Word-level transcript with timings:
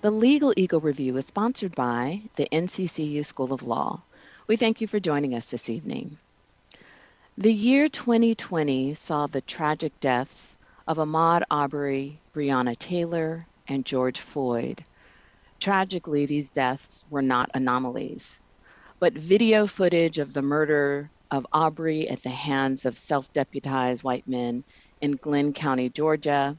The 0.00 0.12
Legal 0.12 0.54
Eagle 0.56 0.78
Review 0.78 1.16
is 1.16 1.26
sponsored 1.26 1.74
by 1.74 2.22
the 2.36 2.46
NCCU 2.52 3.26
School 3.26 3.52
of 3.52 3.64
Law. 3.64 4.00
We 4.46 4.54
thank 4.54 4.80
you 4.80 4.86
for 4.86 5.00
joining 5.00 5.34
us 5.34 5.50
this 5.50 5.68
evening. 5.68 6.16
The 7.36 7.52
year 7.52 7.88
2020 7.88 8.94
saw 8.94 9.26
the 9.26 9.40
tragic 9.40 9.98
deaths 9.98 10.54
of 10.86 10.98
Ahmaud 10.98 11.42
Arbery, 11.50 12.20
Breonna 12.32 12.78
Taylor, 12.78 13.40
and 13.66 13.84
George 13.84 14.20
Floyd. 14.20 14.84
Tragically, 15.58 16.26
these 16.26 16.50
deaths 16.50 17.04
were 17.10 17.20
not 17.20 17.50
anomalies, 17.54 18.38
but 19.00 19.14
video 19.14 19.66
footage 19.66 20.18
of 20.18 20.32
the 20.32 20.42
murder 20.42 21.10
of 21.32 21.44
Arbery 21.52 22.08
at 22.08 22.22
the 22.22 22.30
hands 22.30 22.84
of 22.84 22.96
self 22.96 23.32
deputized 23.32 24.04
white 24.04 24.28
men 24.28 24.62
in 25.00 25.16
Glynn 25.16 25.52
County, 25.52 25.88
Georgia, 25.88 26.56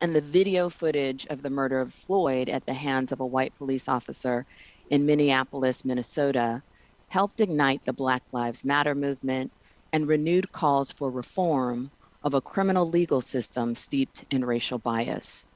and 0.00 0.14
the 0.14 0.20
video 0.20 0.70
footage 0.70 1.26
of 1.26 1.42
the 1.42 1.50
murder 1.50 1.80
of 1.80 1.94
Floyd 1.94 2.48
at 2.48 2.66
the 2.66 2.74
hands 2.74 3.12
of 3.12 3.20
a 3.20 3.26
white 3.26 3.54
police 3.56 3.88
officer 3.88 4.46
in 4.90 5.06
Minneapolis, 5.06 5.84
Minnesota, 5.84 6.60
helped 7.08 7.40
ignite 7.40 7.84
the 7.84 7.92
Black 7.92 8.22
Lives 8.32 8.64
Matter 8.64 8.94
movement 8.94 9.52
and 9.92 10.08
renewed 10.08 10.52
calls 10.52 10.92
for 10.92 11.10
reform 11.10 11.90
of 12.22 12.34
a 12.34 12.40
criminal 12.40 12.86
legal 12.88 13.20
system 13.20 13.74
steeped 13.74 14.24
in 14.30 14.44
racial 14.44 14.78
bias. 14.78 15.48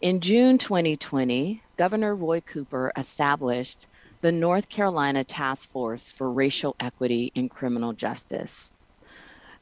In 0.00 0.20
June 0.20 0.58
2020, 0.58 1.62
Governor 1.78 2.14
Roy 2.14 2.40
Cooper 2.42 2.92
established 2.96 3.88
the 4.22 4.32
North 4.32 4.68
Carolina 4.68 5.24
Task 5.24 5.70
Force 5.70 6.12
for 6.12 6.32
Racial 6.32 6.76
Equity 6.80 7.32
in 7.34 7.48
Criminal 7.48 7.92
Justice. 7.94 8.75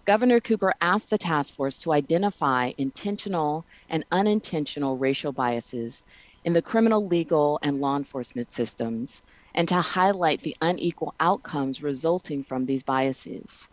Governor 0.07 0.41
Cooper 0.41 0.75
asked 0.81 1.11
the 1.11 1.19
task 1.19 1.55
force 1.55 1.79
to 1.81 1.93
identify 1.93 2.73
intentional 2.79 3.65
and 3.89 4.05
unintentional 4.13 4.99
racial 4.99 5.33
biases 5.33 6.03
in 6.45 6.53
the 6.53 6.63
criminal, 6.63 7.07
legal, 7.07 7.59
and 7.63 7.81
law 7.81 7.97
enforcement 7.97 8.53
systems 8.53 9.23
and 9.55 9.69
to 9.69 9.77
highlight 9.77 10.41
the 10.41 10.57
unequal 10.61 11.15
outcomes 11.21 11.83
resulting 11.83 12.43
from 12.43 12.67
these 12.67 12.83
biases. 12.83 13.69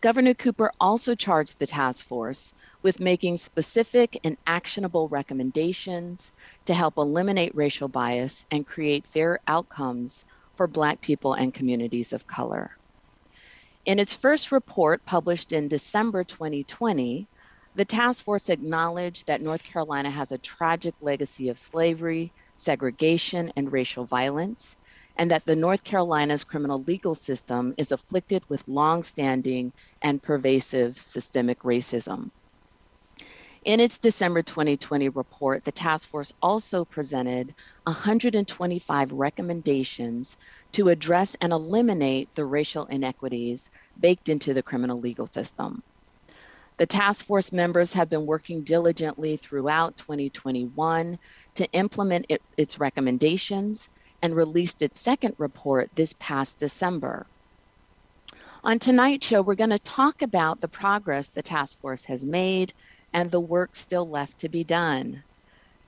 Governor 0.00 0.34
Cooper 0.34 0.72
also 0.80 1.14
charged 1.14 1.58
the 1.58 1.66
task 1.66 2.06
force 2.06 2.52
with 2.82 3.00
making 3.00 3.36
specific 3.36 4.18
and 4.24 4.36
actionable 4.46 5.08
recommendations 5.08 6.32
to 6.66 6.74
help 6.74 6.94
eliminate 6.98 7.54
racial 7.54 7.88
bias 7.88 8.46
and 8.50 8.66
create 8.66 9.06
fair 9.08 9.40
outcomes 9.46 10.24
for 10.56 10.68
Black 10.68 11.00
people 11.02 11.34
and 11.34 11.54
communities 11.54 12.12
of 12.12 12.26
color. 12.26 12.70
In 13.84 13.98
its 13.98 14.14
first 14.14 14.52
report 14.52 15.04
published 15.06 15.50
in 15.50 15.66
December 15.66 16.22
2020, 16.22 17.28
the 17.74 17.84
task 17.84 18.24
force 18.24 18.48
acknowledged 18.48 19.26
that 19.26 19.40
North 19.40 19.64
Carolina 19.64 20.08
has 20.08 20.30
a 20.30 20.38
tragic 20.38 20.94
legacy 21.00 21.48
of 21.48 21.58
slavery, 21.58 22.30
segregation, 22.54 23.50
and 23.56 23.72
racial 23.72 24.04
violence, 24.04 24.76
and 25.16 25.32
that 25.32 25.44
the 25.46 25.56
North 25.56 25.82
Carolina's 25.82 26.44
criminal 26.44 26.84
legal 26.84 27.16
system 27.16 27.74
is 27.76 27.90
afflicted 27.90 28.44
with 28.48 28.62
long-standing 28.68 29.72
and 30.00 30.22
pervasive 30.22 30.96
systemic 30.96 31.58
racism. 31.60 32.30
In 33.64 33.80
its 33.80 33.98
December 33.98 34.42
2020 34.42 35.08
report, 35.08 35.64
the 35.64 35.72
task 35.72 36.08
force 36.08 36.32
also 36.40 36.84
presented 36.84 37.52
125 37.84 39.12
recommendations 39.12 40.36
to 40.72 40.88
address 40.88 41.36
and 41.40 41.52
eliminate 41.52 42.34
the 42.34 42.44
racial 42.44 42.86
inequities 42.86 43.68
baked 44.00 44.28
into 44.28 44.54
the 44.54 44.62
criminal 44.62 44.98
legal 44.98 45.26
system. 45.26 45.82
The 46.78 46.86
task 46.86 47.26
force 47.26 47.52
members 47.52 47.92
have 47.92 48.08
been 48.08 48.26
working 48.26 48.62
diligently 48.62 49.36
throughout 49.36 49.96
2021 49.98 51.18
to 51.54 51.72
implement 51.72 52.26
it, 52.28 52.42
its 52.56 52.80
recommendations 52.80 53.88
and 54.22 54.34
released 54.34 54.82
its 54.82 54.98
second 54.98 55.34
report 55.38 55.90
this 55.94 56.14
past 56.18 56.58
December. 56.58 57.26
On 58.64 58.78
tonight's 58.78 59.26
show, 59.26 59.42
we're 59.42 59.54
going 59.56 59.70
to 59.70 59.78
talk 59.78 60.22
about 60.22 60.60
the 60.60 60.68
progress 60.68 61.28
the 61.28 61.42
task 61.42 61.80
force 61.80 62.04
has 62.04 62.24
made 62.24 62.72
and 63.12 63.30
the 63.30 63.40
work 63.40 63.74
still 63.74 64.08
left 64.08 64.38
to 64.38 64.48
be 64.48 64.64
done. 64.64 65.22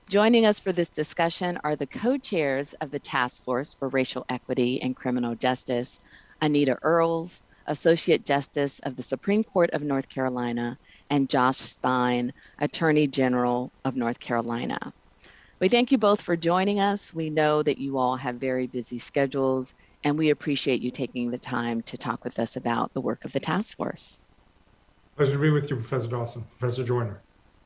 Joining 0.07 0.45
us 0.45 0.59
for 0.59 0.71
this 0.71 0.89
discussion 0.89 1.57
are 1.63 1.75
the 1.75 1.87
co 1.87 2.15
chairs 2.19 2.73
of 2.73 2.91
the 2.91 2.99
Task 2.99 3.43
Force 3.43 3.73
for 3.73 3.89
Racial 3.89 4.23
Equity 4.29 4.79
and 4.79 4.95
Criminal 4.95 5.33
Justice, 5.33 5.97
Anita 6.39 6.77
Earls, 6.83 7.41
Associate 7.65 8.23
Justice 8.23 8.77
of 8.83 8.95
the 8.95 9.01
Supreme 9.01 9.43
Court 9.43 9.71
of 9.71 9.81
North 9.81 10.07
Carolina, 10.07 10.77
and 11.09 11.27
Josh 11.27 11.57
Stein, 11.57 12.33
Attorney 12.59 13.07
General 13.07 13.73
of 13.83 13.95
North 13.95 14.19
Carolina. 14.19 14.77
We 15.59 15.69
thank 15.69 15.91
you 15.91 15.97
both 15.97 16.21
for 16.21 16.37
joining 16.37 16.79
us. 16.79 17.11
We 17.11 17.31
know 17.31 17.63
that 17.63 17.79
you 17.79 17.97
all 17.97 18.15
have 18.15 18.35
very 18.35 18.67
busy 18.67 18.99
schedules, 18.99 19.73
and 20.03 20.19
we 20.19 20.29
appreciate 20.29 20.81
you 20.81 20.91
taking 20.91 21.31
the 21.31 21.39
time 21.39 21.81
to 21.81 21.97
talk 21.97 22.23
with 22.23 22.37
us 22.37 22.57
about 22.57 22.93
the 22.93 23.01
work 23.01 23.25
of 23.25 23.31
the 23.31 23.39
task 23.39 23.75
force. 23.75 24.19
Pleasure 25.17 25.33
to 25.33 25.39
be 25.39 25.49
with 25.49 25.71
you, 25.71 25.77
Professor 25.77 26.09
Dawson. 26.09 26.43
Professor 26.59 26.83
Joyner. 26.83 27.24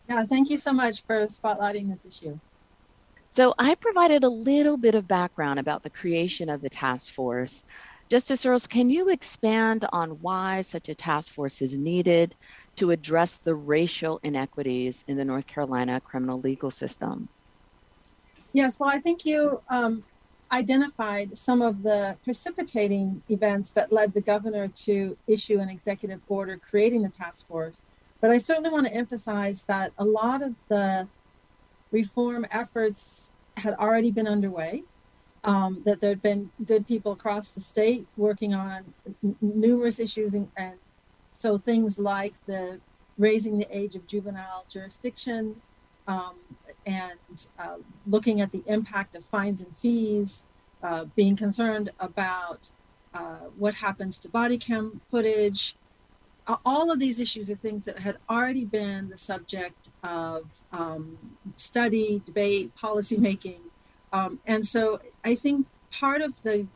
Yeah, 0.09 0.25
thank 0.25 0.49
you 0.49 0.57
so 0.57 0.73
much 0.73 1.03
for 1.03 1.27
spotlighting 1.27 1.91
this 1.91 2.03
issue. 2.03 2.39
So, 3.29 3.53
I 3.59 3.75
provided 3.75 4.23
a 4.23 4.29
little 4.29 4.75
bit 4.75 4.95
of 4.95 5.07
background 5.07 5.59
about 5.59 5.83
the 5.83 5.91
creation 5.91 6.49
of 6.49 6.61
the 6.61 6.69
task 6.69 7.13
force. 7.13 7.63
Justice 8.09 8.43
Earls, 8.43 8.65
can 8.65 8.89
you 8.89 9.09
expand 9.09 9.85
on 9.93 10.09
why 10.21 10.61
such 10.61 10.89
a 10.89 10.95
task 10.95 11.31
force 11.31 11.61
is 11.61 11.79
needed 11.79 12.33
to 12.77 12.89
address 12.89 13.37
the 13.37 13.53
racial 13.53 14.19
inequities 14.23 15.05
in 15.07 15.15
the 15.15 15.23
North 15.23 15.45
Carolina 15.45 16.01
criminal 16.01 16.39
legal 16.39 16.71
system? 16.71 17.29
Yes, 18.51 18.79
well, 18.79 18.89
I 18.89 18.97
think 18.97 19.27
you 19.27 19.61
um, 19.69 20.03
identified 20.51 21.37
some 21.37 21.61
of 21.61 21.83
the 21.83 22.17
precipitating 22.23 23.21
events 23.29 23.69
that 23.71 23.91
led 23.91 24.15
the 24.15 24.21
governor 24.21 24.69
to 24.69 25.15
issue 25.27 25.59
an 25.59 25.69
executive 25.69 26.21
order 26.27 26.57
creating 26.57 27.03
the 27.03 27.09
task 27.09 27.47
force. 27.47 27.85
But 28.21 28.31
I 28.31 28.37
certainly 28.37 28.69
want 28.69 28.87
to 28.87 28.93
emphasize 28.93 29.63
that 29.63 29.93
a 29.97 30.03
lot 30.03 30.41
of 30.41 30.55
the 30.67 31.07
reform 31.91 32.45
efforts 32.51 33.31
had 33.57 33.73
already 33.75 34.11
been 34.11 34.27
underway 34.27 34.83
um, 35.43 35.81
that 35.85 36.01
there 36.01 36.09
had 36.09 36.21
been 36.21 36.51
good 36.65 36.87
people 36.87 37.11
across 37.11 37.51
the 37.51 37.61
state 37.61 38.07
working 38.17 38.53
on 38.53 38.93
n- 39.23 39.35
numerous 39.41 39.99
issues, 39.99 40.33
and, 40.33 40.49
and, 40.55 40.75
so 41.33 41.57
things 41.57 41.97
like 41.97 42.33
the 42.47 42.81
raising 43.17 43.59
the 43.59 43.67
age 43.75 43.95
of 43.95 44.05
juvenile 44.07 44.65
jurisdiction 44.67 45.61
um, 46.05 46.35
and 46.85 47.47
uh, 47.57 47.77
looking 48.05 48.41
at 48.41 48.51
the 48.51 48.61
impact 48.65 49.15
of 49.15 49.23
fines 49.23 49.61
and 49.61 49.77
fees, 49.77 50.43
uh, 50.83 51.05
being 51.15 51.37
concerned 51.37 51.91
about 51.97 52.71
uh, 53.13 53.47
what 53.57 53.75
happens 53.75 54.19
to 54.19 54.27
body 54.27 54.57
cam 54.57 54.99
footage. 55.09 55.75
All 56.65 56.91
of 56.91 56.99
these 56.99 57.19
issues 57.19 57.51
are 57.51 57.55
things 57.55 57.85
that 57.85 57.99
had 57.99 58.17
already 58.29 58.65
been 58.65 59.09
the 59.09 59.17
subject 59.17 59.89
of 60.03 60.61
um, 60.71 61.17
study, 61.55 62.21
debate, 62.25 62.71
policymaking 62.75 63.59
um, 64.11 64.39
and 64.45 64.65
so 64.65 64.99
I 65.23 65.35
think 65.35 65.67
part 65.91 66.21
of 66.21 66.41
the 66.43 66.67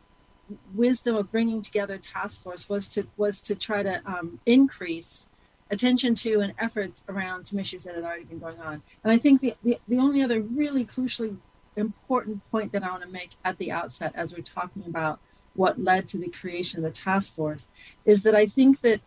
wisdom 0.74 1.15
of 1.15 1.31
bringing 1.31 1.62
together 1.62 1.97
task 1.97 2.44
force 2.44 2.69
was 2.69 2.89
to 2.89 3.07
was 3.18 3.42
to 3.42 3.56
try 3.56 3.81
to 3.81 4.01
um, 4.06 4.39
increase 4.45 5.30
attention 5.71 6.13
to 6.13 6.42
and 6.42 6.53
efforts 6.59 7.03
around 7.09 7.45
some 7.45 7.59
issues 7.59 7.83
that 7.83 7.95
had 7.95 8.03
already 8.03 8.25
been 8.25 8.39
going 8.39 8.59
on. 8.59 8.83
And 9.03 9.12
I 9.12 9.18
think 9.18 9.42
the, 9.42 9.56
the, 9.63 9.80
the 9.88 9.97
only 9.97 10.21
other 10.21 10.42
really 10.42 10.86
crucially 10.86 11.38
important 11.75 12.47
point 12.51 12.71
that 12.74 12.83
I 12.83 12.92
want 12.92 13.01
to 13.01 13.09
make 13.09 13.31
at 13.44 13.57
the 13.57 13.71
outset 13.71 14.12
as 14.13 14.36
we're 14.36 14.44
talking 14.44 14.83
about 14.86 15.19
what 15.56 15.81
led 15.81 16.07
to 16.09 16.18
the 16.18 16.30
creation 16.30 16.80
of 16.80 16.83
the 16.83 16.92
task 16.92 17.36
force 17.36 17.69
is 18.06 18.21
that 18.24 18.36
I 18.36 18.45
think 18.45 18.81
that 18.81 19.01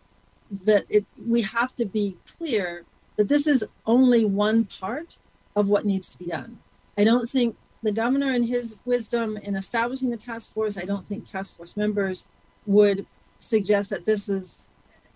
that 0.50 0.84
it 0.88 1.04
we 1.26 1.42
have 1.42 1.74
to 1.74 1.84
be 1.84 2.16
clear 2.26 2.84
that 3.16 3.28
this 3.28 3.46
is 3.46 3.64
only 3.86 4.24
one 4.24 4.64
part 4.64 5.18
of 5.54 5.68
what 5.68 5.84
needs 5.84 6.10
to 6.10 6.18
be 6.18 6.26
done. 6.26 6.58
I 6.98 7.04
don't 7.04 7.28
think 7.28 7.56
the 7.82 7.92
governor 7.92 8.32
and 8.32 8.46
his 8.46 8.76
wisdom 8.84 9.36
in 9.36 9.56
establishing 9.56 10.10
the 10.10 10.16
task 10.16 10.52
force, 10.52 10.76
I 10.76 10.84
don't 10.84 11.06
think 11.06 11.24
task 11.24 11.56
force 11.56 11.76
members 11.76 12.28
would 12.66 13.06
suggest 13.38 13.90
that 13.90 14.06
this 14.06 14.28
is 14.28 14.62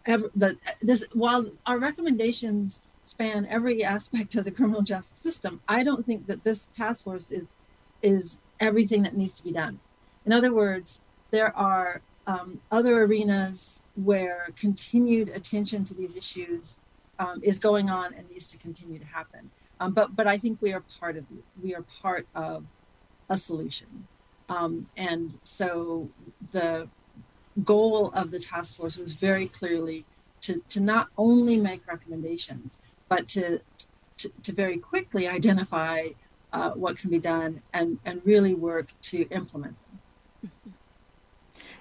ever 0.07 0.31
that 0.35 0.57
this 0.81 1.05
while 1.13 1.47
our 1.67 1.79
recommendations 1.79 2.81
span 3.05 3.47
every 3.51 3.83
aspect 3.83 4.35
of 4.37 4.45
the 4.45 4.51
criminal 4.51 4.83
justice 4.83 5.19
system, 5.19 5.61
I 5.69 5.83
don't 5.83 6.05
think 6.05 6.27
that 6.27 6.45
this 6.45 6.69
task 6.77 7.05
force 7.05 7.31
is 7.31 7.55
is 8.03 8.41
everything 8.61 9.03
that 9.03 9.17
needs 9.17 9.35
to 9.35 9.45
be 9.45 9.53
done. 9.53 9.81
In 10.27 10.33
other 10.33 10.55
words, 10.55 11.03
there 11.31 11.57
are 11.57 12.03
um, 12.27 12.61
other 12.71 13.03
arenas 13.03 13.83
where 13.97 14.49
continued 14.57 15.29
attention 15.31 15.85
to 15.85 15.95
these 15.95 16.17
issues 16.17 16.79
um, 17.19 17.41
is 17.43 17.59
going 17.59 17.91
on 17.91 18.15
and 18.15 18.29
needs 18.31 18.47
to 18.47 18.57
continue 18.59 18.99
to 18.99 19.05
happen. 19.05 19.51
Um, 19.81 19.93
but 19.93 20.15
but 20.15 20.27
I 20.27 20.37
think 20.37 20.61
we 20.61 20.73
are 20.73 20.83
part 20.99 21.17
of 21.17 21.25
we 21.63 21.75
are 21.75 21.85
part 22.03 22.27
of 22.35 22.67
a 23.29 23.37
solution, 23.37 24.07
um, 24.49 24.89
and 24.97 25.39
so 25.43 26.11
the 26.53 26.89
goal 27.65 28.11
of 28.15 28.31
the 28.31 28.39
task 28.39 28.75
force 28.75 28.97
was 28.97 29.15
very 29.15 29.47
clearly 29.47 30.05
to 30.43 30.63
to 30.69 30.81
not 30.81 31.09
only 31.17 31.57
make 31.57 31.87
recommendations, 31.87 32.81
but 33.09 33.27
to 33.29 33.61
to, 34.19 34.31
to 34.43 34.53
very 34.53 34.77
quickly 34.77 35.27
identify 35.27 36.09
uh, 36.53 36.71
what 36.73 36.99
can 36.99 37.11
be 37.11 37.19
done 37.19 37.63
and 37.73 37.99
and 38.05 38.21
really 38.25 38.55
work 38.55 38.93
to 39.01 39.27
implement 39.31 39.77
them. 39.83 39.90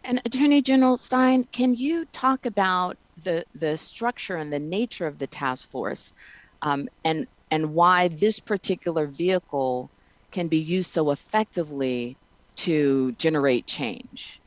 And 0.10 0.20
Attorney 0.26 0.64
General 0.64 0.98
Stein, 0.98 1.44
can 1.52 1.76
you 1.76 2.04
talk 2.06 2.48
about 2.48 2.98
the 3.24 3.46
the 3.54 3.78
structure 3.78 4.38
and 4.38 4.52
the 4.52 4.58
nature 4.58 5.06
of 5.06 5.20
the 5.20 5.28
task 5.28 5.70
force, 5.70 6.16
um, 6.64 6.90
and 7.06 7.28
and 7.52 7.76
why 7.76 8.08
this 8.08 8.40
particular 8.40 9.06
vehicle 9.06 9.88
can 10.32 10.48
be 10.48 10.58
used 10.58 10.90
so 10.90 11.12
effectively 11.12 12.18
to 12.56 13.12
generate 13.20 13.68
change? 13.68 14.42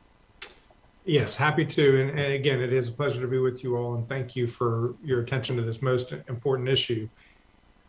Yes, 1.05 1.37
happy 1.37 1.65
to. 1.65 2.01
And, 2.01 2.09
and, 2.09 2.33
again, 2.33 2.59
it 2.59 2.73
is 2.73 2.89
a 2.89 2.91
pleasure 2.91 3.21
to 3.21 3.27
be 3.27 3.37
with 3.37 3.63
you 3.63 3.77
all, 3.77 3.95
and 3.95 4.07
thank 4.09 4.35
you 4.35 4.47
for 4.47 4.95
your 5.01 5.21
attention 5.21 5.55
to 5.55 5.61
this 5.61 5.81
most 5.81 6.11
important 6.27 6.67
issue. 6.67 7.07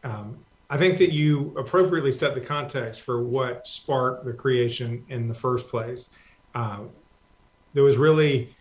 Um, 0.04 0.38
I 0.70 0.78
think 0.78 0.96
that 0.98 1.12
you 1.12 1.52
appropriately 1.58 2.12
set 2.12 2.36
the 2.36 2.40
context 2.40 3.00
for 3.00 3.24
what 3.24 3.66
sparked 3.66 4.24
the 4.24 4.32
creation 4.32 5.04
in 5.08 5.26
the 5.26 5.34
first 5.34 5.68
place. 5.68 6.10
Uh, 6.54 6.84
there 7.74 7.82
was 7.82 7.96
really 7.96 8.54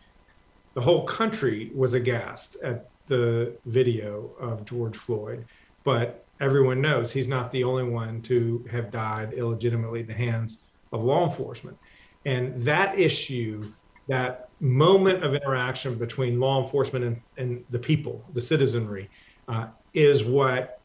the 0.74 0.81
whole 0.81 1.06
country 1.06 1.71
was 1.74 1.94
aghast 1.94 2.57
at 2.63 2.89
the 3.07 3.56
video 3.65 4.31
of 4.39 4.65
George 4.65 4.98
Floyd, 4.98 5.45
but 5.83 6.25
everyone 6.42 6.81
knows 6.81 7.12
he's 7.12 7.27
not 7.27 7.51
the 7.51 7.63
only 7.63 7.83
one 7.83 8.21
to 8.24 8.65
have 8.71 8.92
died 8.92 9.33
illegitimately 9.33 10.01
at 10.01 10.07
the 10.07 10.13
hands 10.13 10.63
of 10.92 11.04
law 11.04 11.25
enforcement. 11.25 11.77
And 12.25 12.56
that 12.65 12.98
issue, 12.98 13.63
that 14.07 14.50
moment 14.60 15.24
of 15.24 15.36
interaction 15.36 15.95
between 15.95 16.39
law 16.39 16.63
enforcement 16.63 17.06
and, 17.06 17.21
and 17.38 17.66
the 17.69 17.80
people, 17.80 18.24
the 18.33 18.42
citizenry, 18.42 19.09
uh, 19.48 19.68
is 19.94 20.24
what 20.24 20.80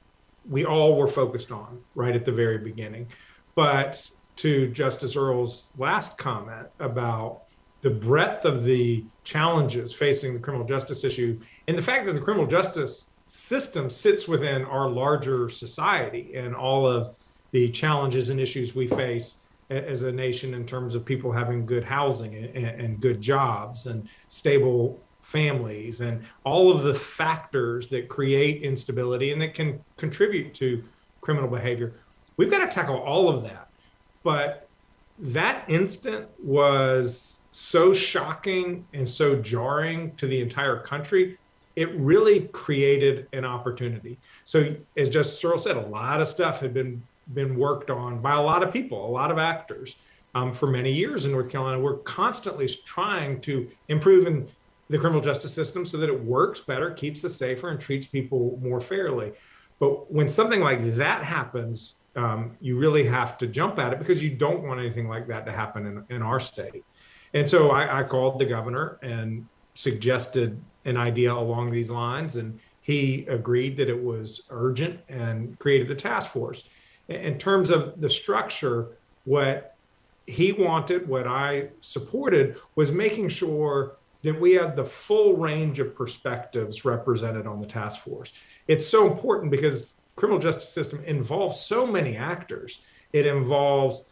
we 0.49 0.65
all 0.65 0.97
were 0.97 1.09
focused 1.09 1.53
on 1.53 1.81
right 1.95 2.15
at 2.15 2.25
the 2.25 2.33
very 2.33 2.59
beginning. 2.59 3.07
But 3.55 4.11
to 4.37 4.69
Justice 4.69 5.17
Earls' 5.17 5.65
last 5.77 6.19
comment 6.19 6.69
about 6.79 7.45
the 7.83 7.91
breadth 7.91 8.45
of 8.45 8.65
the 8.65 9.05
challenges 9.25 9.93
facing 9.93 10.35
the 10.35 10.41
criminal 10.41 10.67
justice 10.67 11.05
issue 11.05 11.39
and 11.69 11.79
the 11.79 11.83
fact 11.83 12.07
that 12.07 12.15
the 12.15 12.21
criminal 12.21 12.47
justice 12.47 13.11
system 13.27 13.91
sits 13.91 14.27
within 14.27 14.65
our 14.65 14.89
larger 14.89 15.49
society 15.49 16.35
and 16.35 16.55
all 16.55 16.87
of 16.87 17.15
the 17.51 17.69
challenges 17.71 18.31
and 18.31 18.41
issues 18.41 18.75
we 18.75 18.87
face 18.87 19.39
as 19.71 20.03
a 20.03 20.11
nation 20.11 20.55
in 20.55 20.65
terms 20.65 20.95
of 20.95 21.05
people 21.05 21.31
having 21.31 21.67
good 21.67 21.85
housing 21.85 22.35
and, 22.35 22.67
and 22.67 23.01
good 23.01 23.21
jobs 23.21 23.87
and 23.87 24.09
stable 24.29 24.99
families 25.21 26.01
and 26.01 26.25
all 26.45 26.73
of 26.73 26.85
the 26.85 26.95
factors 26.95 27.89
that 27.89 28.09
create 28.09 28.63
instability 28.63 29.31
and 29.31 29.41
that 29.43 29.53
can 29.53 29.79
contribute 29.99 30.55
to 30.55 30.83
criminal 31.21 31.51
behavior. 31.51 31.93
We've 32.39 32.51
got 32.51 32.61
to 32.61 32.69
tackle 32.69 32.97
all 32.97 33.29
of 33.29 33.43
that. 33.43 33.69
But 34.23 34.69
that 35.19 35.65
instant 35.69 36.29
was 36.43 37.38
so 37.59 37.93
shocking 37.93 38.87
and 38.95 39.09
so 39.09 39.37
jarring 39.37 40.15
to 40.17 40.27
the 40.27 40.41
entire 40.41 40.79
country 40.79 41.37
it 41.79 41.95
really 41.95 42.41
created 42.49 43.29
an 43.33 43.45
opportunity. 43.45 44.19
So, 44.45 44.75
as 44.97 45.09
Justice 45.09 45.45
Earls 45.45 45.63
said, 45.63 45.77
a 45.77 45.87
lot 45.87 46.21
of 46.21 46.27
stuff 46.27 46.59
had 46.59 46.75
been 46.75 47.01
been 47.35 47.57
worked 47.57 47.89
on 47.89 48.21
by 48.21 48.35
a 48.35 48.43
lot 48.43 48.65
of 48.65 48.73
people, 48.73 49.07
a 49.07 49.13
lot 49.13 49.31
of 49.31 49.39
actors 49.39 49.95
um, 50.35 50.51
for 50.51 50.67
many 50.67 50.91
years 50.91 51.25
in 51.25 51.31
North 51.31 51.51
Carolina. 51.51 51.79
We're 51.79 51.99
constantly 51.99 52.67
trying 52.67 53.41
to 53.43 53.69
improve 53.87 54.27
in 54.27 54.49
the 54.89 54.99
criminal 54.99 55.21
justice 55.21 55.53
system 55.53 55.87
so 55.87 55.99
that 55.99 56.09
it 56.09 56.25
works 56.25 56.61
better, 56.61 56.91
keeps 56.91 57.25
us 57.25 57.37
safer, 57.37 57.69
and 57.69 57.79
treats 57.79 58.09
people 58.09 58.59
more 58.61 58.81
fairly. 58.81 59.33
But 59.79 60.11
when 60.11 60.29
something 60.29 60.61
like 60.61 60.97
that 60.97 61.23
happens, 61.23 61.97
um, 62.17 62.57
you 62.61 62.77
really 62.77 63.05
have 63.07 63.39
to 63.39 63.47
jump 63.47 63.79
at 63.79 63.93
it 63.93 64.01
because 64.01 64.21
you 64.21 64.31
don't 64.31 64.65
want 64.65 64.81
anything 64.81 65.07
like 65.07 65.29
that 65.29 65.47
to 65.47 65.53
happen 65.53 65.87
in, 65.87 66.17
in 66.17 66.23
our 66.23 66.41
state. 66.41 66.85
And 67.35 67.49
so 67.49 67.71
I, 67.71 68.01
I 68.01 68.03
called 68.05 68.39
the 68.39 68.45
governor 68.45 68.99
and 69.03 69.47
suggested 69.75 70.61
an 70.85 70.97
idea 70.97 71.33
along 71.33 71.71
these 71.71 71.91
lines, 71.91 72.37
and 72.37 72.59
he 72.81 73.27
agreed 73.29 73.77
that 73.77 73.89
it 73.89 74.03
was 74.03 74.43
urgent 74.51 74.99
and 75.09 75.59
created 75.59 75.89
the 75.89 75.95
task 75.95 76.33
force. 76.33 76.65
In 77.09 77.39
terms 77.39 77.71
of 77.71 78.01
the 78.01 78.09
structure, 78.09 78.97
what 79.25 79.77
he 80.27 80.53
wanted, 80.53 81.09
what 81.09 81.27
I 81.27 81.69
supported, 81.81 82.57
was 82.75 82.93
making 82.93 83.29
sure 83.29 83.97
that 84.23 84.39
we 84.39 84.53
had 84.53 84.75
the 84.75 84.85
full 84.85 85.37
range 85.37 85.81
of 85.81 85.95
perspectives 85.95 86.85
represented 86.85 87.47
on 87.47 87.61
the 87.61 87.67
task 87.67 88.01
force. 88.01 88.33
It's 88.67 88.87
so 88.87 89.11
important 89.11 89.51
because 89.51 89.95
criminal 90.17 90.41
justice 90.41 90.69
system 90.69 91.03
involves 91.05 91.61
so 91.61 91.87
many 91.87 92.17
actors. 92.17 92.81
It 93.13 93.27
involves 93.27 94.05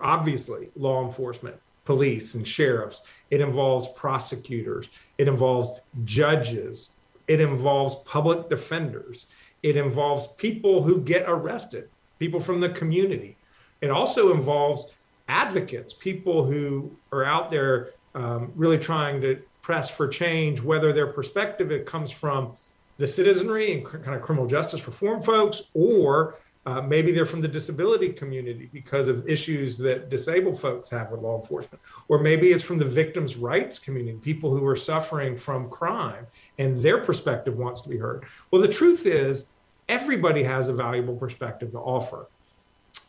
obviously 0.00 0.70
law 0.74 1.04
enforcement, 1.04 1.56
police 1.84 2.34
and 2.34 2.46
sheriffs. 2.46 3.02
It 3.30 3.40
involves 3.40 3.88
prosecutors. 3.88 4.88
It 5.18 5.28
involves 5.28 5.80
judges. 6.04 6.92
It 7.28 7.40
involves 7.40 7.96
public 8.04 8.48
defenders. 8.48 9.26
It 9.62 9.76
involves 9.76 10.26
people 10.28 10.82
who 10.82 11.00
get 11.00 11.24
arrested, 11.26 11.88
people 12.18 12.40
from 12.40 12.60
the 12.60 12.70
community. 12.70 13.36
It 13.80 13.90
also 13.90 14.32
involves 14.32 14.86
advocates, 15.28 15.92
people 15.92 16.44
who 16.44 16.90
are 17.12 17.24
out 17.24 17.50
there 17.50 17.90
um, 18.14 18.52
really 18.54 18.78
trying 18.78 19.20
to 19.22 19.40
press 19.62 19.88
for 19.88 20.08
change, 20.08 20.60
whether 20.60 20.92
their 20.92 21.06
perspective 21.06 21.70
it 21.70 21.86
comes 21.86 22.10
from 22.10 22.52
the 22.98 23.06
citizenry 23.06 23.72
and 23.72 23.84
kind 23.84 24.14
of 24.14 24.22
criminal 24.22 24.46
justice 24.46 24.86
reform 24.86 25.22
folks, 25.22 25.62
or 25.74 26.36
uh, 26.64 26.80
maybe 26.80 27.10
they're 27.10 27.26
from 27.26 27.40
the 27.40 27.48
disability 27.48 28.10
community 28.10 28.68
because 28.72 29.08
of 29.08 29.28
issues 29.28 29.76
that 29.78 30.08
disabled 30.10 30.60
folks 30.60 30.88
have 30.88 31.10
with 31.10 31.20
law 31.20 31.40
enforcement. 31.40 31.82
Or 32.08 32.18
maybe 32.18 32.52
it's 32.52 32.62
from 32.62 32.78
the 32.78 32.84
victims' 32.84 33.36
rights 33.36 33.80
community, 33.80 34.18
people 34.18 34.56
who 34.56 34.64
are 34.66 34.76
suffering 34.76 35.36
from 35.36 35.68
crime 35.68 36.26
and 36.58 36.76
their 36.76 36.98
perspective 36.98 37.56
wants 37.56 37.80
to 37.82 37.88
be 37.88 37.96
heard. 37.96 38.24
Well, 38.50 38.62
the 38.62 38.68
truth 38.68 39.06
is, 39.06 39.48
everybody 39.88 40.44
has 40.44 40.68
a 40.68 40.72
valuable 40.72 41.16
perspective 41.16 41.72
to 41.72 41.78
offer. 41.78 42.28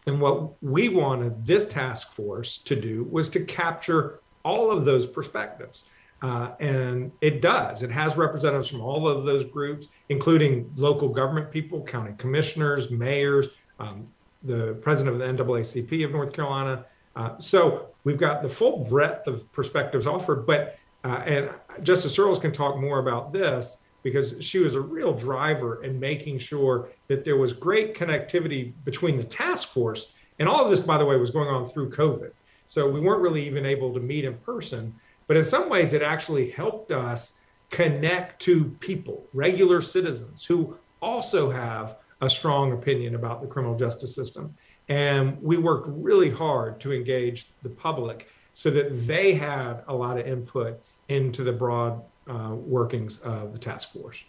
And 0.07 0.19
what 0.19 0.61
we 0.63 0.89
wanted 0.89 1.45
this 1.45 1.65
task 1.65 2.11
force 2.11 2.57
to 2.59 2.75
do 2.75 3.07
was 3.11 3.29
to 3.29 3.45
capture 3.45 4.19
all 4.43 4.71
of 4.71 4.83
those 4.83 5.05
perspectives. 5.05 5.85
Uh, 6.23 6.55
and 6.61 7.11
it 7.19 7.41
does. 7.41 7.83
It 7.83 7.91
has 7.91 8.15
representatives 8.15 8.69
from 8.69 8.79
all 8.79 9.09
of 9.09 9.25
those 9.25 9.43
groups, 9.43 9.89
including 10.07 10.71
local 10.77 11.09
government 11.09 11.51
people, 11.51 11.83
county 11.83 12.13
commissioners, 12.17 12.89
mayors, 12.89 13.49
um, 13.77 14.07
the 14.41 14.73
president 14.81 15.21
of 15.21 15.37
the 15.37 15.43
NAACP 15.43 16.05
of 16.05 16.11
North 16.11 16.31
Carolina. 16.31 16.85
Uh, 17.17 17.37
so 17.39 17.87
we've 18.05 18.17
got 18.17 18.41
the 18.41 18.47
full 18.47 18.85
breadth 18.85 19.27
of 19.27 19.51
perspectives 19.51 20.07
offered. 20.07 20.47
But 20.47 20.79
uh, 21.03 21.21
and 21.25 21.49
Justice 21.83 22.17
Earls 22.17 22.39
can 22.39 22.53
talk 22.53 22.77
more 22.77 22.99
about 22.99 23.33
this 23.33 23.81
because 24.01 24.35
she 24.39 24.59
was 24.59 24.75
a 24.75 24.81
real 24.81 25.13
driver 25.13 25.83
in 25.83 25.99
making 25.99 26.39
sure 26.39 26.89
that 27.07 27.25
there 27.25 27.35
was 27.35 27.51
great 27.51 27.95
connectivity 27.95 28.71
between 28.85 29.17
the 29.17 29.23
task 29.25 29.69
force. 29.69 30.13
And 30.39 30.47
all 30.47 30.63
of 30.63 30.71
this, 30.71 30.79
by 30.79 30.97
the 30.97 31.05
way, 31.05 31.17
was 31.17 31.31
going 31.31 31.49
on 31.49 31.65
through 31.65 31.89
COVID. 31.89 32.31
So 32.67 32.89
we 32.89 33.01
weren't 33.01 33.21
really 33.21 33.45
even 33.45 33.65
able 33.65 33.93
to 33.93 33.99
meet 33.99 34.23
in 34.23 34.37
person. 34.37 34.95
But 35.27 35.37
in 35.37 35.43
some 35.43 35.69
ways, 35.69 35.93
it 35.93 36.01
actually 36.01 36.51
helped 36.51 36.91
us 36.91 37.35
connect 37.69 38.41
to 38.43 38.65
people, 38.79 39.25
regular 39.33 39.81
citizens 39.81 40.45
who 40.45 40.77
also 41.01 41.49
have 41.49 41.97
a 42.21 42.29
strong 42.29 42.71
opinion 42.71 43.15
about 43.15 43.41
the 43.41 43.47
criminal 43.47 43.75
justice 43.75 44.15
system. 44.15 44.55
And 44.89 45.41
we 45.41 45.57
worked 45.57 45.87
really 45.89 46.29
hard 46.29 46.79
to 46.81 46.93
engage 46.93 47.47
the 47.63 47.69
public 47.69 48.29
so 48.53 48.69
that 48.71 49.07
they 49.07 49.33
had 49.33 49.83
a 49.87 49.93
lot 49.93 50.19
of 50.19 50.27
input 50.27 50.79
into 51.09 51.43
the 51.43 51.51
broad 51.51 52.01
uh, 52.29 52.55
workings 52.55 53.17
of 53.19 53.51
the 53.51 53.59
task 53.59 53.91
force. 53.91 54.23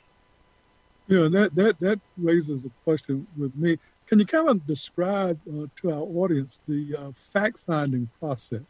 Yeah, 1.07 1.29
that, 1.29 1.55
that, 1.55 1.79
that 1.81 2.01
raises 2.17 2.65
a 2.65 2.71
question 2.83 3.27
with 3.37 3.55
me. 3.57 3.79
Can 4.07 4.19
you 4.19 4.27
kind 4.27 4.49
of 4.49 4.67
describe 4.67 5.39
uh, 5.49 5.67
to 5.77 5.93
our 5.93 6.01
audience 6.01 6.61
the 6.67 6.97
uh, 6.97 7.13
fact 7.13 7.59
finding 7.59 8.09
process 8.19 8.65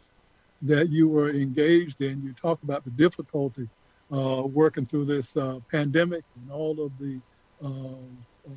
that 0.64 0.88
you 0.88 1.08
were 1.08 1.30
engaged 1.30 2.00
in. 2.00 2.22
You 2.22 2.32
talk 2.32 2.62
about 2.62 2.84
the 2.84 2.90
difficulty 2.90 3.68
uh, 4.10 4.42
working 4.42 4.86
through 4.86 5.04
this 5.04 5.36
uh, 5.36 5.60
pandemic 5.70 6.24
and 6.36 6.50
all 6.50 6.80
of 6.80 6.92
the 6.98 7.20
uh, 7.62 7.68
uh 7.68 8.54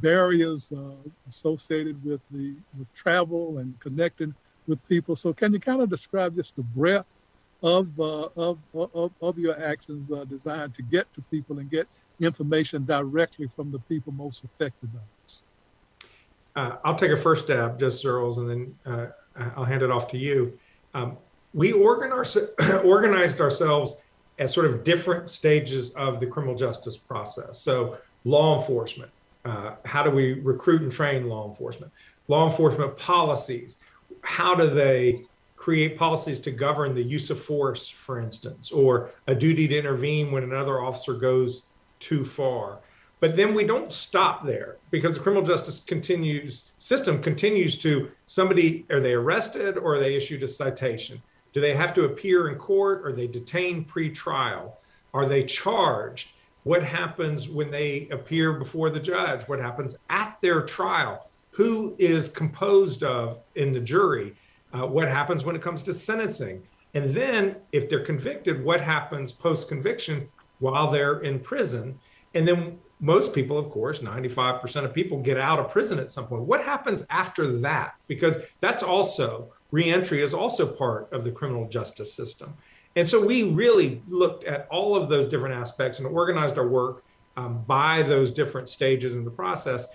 barriers 0.00 0.72
uh, 0.72 0.94
associated 1.28 2.02
with 2.04 2.20
the 2.30 2.54
with 2.78 2.92
travel 2.94 3.58
and 3.58 3.78
connecting 3.80 4.34
with 4.66 4.86
people. 4.88 5.16
So 5.16 5.32
can 5.32 5.52
you 5.52 5.60
kind 5.60 5.80
of 5.80 5.88
describe 5.88 6.36
just 6.36 6.56
the 6.56 6.62
breadth 6.62 7.14
of 7.62 7.98
uh, 7.98 8.28
of, 8.36 8.58
of, 8.74 9.12
of 9.20 9.38
your 9.38 9.58
actions 9.62 10.10
uh, 10.12 10.24
designed 10.24 10.74
to 10.76 10.82
get 10.82 11.12
to 11.14 11.22
people 11.30 11.58
and 11.58 11.70
get 11.70 11.88
information 12.20 12.84
directly 12.84 13.48
from 13.48 13.72
the 13.72 13.78
people 13.80 14.12
most 14.12 14.44
affected 14.44 14.92
by 14.92 15.00
this? 15.22 15.42
I'll 16.54 16.96
take 16.96 17.10
a 17.10 17.16
first 17.16 17.44
stab, 17.44 17.78
Justice 17.78 18.04
Earls, 18.04 18.36
and 18.36 18.50
then 18.50 19.14
I'll 19.56 19.64
hand 19.64 19.82
it 19.82 19.90
off 19.90 20.08
to 20.08 20.18
you. 20.18 20.58
Um, 20.94 21.16
we 21.54 21.72
organized, 21.72 22.38
organized 22.84 23.40
ourselves 23.40 23.94
at 24.38 24.50
sort 24.50 24.66
of 24.66 24.84
different 24.84 25.30
stages 25.30 25.90
of 25.92 26.20
the 26.20 26.26
criminal 26.26 26.54
justice 26.54 26.96
process. 26.96 27.60
So, 27.60 27.98
law 28.24 28.58
enforcement, 28.58 29.10
uh, 29.44 29.74
how 29.84 30.02
do 30.02 30.10
we 30.10 30.34
recruit 30.34 30.82
and 30.82 30.92
train 30.92 31.28
law 31.28 31.48
enforcement? 31.48 31.92
Law 32.28 32.48
enforcement 32.48 32.96
policies, 32.96 33.78
how 34.22 34.54
do 34.54 34.68
they 34.68 35.24
create 35.56 35.96
policies 35.96 36.40
to 36.40 36.50
govern 36.50 36.94
the 36.94 37.02
use 37.02 37.30
of 37.30 37.40
force, 37.42 37.88
for 37.88 38.20
instance, 38.20 38.70
or 38.70 39.10
a 39.26 39.34
duty 39.34 39.68
to 39.68 39.76
intervene 39.76 40.32
when 40.32 40.42
another 40.42 40.80
officer 40.80 41.14
goes 41.14 41.64
too 42.00 42.24
far? 42.24 42.78
But 43.22 43.36
then 43.36 43.54
we 43.54 43.62
don't 43.62 43.92
stop 43.92 44.44
there 44.44 44.78
because 44.90 45.14
the 45.14 45.20
criminal 45.20 45.44
justice 45.44 45.78
continues 45.78 46.64
system 46.80 47.22
continues 47.22 47.78
to 47.78 48.10
somebody 48.26 48.84
are 48.90 48.98
they 48.98 49.12
arrested 49.12 49.78
or 49.78 49.94
are 49.94 50.00
they 50.00 50.16
issued 50.16 50.42
a 50.42 50.48
citation? 50.48 51.22
Do 51.52 51.60
they 51.60 51.72
have 51.72 51.94
to 51.94 52.06
appear 52.06 52.48
in 52.48 52.56
court? 52.58 53.02
Or 53.02 53.10
are 53.10 53.12
they 53.12 53.28
detained 53.28 53.86
pre-trial? 53.86 54.76
Are 55.14 55.24
they 55.24 55.44
charged? 55.44 56.30
What 56.64 56.82
happens 56.82 57.48
when 57.48 57.70
they 57.70 58.08
appear 58.10 58.54
before 58.54 58.90
the 58.90 58.98
judge? 58.98 59.42
What 59.42 59.60
happens 59.60 59.94
at 60.10 60.36
their 60.40 60.62
trial? 60.62 61.30
Who 61.52 61.94
is 62.00 62.26
composed 62.26 63.04
of 63.04 63.38
in 63.54 63.72
the 63.72 63.78
jury? 63.78 64.34
Uh, 64.72 64.88
what 64.88 65.06
happens 65.06 65.44
when 65.44 65.54
it 65.54 65.62
comes 65.62 65.84
to 65.84 65.94
sentencing? 65.94 66.60
And 66.94 67.14
then, 67.14 67.58
if 67.70 67.88
they're 67.88 68.04
convicted, 68.04 68.64
what 68.64 68.80
happens 68.80 69.30
post 69.30 69.68
conviction 69.68 70.28
while 70.58 70.90
they're 70.90 71.20
in 71.20 71.38
prison? 71.38 72.00
And 72.34 72.46
then, 72.46 72.78
most 73.00 73.34
people, 73.34 73.58
of 73.58 73.68
course, 73.68 73.98
95% 73.98 74.84
of 74.84 74.94
people 74.94 75.18
get 75.18 75.36
out 75.36 75.58
of 75.58 75.70
prison 75.72 75.98
at 75.98 76.08
some 76.08 76.28
point. 76.28 76.42
What 76.42 76.62
happens 76.62 77.02
after 77.10 77.58
that? 77.58 77.96
Because 78.06 78.36
that's 78.60 78.84
also 78.84 79.52
reentry 79.72 80.22
is 80.22 80.32
also 80.32 80.64
part 80.66 81.12
of 81.12 81.24
the 81.24 81.32
criminal 81.32 81.68
justice 81.68 82.12
system. 82.14 82.54
And 82.94 83.08
so 83.08 83.24
we 83.24 83.42
really 83.42 84.02
looked 84.08 84.44
at 84.44 84.68
all 84.70 84.94
of 84.94 85.08
those 85.08 85.26
different 85.26 85.54
aspects 85.56 85.98
and 85.98 86.06
organized 86.06 86.58
our 86.58 86.68
work 86.68 87.02
um, 87.36 87.64
by 87.66 88.02
those 88.02 88.30
different 88.30 88.68
stages 88.68 89.16
in 89.16 89.24
the 89.24 89.30
process. 89.30 89.88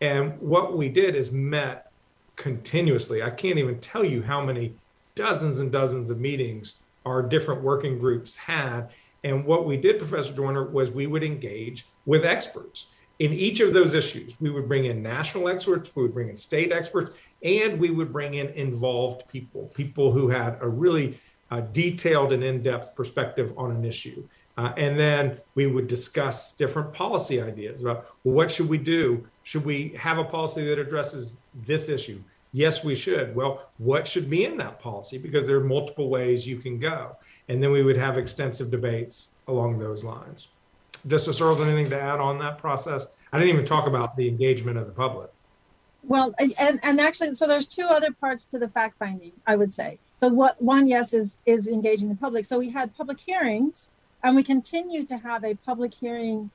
And 0.00 0.40
what 0.40 0.76
we 0.76 0.88
did 0.88 1.14
is 1.14 1.32
met 1.32 1.90
continuously. 2.36 3.22
I 3.22 3.30
can't 3.30 3.58
even 3.58 3.78
tell 3.80 4.04
you 4.04 4.22
how 4.22 4.42
many 4.42 4.74
dozens 5.14 5.58
and 5.58 5.70
dozens 5.70 6.10
of 6.10 6.18
meetings 6.18 6.74
our 7.04 7.22
different 7.22 7.62
working 7.62 7.98
groups 7.98 8.34
had. 8.34 8.88
And 9.24 9.44
what 9.44 9.66
we 9.66 9.76
did, 9.76 9.98
Professor 9.98 10.32
Joyner, 10.32 10.64
was 10.64 10.90
we 10.90 11.06
would 11.06 11.24
engage 11.24 11.88
with 12.06 12.24
experts 12.24 12.86
in 13.18 13.32
each 13.32 13.60
of 13.60 13.72
those 13.72 13.94
issues. 13.94 14.36
We 14.40 14.50
would 14.50 14.68
bring 14.68 14.84
in 14.84 15.02
national 15.02 15.48
experts, 15.48 15.90
we 15.94 16.02
would 16.02 16.14
bring 16.14 16.28
in 16.28 16.36
state 16.36 16.72
experts, 16.72 17.12
and 17.42 17.80
we 17.80 17.90
would 17.90 18.12
bring 18.12 18.34
in 18.34 18.48
involved 18.50 19.26
people, 19.28 19.70
people 19.74 20.12
who 20.12 20.28
had 20.28 20.58
a 20.60 20.68
really 20.68 21.18
uh, 21.50 21.62
detailed 21.72 22.32
and 22.32 22.44
in 22.44 22.62
depth 22.62 22.94
perspective 22.94 23.52
on 23.56 23.70
an 23.70 23.84
issue. 23.84 24.26
Uh, 24.56 24.72
and 24.76 24.98
then 24.98 25.38
we 25.54 25.66
would 25.66 25.88
discuss 25.88 26.52
different 26.52 26.92
policy 26.92 27.40
ideas 27.40 27.82
about 27.82 28.06
well, 28.22 28.34
what 28.34 28.50
should 28.50 28.68
we 28.68 28.78
do? 28.78 29.26
Should 29.42 29.64
we 29.64 29.88
have 29.98 30.18
a 30.18 30.24
policy 30.24 30.64
that 30.66 30.78
addresses 30.78 31.38
this 31.66 31.88
issue? 31.88 32.20
Yes, 32.52 32.84
we 32.84 32.94
should. 32.94 33.34
Well, 33.34 33.68
what 33.78 34.06
should 34.06 34.30
be 34.30 34.44
in 34.44 34.56
that 34.58 34.78
policy? 34.78 35.18
Because 35.18 35.44
there 35.44 35.56
are 35.56 35.64
multiple 35.64 36.08
ways 36.08 36.46
you 36.46 36.56
can 36.56 36.78
go. 36.78 37.16
And 37.48 37.62
then 37.62 37.70
we 37.72 37.82
would 37.82 37.96
have 37.96 38.18
extensive 38.18 38.70
debates 38.70 39.28
along 39.48 39.78
those 39.78 40.02
lines. 40.04 40.48
Justice 41.06 41.40
Earls, 41.40 41.60
anything 41.60 41.90
to 41.90 42.00
add 42.00 42.20
on 42.20 42.38
that 42.38 42.58
process? 42.58 43.06
I 43.32 43.38
didn't 43.38 43.52
even 43.52 43.66
talk 43.66 43.86
about 43.86 44.16
the 44.16 44.28
engagement 44.28 44.78
of 44.78 44.86
the 44.86 44.92
public. 44.92 45.30
Well, 46.06 46.34
and, 46.38 46.80
and 46.82 47.00
actually, 47.00 47.34
so 47.34 47.46
there's 47.46 47.66
two 47.66 47.86
other 47.86 48.12
parts 48.12 48.44
to 48.46 48.58
the 48.58 48.68
fact 48.68 48.98
finding, 48.98 49.32
I 49.46 49.56
would 49.56 49.72
say. 49.72 49.98
So 50.20 50.28
what 50.28 50.60
one, 50.60 50.86
yes, 50.86 51.12
is 51.12 51.38
is 51.44 51.66
engaging 51.66 52.08
the 52.08 52.14
public. 52.14 52.44
So 52.44 52.58
we 52.58 52.70
had 52.70 52.96
public 52.96 53.20
hearings, 53.20 53.90
and 54.22 54.36
we 54.36 54.42
continue 54.42 55.04
to 55.06 55.18
have 55.18 55.44
a 55.44 55.54
public 55.54 55.94
hearing 55.94 56.50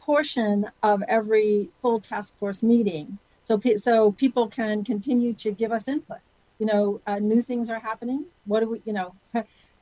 portion 0.00 0.70
of 0.82 1.02
every 1.08 1.70
full 1.80 2.00
task 2.00 2.36
force 2.38 2.62
meeting. 2.62 3.18
So 3.44 3.60
so 3.76 4.12
people 4.12 4.48
can 4.48 4.84
continue 4.84 5.32
to 5.34 5.50
give 5.50 5.72
us 5.72 5.88
input. 5.88 6.18
You 6.58 6.66
know, 6.66 7.00
uh, 7.06 7.18
new 7.18 7.40
things 7.42 7.70
are 7.70 7.80
happening. 7.80 8.26
What 8.44 8.60
do 8.60 8.68
we, 8.70 8.82
you 8.84 8.92
know, 8.92 9.14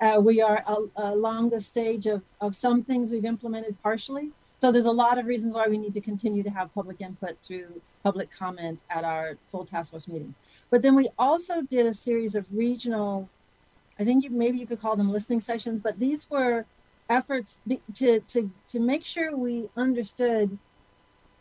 uh, 0.01 0.21
we 0.21 0.41
are 0.41 0.65
along 0.97 1.51
the 1.51 1.61
stage 1.61 2.07
of 2.07 2.23
of 2.41 2.55
some 2.55 2.83
things 2.83 3.11
we've 3.11 3.25
implemented 3.25 3.77
partially. 3.83 4.31
So 4.61 4.73
there's 4.73 4.87
a 4.87 4.93
lot 4.93 5.19
of 5.19 5.27
reasons 5.27 5.55
why 5.55 5.69
we 5.69 5.79
need 5.79 5.95
to 5.95 6.01
continue 6.01 6.43
to 6.43 6.51
have 6.51 6.75
public 6.75 7.01
input 7.01 7.39
through 7.41 7.81
public 8.03 8.29
comment 8.31 8.81
at 8.91 9.05
our 9.05 9.37
full 9.51 9.65
task 9.65 9.93
force 9.93 10.09
meetings. 10.09 10.35
But 10.69 10.83
then 10.83 10.97
we 10.97 11.11
also 11.17 11.63
did 11.63 11.87
a 11.87 11.95
series 11.95 12.35
of 12.35 12.45
regional, 12.53 13.29
I 14.01 14.05
think 14.05 14.25
you, 14.25 14.31
maybe 14.31 14.59
you 14.59 14.67
could 14.67 14.81
call 14.81 14.97
them 14.97 15.13
listening 15.13 15.41
sessions, 15.41 15.81
but 15.81 16.01
these 16.01 16.29
were 16.29 16.65
efforts 17.09 17.61
to, 17.95 18.21
to, 18.21 18.51
to 18.67 18.81
make 18.81 19.05
sure 19.05 19.37
we 19.37 19.69
understood 19.77 20.59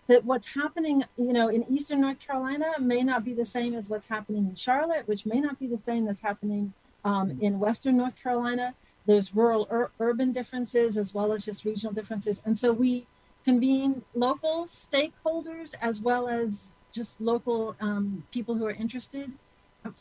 that 0.07 0.23
what's 0.23 0.49
happening, 0.53 1.03
you 1.17 1.33
know, 1.33 1.47
in 1.49 1.65
Eastern 1.69 2.01
North 2.01 2.19
Carolina 2.19 2.73
may 2.79 3.01
not 3.01 3.25
be 3.25 3.33
the 3.33 3.45
same 3.45 3.73
as 3.73 3.89
what's 3.89 4.07
happening 4.07 4.45
in 4.45 4.55
Charlotte, 4.55 5.07
which 5.07 5.25
may 5.25 5.41
not 5.41 5.59
be 5.59 5.67
the 5.67 5.77
same 5.77 6.05
that's 6.05 6.21
happening 6.21 6.73
um, 7.07 7.37
in 7.41 7.59
Western 7.67 7.95
North 8.01 8.21
Carolina. 8.21 8.67
There's 9.07 9.27
rural 9.33 9.63
ur- 9.71 9.91
urban 9.99 10.29
differences 10.33 10.97
as 10.97 11.13
well 11.13 11.31
as 11.31 11.45
just 11.45 11.63
regional 11.63 11.93
differences. 11.93 12.41
And 12.45 12.55
so 12.61 12.73
we 12.73 13.07
convene 13.45 13.91
local 14.13 14.65
stakeholders 14.65 15.69
as 15.81 16.01
well 16.01 16.27
as 16.27 16.73
just 16.91 17.21
local 17.21 17.75
um, 17.79 18.23
people 18.35 18.55
who 18.55 18.65
are 18.65 18.77
interested 18.85 19.31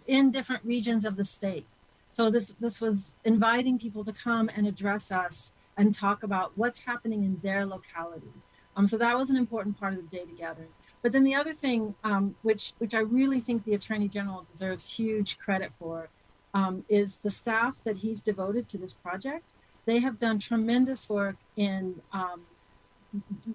in 0.08 0.32
different 0.32 0.64
regions 0.64 1.04
of 1.04 1.14
the 1.20 1.24
state. 1.24 1.68
So 2.10 2.22
this 2.30 2.46
this 2.64 2.80
was 2.80 3.12
inviting 3.24 3.78
people 3.78 4.02
to 4.04 4.12
come 4.12 4.46
and 4.56 4.66
address 4.66 5.12
us 5.12 5.36
and 5.76 5.94
talk 5.94 6.18
about 6.28 6.48
what's 6.56 6.80
happening 6.80 7.20
in 7.28 7.38
their 7.42 7.62
locality. 7.66 8.34
Um, 8.76 8.86
so 8.86 8.96
that 8.98 9.16
was 9.16 9.30
an 9.30 9.36
important 9.36 9.78
part 9.78 9.92
of 9.94 10.00
the 10.02 10.16
data 10.18 10.32
gathering. 10.36 10.74
But 11.02 11.12
then 11.12 11.24
the 11.24 11.36
other 11.40 11.54
thing, 11.64 11.94
um, 12.02 12.34
which 12.42 12.72
which 12.78 12.94
I 13.00 13.02
really 13.18 13.40
think 13.46 13.58
the 13.64 13.74
Attorney 13.74 14.08
General 14.08 14.44
deserves 14.50 14.84
huge 15.00 15.38
credit 15.38 15.70
for, 15.78 16.08
um, 16.56 16.84
is 16.88 17.18
the 17.18 17.28
staff 17.28 17.74
that 17.84 17.98
he's 17.98 18.22
devoted 18.22 18.66
to 18.70 18.78
this 18.78 18.94
project. 18.94 19.44
They 19.84 19.98
have 19.98 20.18
done 20.18 20.38
tremendous 20.38 21.06
work 21.06 21.36
in 21.54 22.00
um, 22.14 22.40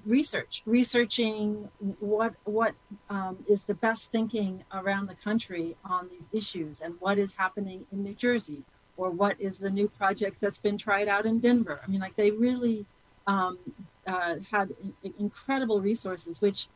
research, 0.06 0.62
researching 0.68 1.68
what 2.00 2.34
what 2.44 2.74
um, 3.10 3.44
is 3.50 3.64
the 3.64 3.74
best 3.74 4.12
thinking 4.12 4.64
around 4.72 5.08
the 5.08 5.16
country 5.16 5.76
on 5.84 6.10
these 6.10 6.28
issues 6.32 6.80
and 6.80 6.94
what 7.00 7.18
is 7.18 7.34
happening 7.34 7.86
in 7.92 8.04
New 8.04 8.14
Jersey 8.14 8.64
or 8.98 9.10
what 9.10 9.36
is 9.42 9.58
the 9.58 9.72
new 9.72 9.88
project 9.88 10.38
that's 10.40 10.60
been 10.60 10.78
tried 10.78 11.08
out 11.08 11.26
in 11.26 11.40
Denver. 11.40 11.82
I 11.84 11.90
mean, 11.90 12.02
like 12.02 12.16
they 12.16 12.30
really 12.30 12.86
um, 13.26 13.58
uh, 14.06 14.36
had 14.52 14.76
incredible 15.18 15.82
resources, 15.82 16.40
which 16.40 16.68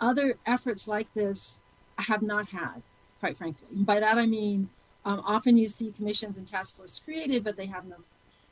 other 0.00 0.38
efforts 0.44 0.88
like 0.88 1.12
this 1.14 1.60
have 1.98 2.22
not 2.22 2.48
had, 2.48 2.82
quite 3.20 3.36
frankly. 3.36 3.68
And 3.70 3.86
by 3.86 4.00
that 4.00 4.18
I 4.18 4.26
mean 4.26 4.68
um, 5.04 5.22
often 5.26 5.56
you 5.56 5.68
see 5.68 5.92
commissions 5.92 6.38
and 6.38 6.46
task 6.46 6.76
force 6.76 6.98
created, 6.98 7.44
but 7.44 7.56
they 7.56 7.66
have 7.66 7.84
no 7.86 7.96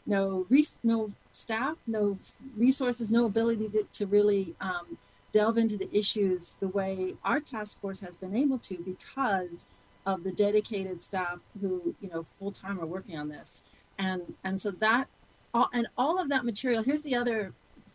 no 0.07 0.47
res- 0.49 0.79
no 0.83 1.13
staff, 1.31 1.77
no 1.87 2.19
resources, 2.57 3.11
no 3.11 3.27
ability 3.27 3.69
to, 3.69 3.85
to 3.93 4.07
really 4.07 4.55
um, 4.61 4.99
delve 5.31 5.59
into 5.59 5.77
the 5.77 5.89
issues 5.97 6.53
the 6.61 6.69
way 6.69 7.15
our 7.25 7.39
task 7.39 7.81
force 7.81 8.01
has 8.01 8.17
been 8.17 8.35
able 8.35 8.59
to 8.59 8.79
because 8.79 9.67
of 10.07 10.25
the 10.25 10.33
dedicated 10.33 11.03
staff 11.03 11.39
who 11.61 11.95
you 12.01 12.09
know 12.11 12.27
full 12.39 12.51
time 12.51 12.81
are 12.81 12.87
working 12.87 13.17
on 13.17 13.29
this, 13.29 13.63
and 13.99 14.35
and 14.43 14.61
so 14.61 14.71
that 14.71 15.07
all, 15.55 15.69
and 15.73 15.87
all 15.97 16.21
of 16.21 16.29
that 16.31 16.45
material. 16.45 16.83
Here's 16.83 17.03
the 17.03 17.15
other. 17.15 17.53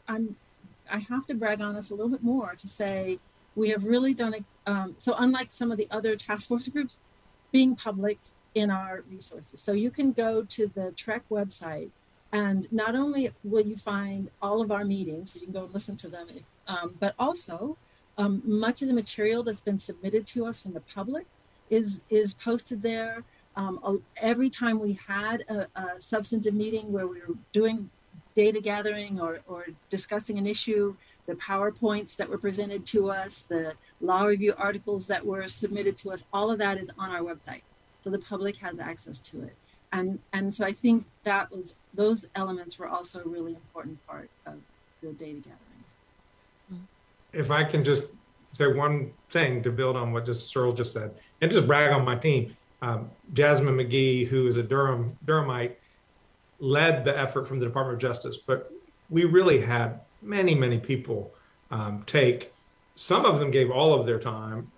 I'm 0.08 0.36
I 0.90 1.00
have 1.00 1.26
to 1.28 1.34
brag 1.34 1.62
on 1.62 1.76
us 1.76 1.90
a 1.90 1.96
little 1.96 2.12
bit 2.12 2.24
more 2.24 2.54
to 2.58 2.68
say 2.68 3.20
we 3.56 3.70
have 3.70 3.86
really 3.86 4.14
done 4.14 4.34
it. 4.34 4.44
Um, 4.68 4.96
so 5.00 5.16
unlike 5.18 5.52
some 5.52 5.72
of 5.72 5.78
the 5.78 5.88
other 5.90 6.16
task 6.16 6.48
force 6.50 6.68
groups, 6.68 7.00
being 7.52 7.76
public 7.76 8.20
in 8.56 8.72
our 8.72 9.04
resources. 9.12 9.60
So 9.60 9.74
you 9.74 9.92
can 9.92 10.14
go 10.14 10.44
to 10.44 10.68
the 10.68 10.94
TREC 10.96 11.22
website, 11.30 11.90
and 12.32 12.72
not 12.72 12.96
only 12.96 13.30
will 13.44 13.66
you 13.66 13.76
find 13.76 14.30
all 14.42 14.62
of 14.62 14.72
our 14.72 14.86
meetings, 14.86 15.36
you 15.36 15.42
can 15.42 15.54
go 15.54 15.66
and 15.66 15.74
listen 15.74 15.98
to 15.98 16.08
them, 16.08 16.28
um, 16.68 16.96
but 17.00 17.14
also 17.20 17.78
um, 18.18 18.42
much 18.46 18.82
of 18.82 18.88
the 18.88 18.94
material 18.94 19.44
that's 19.44 19.62
been 19.62 19.78
submitted 19.78 20.26
to 20.28 20.46
us 20.46 20.62
from 20.62 20.74
the 20.74 20.80
public 20.80 21.26
is 21.70 22.02
is 22.10 22.34
posted 22.34 22.82
there. 22.82 23.24
Um, 23.58 24.02
every 24.18 24.50
time 24.50 24.80
we 24.80 25.00
had 25.08 25.46
a, 25.48 25.68
a, 25.76 26.02
substantive 26.02 26.54
meeting 26.54 26.92
where 26.92 27.08
we 27.08 27.22
were 27.22 27.36
doing 27.54 27.90
data 28.36 28.60
gathering 28.60 29.22
or, 29.22 29.40
or 29.48 29.68
discussing 29.90 30.38
an 30.38 30.46
issue, 30.46 30.94
the 31.26 31.36
PowerPoints 31.36 32.18
that 32.18 32.30
were 32.30 32.38
presented 32.38 32.86
to 32.88 33.10
us, 33.12 33.44
the 33.44 33.74
law 34.02 34.26
review 34.26 34.54
articles 34.58 35.08
that 35.08 35.26
were 35.26 35.48
submitted 35.48 35.98
to 36.00 36.12
us, 36.12 36.26
all 36.34 36.52
of 36.52 36.60
that 36.60 36.78
is 36.78 36.92
on 37.00 37.12
our 37.12 37.22
website. 37.22 37.62
So 38.06 38.12
the 38.12 38.20
public 38.20 38.58
has 38.58 38.78
access 38.78 39.20
to 39.22 39.42
it. 39.42 39.56
And 39.92 40.20
and 40.32 40.54
so 40.54 40.64
I 40.64 40.74
think 40.74 41.06
that 41.24 41.52
was 41.52 41.76
those 41.92 42.28
elements 42.36 42.78
were 42.78 42.88
also 42.88 43.20
a 43.22 43.28
really 43.28 43.54
important 43.54 43.98
part 44.06 44.30
of 44.46 44.60
the 45.02 45.12
data 45.14 45.40
gathering. 45.40 46.88
If 47.34 47.50
I 47.50 47.64
can 47.64 47.84
just 47.84 48.04
say 48.52 48.68
one 48.68 49.12
thing 49.32 49.64
to 49.64 49.72
build 49.72 49.96
on 49.96 50.14
what 50.14 50.28
Justice 50.28 50.56
Earls 50.56 50.76
just 50.76 50.94
said, 50.94 51.16
and 51.42 51.52
just 51.52 51.66
brag 51.66 51.92
on 51.94 52.06
my 52.06 52.16
team. 52.16 52.56
Um, 52.84 53.10
Jasmine 53.34 53.76
McGhee, 53.76 54.28
who 54.28 54.46
is 54.46 54.58
a 54.58 54.64
Durham 54.64 55.18
Durhamite, 55.26 55.76
led 56.60 57.06
the 57.06 57.18
effort 57.18 57.48
from 57.48 57.60
the 57.60 57.66
Department 57.66 57.96
of 57.96 58.02
Justice, 58.02 58.38
but 58.38 58.72
we 59.10 59.26
really 59.26 59.60
had 59.60 60.02
many, 60.22 60.54
many 60.54 60.78
people 60.78 61.34
um, 61.72 62.04
take. 62.06 62.54
Some 62.94 63.26
of 63.26 63.40
them 63.40 63.50
gave 63.50 63.72
all 63.72 64.00
of 64.00 64.06
their 64.06 64.20
time. 64.20 64.72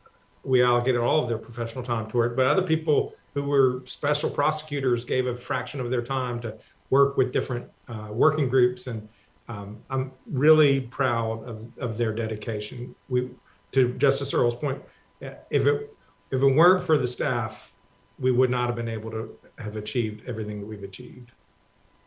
We 0.48 0.64
allocated 0.64 1.02
all 1.02 1.22
of 1.22 1.28
their 1.28 1.38
professional 1.38 1.84
time 1.84 2.10
to 2.12 2.22
it, 2.22 2.36
but 2.38 2.46
other 2.46 2.62
people 2.62 3.14
who 3.34 3.44
were 3.44 3.84
special 3.86 4.30
prosecutors 4.30 5.04
gave 5.04 5.28
a 5.28 5.36
fraction 5.36 5.80
of 5.82 5.92
their 5.92 6.02
time 6.02 6.40
to 6.40 6.58
work 6.90 7.18
with 7.18 7.34
different 7.34 7.70
uh, 7.90 8.08
working 8.12 8.48
groups. 8.48 8.88
And 8.88 9.08
um, 9.50 9.78
I'm 9.90 10.12
really 10.26 10.82
proud 10.82 11.44
of, 11.48 11.68
of 11.78 11.98
their 11.98 12.14
dedication. 12.14 12.96
We, 13.10 13.30
to 13.74 13.94
Justice 13.96 14.34
Earls' 14.34 14.56
point, 14.56 14.82
if 15.22 15.68
it 15.68 15.94
if 16.32 16.42
it 16.42 16.46
weren't 16.46 16.84
for 16.84 16.98
the 16.98 17.08
staff, 17.08 17.74
we 18.20 18.32
would 18.32 18.50
not 18.50 18.68
have 18.68 18.76
been 18.76 18.90
able 18.90 19.12
to 19.12 19.38
have 19.58 19.76
achieved 19.78 20.28
everything 20.28 20.60
that 20.60 20.66
we've 20.66 20.84
achieved. 20.84 21.32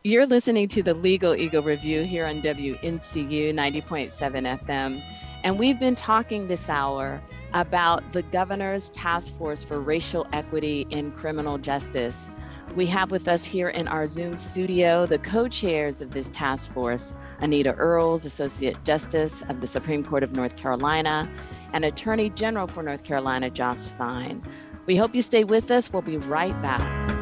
You're 0.03 0.25
listening 0.25 0.67
to 0.69 0.81
the 0.81 0.95
Legal 0.95 1.35
Eagle 1.35 1.61
Review 1.61 2.01
here 2.01 2.25
on 2.25 2.41
WNCU 2.41 3.53
90.7 3.53 4.59
FM. 4.65 5.03
And 5.43 5.59
we've 5.59 5.77
been 5.77 5.93
talking 5.93 6.47
this 6.47 6.71
hour 6.71 7.21
about 7.53 8.11
the 8.11 8.23
governor's 8.23 8.89
task 8.89 9.37
force 9.37 9.63
for 9.63 9.79
racial 9.79 10.25
equity 10.33 10.87
in 10.89 11.11
criminal 11.11 11.59
justice. 11.59 12.31
We 12.75 12.87
have 12.87 13.11
with 13.11 13.27
us 13.27 13.45
here 13.45 13.69
in 13.69 13.87
our 13.87 14.07
Zoom 14.07 14.37
studio 14.37 15.05
the 15.05 15.19
co 15.19 15.47
chairs 15.47 16.01
of 16.01 16.09
this 16.09 16.31
task 16.31 16.73
force 16.73 17.13
Anita 17.39 17.75
Earls, 17.75 18.25
Associate 18.25 18.83
Justice 18.83 19.43
of 19.49 19.61
the 19.61 19.67
Supreme 19.67 20.03
Court 20.03 20.23
of 20.23 20.31
North 20.31 20.57
Carolina, 20.57 21.29
and 21.73 21.85
Attorney 21.85 22.31
General 22.31 22.65
for 22.65 22.81
North 22.81 23.03
Carolina, 23.03 23.51
Josh 23.51 23.77
Stein. 23.77 24.41
We 24.87 24.95
hope 24.95 25.13
you 25.13 25.21
stay 25.21 25.43
with 25.43 25.69
us. 25.69 25.93
We'll 25.93 26.01
be 26.01 26.17
right 26.17 26.59
back. 26.63 27.20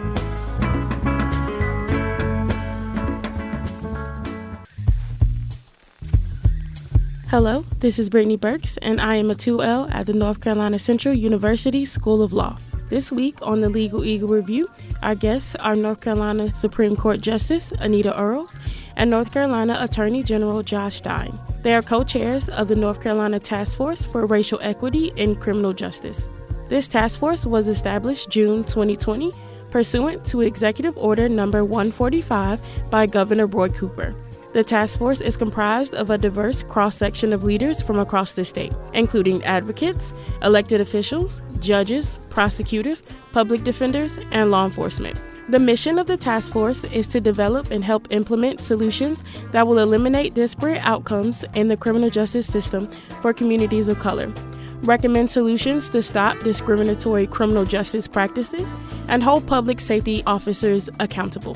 Hello, 7.30 7.64
this 7.78 8.00
is 8.00 8.10
Brittany 8.10 8.38
Burks, 8.38 8.78
and 8.78 9.00
I 9.00 9.14
am 9.14 9.30
a 9.30 9.36
2L 9.36 9.94
at 9.94 10.08
the 10.08 10.14
North 10.14 10.42
Carolina 10.42 10.80
Central 10.80 11.14
University 11.14 11.86
School 11.86 12.24
of 12.24 12.34
Law. 12.34 12.58
This 12.90 13.12
week 13.12 13.38
on 13.44 13.62
the 13.62 13.70
Legal 13.70 14.04
Eagle 14.04 14.30
Review, 14.30 14.68
our 15.04 15.14
guests 15.14 15.54
are 15.54 15.76
North 15.76 16.02
Carolina 16.02 16.56
Supreme 16.56 16.96
Court 16.96 17.22
Justice 17.22 17.72
Anita 17.74 18.20
Earls 18.20 18.58
and 18.96 19.12
North 19.12 19.32
Carolina 19.32 19.78
Attorney 19.80 20.24
General 20.24 20.64
Josh 20.64 20.96
Stein. 20.96 21.40
They 21.62 21.76
are 21.76 21.84
co 21.84 22.04
chairs 22.04 22.50
of 22.50 22.68
the 22.68 22.76
North 22.76 23.00
Carolina 23.00 23.40
Task 23.40 23.78
Force 23.78 24.08
for 24.08 24.26
Racial 24.26 24.58
Equity 24.64 25.12
in 25.16 25.36
Criminal 25.36 25.72
Justice. 25.72 26.28
This 26.68 26.88
task 26.88 27.20
force 27.20 27.46
was 27.46 27.68
established 27.68 28.32
June 28.32 28.64
2020 28.64 29.32
pursuant 29.70 30.26
to 30.26 30.42
Executive 30.42 30.98
Order 30.98 31.30
Number 31.30 31.64
145 31.64 32.60
by 32.90 33.06
Governor 33.06 33.46
Roy 33.46 33.70
Cooper. 33.70 34.16
The 34.52 34.64
task 34.64 34.98
force 34.98 35.22
is 35.22 35.38
comprised 35.38 35.94
of 35.94 36.10
a 36.10 36.18
diverse 36.18 36.64
cross 36.64 36.98
section 36.98 37.34
of 37.34 37.44
leaders 37.44 37.84
from 37.84 38.00
across 38.00 38.34
the 38.34 38.44
state, 38.44 38.74
including 38.94 39.44
advocates, 39.44 40.12
elected 40.42 40.82
officials, 40.82 41.40
judges, 41.60 42.18
prosecutors, 42.32 43.04
public 43.32 43.64
defenders, 43.64 44.18
and 44.32 44.50
law 44.50 44.66
enforcement. 44.66 45.22
The 45.50 45.60
mission 45.60 46.00
of 46.00 46.08
the 46.08 46.18
task 46.18 46.52
force 46.52 46.84
is 46.84 47.06
to 47.08 47.22
develop 47.22 47.70
and 47.70 47.84
help 47.84 48.08
implement 48.10 48.62
solutions 48.62 49.24
that 49.52 49.68
will 49.68 49.78
eliminate 49.78 50.34
disparate 50.34 50.82
outcomes 50.84 51.44
in 51.54 51.68
the 51.68 51.78
criminal 51.78 52.10
justice 52.10 52.48
system 52.48 52.88
for 53.22 53.34
communities 53.34 53.88
of 53.88 54.00
color, 54.00 54.34
recommend 54.82 55.30
solutions 55.30 55.90
to 55.90 56.02
stop 56.02 56.40
discriminatory 56.40 57.28
criminal 57.28 57.66
justice 57.66 58.08
practices, 58.08 58.76
and 59.10 59.22
hold 59.22 59.46
public 59.46 59.80
safety 59.80 60.24
officers 60.26 60.90
accountable. 61.00 61.56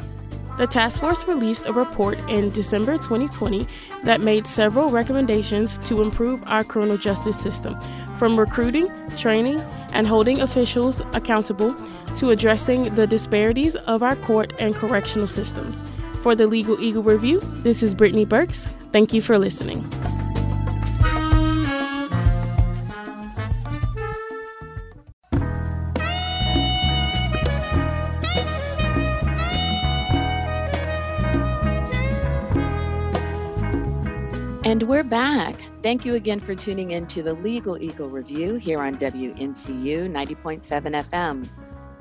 The 0.57 0.67
task 0.67 0.99
force 0.99 1.27
released 1.27 1.65
a 1.65 1.73
report 1.73 2.19
in 2.29 2.49
December 2.49 2.97
2020 2.97 3.67
that 4.03 4.21
made 4.21 4.45
several 4.45 4.89
recommendations 4.89 5.79
to 5.79 6.03
improve 6.03 6.43
our 6.45 6.63
criminal 6.63 6.97
justice 6.97 7.39
system, 7.39 7.75
from 8.17 8.39
recruiting, 8.39 8.87
training, 9.17 9.59
and 9.93 10.05
holding 10.05 10.41
officials 10.41 11.01
accountable 11.13 11.75
to 12.17 12.29
addressing 12.29 12.83
the 12.95 13.07
disparities 13.07 13.75
of 13.75 14.03
our 14.03 14.15
court 14.17 14.53
and 14.59 14.75
correctional 14.75 15.27
systems. 15.27 15.83
For 16.21 16.35
the 16.35 16.45
Legal 16.45 16.79
Eagle 16.79 17.03
Review, 17.03 17.39
this 17.63 17.81
is 17.81 17.95
Brittany 17.95 18.25
Burks. 18.25 18.67
Thank 18.91 19.11
you 19.11 19.21
for 19.21 19.39
listening. 19.39 19.89
And 34.73 34.81
we're 34.81 35.03
back. 35.03 35.55
Thank 35.83 36.03
you 36.03 36.15
again 36.15 36.39
for 36.39 36.55
tuning 36.55 36.89
in 36.89 37.05
to 37.05 37.21
the 37.21 37.35
Legal 37.35 37.79
Eagle 37.79 38.09
Review 38.09 38.55
here 38.55 38.81
on 38.81 38.97
WNCU 38.97 40.09
90.7 40.09 41.05
FM. 41.05 41.47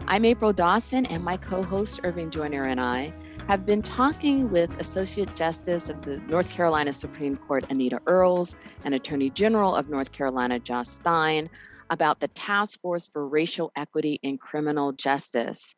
I'm 0.07 0.25
April 0.25 0.55
Dawson, 0.55 1.05
and 1.05 1.23
my 1.23 1.37
co 1.37 1.63
host 1.63 2.01
Irving 2.03 2.31
Joyner 2.31 2.63
and 2.63 2.81
I 2.81 3.13
have 3.47 3.67
been 3.67 3.83
talking 3.83 4.51
with 4.51 4.71
Associate 4.81 5.37
Justice 5.37 5.91
of 5.91 6.01
the 6.01 6.17
North 6.21 6.49
Carolina 6.49 6.95
Supreme 6.95 7.37
Court 7.37 7.67
Anita 7.69 8.01
Earls 8.07 8.57
and 8.87 8.95
Attorney 8.95 9.29
General 9.29 9.77
of 9.77 9.91
North 9.91 10.11
Carolina 10.11 10.59
Josh 10.59 10.89
Stein 10.89 11.51
about 11.91 12.21
the 12.21 12.29
Task 12.29 12.81
Force 12.81 13.07
for 13.07 13.29
Racial 13.29 13.71
Equity 13.77 14.19
in 14.23 14.39
Criminal 14.39 14.93
Justice. 14.93 15.77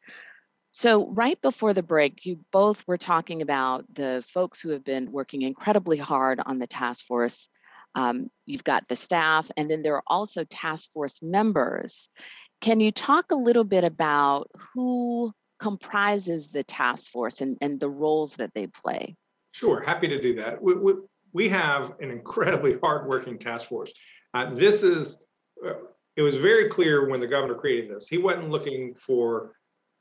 So, 0.77 1.07
right 1.07 1.41
before 1.41 1.73
the 1.73 1.85
break, 1.85 2.27
you 2.27 2.41
both 2.51 2.83
were 2.89 2.99
talking 2.99 3.43
about 3.43 3.85
the 3.95 4.25
folks 4.35 4.61
who 4.61 4.71
have 4.71 4.83
been 4.83 5.13
working 5.13 5.43
incredibly 5.43 5.99
hard 5.99 6.41
on 6.45 6.59
the 6.59 6.67
task 6.67 7.07
force. 7.07 7.49
Um, 7.95 8.29
you've 8.45 8.65
got 8.65 8.89
the 8.89 8.97
staff, 8.97 9.49
and 9.57 9.71
then 9.71 9.83
there 9.83 9.95
are 9.95 10.03
also 10.05 10.43
task 10.43 10.91
force 10.93 11.21
members. 11.23 12.09
Can 12.61 12.81
you 12.81 12.91
talk 12.91 13.31
a 13.31 13.37
little 13.37 13.63
bit 13.63 13.85
about 13.85 14.51
who 14.75 15.33
comprises 15.61 16.49
the 16.49 16.65
task 16.65 17.13
force 17.13 17.41
and, 17.41 17.57
and 17.61 17.79
the 17.79 17.89
roles 17.89 18.35
that 18.37 18.53
they 18.53 18.67
play? 18.67 19.15
Sure, 19.53 19.81
happy 19.81 20.09
to 20.09 20.21
do 20.21 20.35
that. 20.35 20.61
We, 20.61 20.75
we, 20.75 20.93
we 21.33 21.49
have 21.51 21.93
an 22.01 22.11
incredibly 22.11 22.79
hardworking 22.83 23.39
task 23.39 23.69
force. 23.69 23.93
Uh, 24.35 24.53
this 24.53 24.83
is, 24.83 25.19
uh, 25.65 25.75
it 26.17 26.23
was 26.23 26.35
very 26.35 26.69
clear 26.69 27.09
when 27.09 27.21
the 27.21 27.29
governor 27.29 27.55
created 27.55 27.95
this. 27.95 28.09
He 28.09 28.19
wasn't 28.19 28.51
looking 28.51 28.97
for 28.97 29.53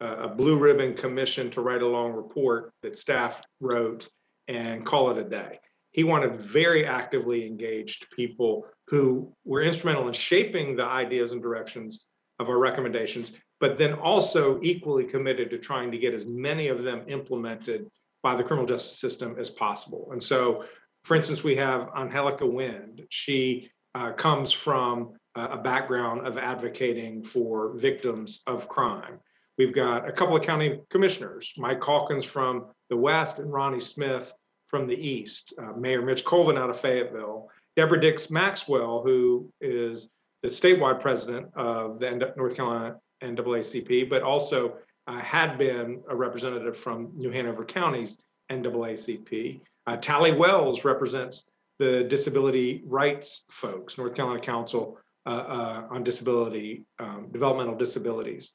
a 0.03 0.27
blue 0.27 0.57
ribbon 0.57 0.93
commission 0.93 1.49
to 1.51 1.61
write 1.61 1.81
a 1.81 1.87
long 1.87 2.11
report 2.11 2.71
that 2.81 2.97
staff 2.97 3.41
wrote 3.59 4.07
and 4.47 4.85
call 4.85 5.11
it 5.11 5.17
a 5.17 5.23
day. 5.23 5.59
He 5.91 6.03
wanted 6.03 6.35
very 6.35 6.85
actively 6.85 7.45
engaged 7.45 8.07
people 8.15 8.65
who 8.87 9.31
were 9.45 9.61
instrumental 9.61 10.07
in 10.07 10.13
shaping 10.13 10.75
the 10.75 10.85
ideas 10.85 11.31
and 11.31 11.41
directions 11.41 12.05
of 12.39 12.49
our 12.49 12.57
recommendations, 12.57 13.31
but 13.59 13.77
then 13.77 13.93
also 13.93 14.59
equally 14.61 15.05
committed 15.05 15.49
to 15.51 15.57
trying 15.57 15.91
to 15.91 15.97
get 15.97 16.13
as 16.13 16.25
many 16.25 16.67
of 16.67 16.83
them 16.83 17.03
implemented 17.07 17.89
by 18.23 18.35
the 18.35 18.43
criminal 18.43 18.67
justice 18.67 18.99
system 18.99 19.35
as 19.37 19.49
possible. 19.49 20.09
And 20.11 20.21
so, 20.21 20.63
for 21.03 21.15
instance, 21.15 21.43
we 21.43 21.55
have 21.57 21.89
Angelica 21.95 22.45
Wind. 22.45 23.03
She 23.09 23.69
uh, 23.95 24.13
comes 24.13 24.51
from 24.51 25.13
a 25.35 25.57
background 25.57 26.27
of 26.27 26.37
advocating 26.37 27.23
for 27.23 27.73
victims 27.77 28.41
of 28.45 28.67
crime. 28.67 29.19
We've 29.57 29.73
got 29.73 30.07
a 30.07 30.11
couple 30.11 30.35
of 30.35 30.43
county 30.43 30.79
commissioners, 30.89 31.53
Mike 31.57 31.81
Calkins 31.81 32.25
from 32.25 32.65
the 32.89 32.97
West 32.97 33.39
and 33.39 33.51
Ronnie 33.51 33.79
Smith 33.79 34.33
from 34.67 34.87
the 34.87 34.95
East, 34.95 35.53
uh, 35.59 35.73
Mayor 35.77 36.01
Mitch 36.01 36.25
Colvin 36.25 36.57
out 36.57 36.69
of 36.71 36.79
Fayetteville, 36.79 37.49
Deborah 37.75 38.01
Dix 38.01 38.31
Maxwell, 38.31 39.03
who 39.03 39.51
is 39.61 40.09
the 40.41 40.49
statewide 40.49 40.99
president 40.99 41.47
of 41.55 41.99
the 41.99 42.33
North 42.35 42.55
Carolina 42.55 42.97
NAACP, 43.21 44.09
but 44.09 44.23
also 44.23 44.75
uh, 45.07 45.19
had 45.19 45.57
been 45.57 46.01
a 46.09 46.15
representative 46.15 46.75
from 46.75 47.11
New 47.13 47.29
Hanover 47.29 47.65
County's 47.65 48.17
NAACP. 48.51 49.61
Uh, 49.85 49.97
Talley 49.97 50.31
Wells 50.31 50.83
represents 50.83 51.45
the 51.79 52.03
disability 52.03 52.81
rights 52.85 53.43
folks, 53.49 53.97
North 53.97 54.15
Carolina 54.15 54.39
Council 54.41 54.97
uh, 55.25 55.29
uh 55.29 55.87
on 55.89 56.03
Disability, 56.03 56.83
um, 56.99 57.29
Developmental 57.31 57.75
Disabilities. 57.75 58.51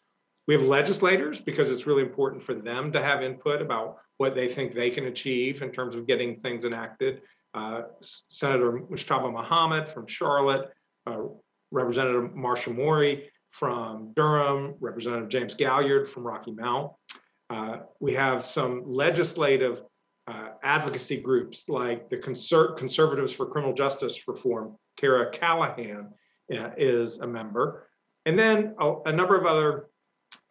We 0.49 0.55
have 0.55 0.63
legislators 0.63 1.39
because 1.39 1.71
it's 1.71 1.87
really 1.87 2.03
important 2.03 2.43
for 2.43 2.55
them 2.55 2.91
to 2.93 3.03
have 3.03 3.23
input 3.23 3.61
about 3.61 3.99
what 4.17 4.35
they 4.35 4.49
think 4.49 4.73
they 4.73 4.89
can 4.89 5.05
achieve 5.05 5.61
in 5.61 5.71
terms 5.71 5.95
of 5.95 6.07
getting 6.07 6.35
things 6.35 6.65
enacted. 6.65 7.21
Uh, 7.53 7.83
Senator 8.01 8.73
Mujtaba 8.73 9.31
Mohammed 9.31 9.91
from 9.91 10.07
Charlotte, 10.07 10.71
uh, 11.07 11.25
Representative 11.71 12.35
Marcia 12.35 12.71
Morey 12.71 13.31
from 13.51 14.13
Durham, 14.17 14.75
Representative 14.81 15.29
James 15.29 15.55
Gailliard 15.55 16.09
from 16.09 16.27
Rocky 16.27 16.53
Mount. 16.53 16.93
Uh, 17.51 17.81
we 18.01 18.15
have 18.15 18.45
some 18.45 18.83
legislative 18.87 19.83
uh, 20.29 20.49
advocacy 20.63 21.21
groups 21.21 21.69
like 21.69 22.09
the 22.09 22.17
Conser- 22.17 22.75
Conservatives 22.77 23.33
for 23.33 23.47
Criminal 23.47 23.75
Justice 23.75 24.27
Reform, 24.27 24.77
Tara 24.97 25.31
Callahan 25.31 26.09
uh, 26.57 26.71
is 26.79 27.21
a 27.21 27.27
member. 27.27 27.87
And 28.25 28.39
then 28.39 28.75
a, 28.79 28.95
a, 29.07 29.13
number 29.13 29.39
of 29.39 29.47
other 29.47 29.89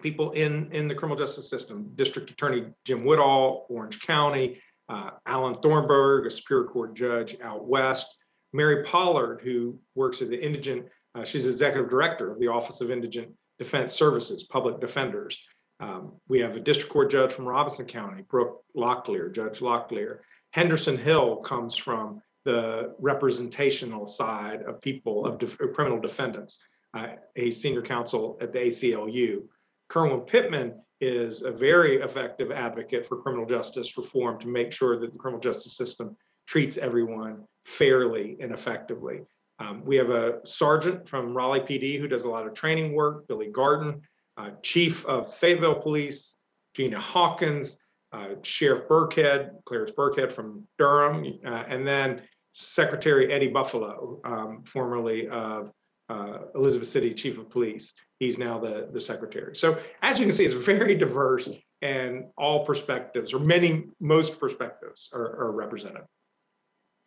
people 0.01 0.31
in, 0.31 0.71
in 0.71 0.87
the 0.87 0.95
criminal 0.95 1.17
justice 1.17 1.49
system, 1.49 1.91
District 1.95 2.29
Attorney 2.29 2.67
Jim 2.85 3.03
Woodall, 3.03 3.65
Orange 3.69 3.99
County, 3.99 4.61
uh, 4.89 5.11
Alan 5.25 5.55
Thornburg, 5.55 6.25
a 6.25 6.29
Superior 6.29 6.65
Court 6.65 6.95
judge 6.95 7.35
out 7.41 7.67
west, 7.67 8.15
Mary 8.53 8.83
Pollard, 8.83 9.41
who 9.43 9.79
works 9.95 10.21
at 10.21 10.29
the 10.29 10.41
Indigent, 10.43 10.85
uh, 11.15 11.23
she's 11.23 11.47
executive 11.47 11.89
director 11.89 12.31
of 12.31 12.39
the 12.39 12.47
Office 12.47 12.81
of 12.81 12.91
Indigent 12.91 13.29
Defense 13.59 13.93
Services, 13.93 14.43
Public 14.43 14.79
Defenders. 14.79 15.41
Um, 15.79 16.13
we 16.27 16.39
have 16.39 16.55
a 16.55 16.59
district 16.59 16.91
court 16.91 17.11
judge 17.11 17.33
from 17.33 17.47
Robeson 17.47 17.85
County, 17.85 18.23
Brooke 18.23 18.63
Locklear, 18.75 19.33
Judge 19.33 19.59
Locklear. 19.59 20.19
Henderson 20.51 20.97
Hill 20.97 21.37
comes 21.37 21.75
from 21.75 22.21
the 22.45 22.95
representational 22.99 24.07
side 24.07 24.61
of 24.63 24.81
people, 24.81 25.25
of 25.25 25.37
def- 25.37 25.57
criminal 25.73 25.99
defendants, 25.99 26.57
uh, 26.93 27.07
a 27.35 27.51
senior 27.51 27.81
counsel 27.81 28.37
at 28.41 28.53
the 28.53 28.59
ACLU. 28.59 29.43
Kerwin 29.89 30.21
Pittman 30.21 30.81
is 30.99 31.43
a 31.43 31.51
very 31.51 31.97
effective 32.01 32.51
advocate 32.51 33.05
for 33.05 33.21
criminal 33.21 33.45
justice 33.45 33.97
reform 33.97 34.39
to 34.39 34.47
make 34.47 34.71
sure 34.71 34.99
that 34.99 35.11
the 35.11 35.19
criminal 35.19 35.39
justice 35.39 35.77
system 35.77 36.15
treats 36.47 36.77
everyone 36.77 37.43
fairly 37.65 38.37
and 38.39 38.51
effectively. 38.51 39.21
Um, 39.59 39.83
we 39.83 39.95
have 39.97 40.09
a 40.09 40.39
sergeant 40.45 41.07
from 41.07 41.35
Raleigh 41.35 41.61
PD 41.61 41.99
who 41.99 42.07
does 42.07 42.23
a 42.23 42.29
lot 42.29 42.47
of 42.47 42.53
training 42.53 42.93
work, 42.93 43.27
Billy 43.27 43.47
Garden, 43.47 44.01
uh, 44.37 44.51
Chief 44.61 45.05
of 45.05 45.33
Fayetteville 45.33 45.75
Police, 45.75 46.37
Gina 46.75 46.99
Hawkins, 46.99 47.77
uh, 48.13 48.35
Sheriff 48.43 48.87
Birkhead, 48.87 49.51
Clarence 49.65 49.91
Birkhead 49.91 50.31
from 50.31 50.63
Durham, 50.77 51.25
uh, 51.45 51.63
and 51.67 51.87
then 51.87 52.21
Secretary 52.53 53.31
Eddie 53.33 53.49
Buffaloe, 53.49 54.21
um, 54.23 54.63
formerly 54.63 55.27
of 55.27 55.71
uh, 56.09 56.39
Elizabeth 56.55 56.87
City 56.87 57.13
Chief 57.13 57.37
of 57.37 57.49
Police. 57.49 57.93
He's 58.19 58.37
now 58.37 58.59
the, 58.59 58.89
the 58.91 59.01
secretary. 59.01 59.55
So 59.55 59.79
as 60.01 60.19
you 60.19 60.25
can 60.25 60.35
see, 60.35 60.45
it's 60.45 60.55
very 60.55 60.95
diverse 60.95 61.49
and 61.81 62.25
all 62.37 62.65
perspectives, 62.65 63.33
or 63.33 63.39
many, 63.39 63.85
most 63.99 64.39
perspectives 64.39 65.09
are, 65.13 65.43
are 65.43 65.51
represented. 65.51 66.03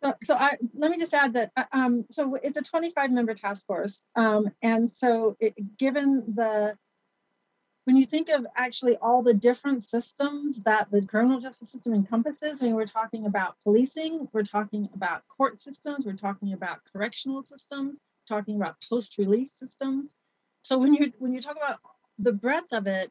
So, 0.03 0.13
so 0.23 0.35
I, 0.35 0.57
let 0.73 0.89
me 0.89 0.97
just 0.97 1.13
add 1.13 1.33
that, 1.33 1.51
uh, 1.55 1.63
um, 1.73 2.05
so 2.09 2.35
it's 2.41 2.57
a 2.57 2.61
25 2.61 3.11
member 3.11 3.35
task 3.35 3.65
force. 3.65 4.05
Um, 4.15 4.49
and 4.61 4.89
so 4.89 5.35
it, 5.39 5.53
given 5.77 6.23
the 6.35 6.75
when 7.85 7.97
you 7.97 8.05
think 8.05 8.29
of 8.29 8.45
actually 8.55 8.95
all 8.97 9.23
the 9.23 9.33
different 9.33 9.83
systems 9.83 10.61
that 10.61 10.89
the 10.91 11.01
criminal 11.01 11.39
justice 11.39 11.71
system 11.71 11.93
encompasses, 11.93 12.61
I 12.61 12.67
mean, 12.67 12.75
we're 12.75 12.85
talking 12.85 13.25
about 13.25 13.55
policing, 13.63 14.27
we're 14.33 14.43
talking 14.43 14.87
about 14.93 15.23
court 15.27 15.59
systems, 15.59 16.05
we're 16.05 16.13
talking 16.13 16.53
about 16.53 16.79
correctional 16.93 17.41
systems, 17.41 17.99
talking 18.33 18.55
about 18.59 18.75
post-release 18.89 19.51
systems. 19.63 20.05
So 20.63 20.73
when 20.81 20.91
you 20.93 21.03
when 21.23 21.33
you 21.35 21.41
talk 21.41 21.57
about 21.57 21.79
the 22.27 22.35
breadth 22.43 22.71
of 22.79 22.87
it, 22.87 23.07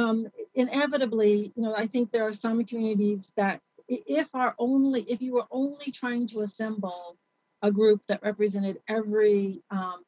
um, 0.00 0.18
inevitably, 0.54 1.52
you 1.54 1.62
know, 1.64 1.74
I 1.74 1.86
think 1.92 2.04
there 2.04 2.26
are 2.28 2.32
some 2.44 2.64
communities 2.64 3.22
that 3.36 3.60
if 3.88 4.28
are 4.34 4.54
only 4.58 5.02
if 5.14 5.18
you 5.24 5.32
were 5.38 5.50
only 5.50 5.88
trying 6.00 6.24
to 6.32 6.40
assemble 6.46 7.16
a 7.62 7.70
group 7.70 8.00
that 8.06 8.22
represented 8.22 8.76
every 8.88 9.62
um, 9.70 9.98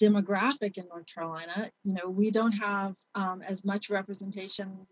demographic 0.00 0.78
in 0.78 0.86
North 0.88 1.06
Carolina. 1.12 1.70
You 1.84 1.94
know, 1.94 2.08
we 2.08 2.30
don't 2.30 2.52
have 2.52 2.94
um, 3.14 3.42
as 3.52 3.64
much 3.64 3.90
representation. 3.90 4.86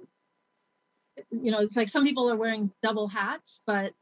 You 1.31 1.51
know, 1.51 1.61
it's 1.61 1.77
like 1.77 1.89
some 1.89 2.05
people 2.05 2.31
are 2.31 2.37
wearing 2.37 2.71
double 2.83 3.09
hats, 3.09 3.63
but 3.67 3.93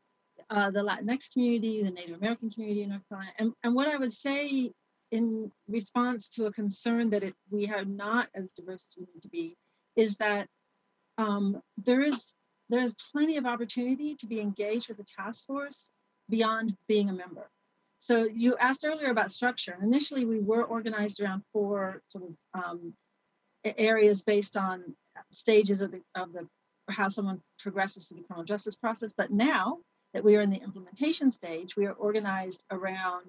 uh, 0.51 0.71
the 0.71 0.81
Latinx 0.81 1.33
community, 1.33 1.83
the 1.83 1.91
Native 1.91 2.17
American 2.17 2.51
community 2.51 2.83
in 2.83 2.91
North 2.91 3.09
Carolina, 3.09 3.33
and, 3.39 3.53
and 3.63 3.75
what 3.75 3.89
I 3.89 3.97
would 3.97 4.13
say 4.13 4.73
in 5.11 5.51
response 5.69 6.29
to 6.31 6.47
a 6.47 6.53
concern 6.53 7.11
that 7.11 7.23
it, 7.23 7.35
we 7.51 7.69
are 7.69 7.85
not 7.85 8.29
as 8.35 8.53
diverse 8.53 8.87
as 8.89 8.97
we 8.99 9.07
need 9.13 9.23
to 9.23 9.29
be, 9.29 9.57
is 9.97 10.17
that 10.17 10.49
um, 11.19 11.61
there 11.77 12.01
is 12.01 12.35
there 12.71 12.81
is 12.81 12.95
plenty 13.13 13.37
of 13.37 13.47
opportunity 13.47 14.15
to 14.17 14.27
be 14.27 14.41
engaged 14.41 14.89
with 14.89 14.97
the 14.97 15.05
task 15.05 15.47
force 15.47 15.93
beyond 16.31 16.75
being 16.89 17.11
a 17.11 17.13
member. 17.13 17.51
So 18.01 18.25
you 18.25 18.57
asked 18.57 18.85
earlier 18.85 19.11
about 19.11 19.31
structure. 19.31 19.79
Initially, 19.83 20.25
we 20.25 20.41
were 20.41 20.65
organized 20.65 21.21
around 21.21 21.43
four 21.53 22.03
sort 22.07 22.25
of 22.25 22.63
um, 22.63 22.95
areas 23.65 24.23
based 24.23 24.57
on 24.57 24.95
stages 25.31 25.81
of 25.83 25.91
the, 25.91 26.01
of 26.15 26.33
the 26.33 26.47
how 26.91 27.09
someone 27.09 27.41
progresses 27.59 28.07
through 28.09 28.19
the 28.19 28.25
criminal 28.25 28.45
justice 28.45 28.77
process. 28.77 29.13
But 29.17 29.31
now 29.31 29.79
that 30.13 30.25
we 30.25 30.37
are 30.37 30.43
in 30.43 30.51
the 30.51 30.61
implementation 30.61 31.31
stage, 31.31 31.77
we 31.77 31.87
are 31.87 31.93
organized 31.93 32.65
around 32.71 33.25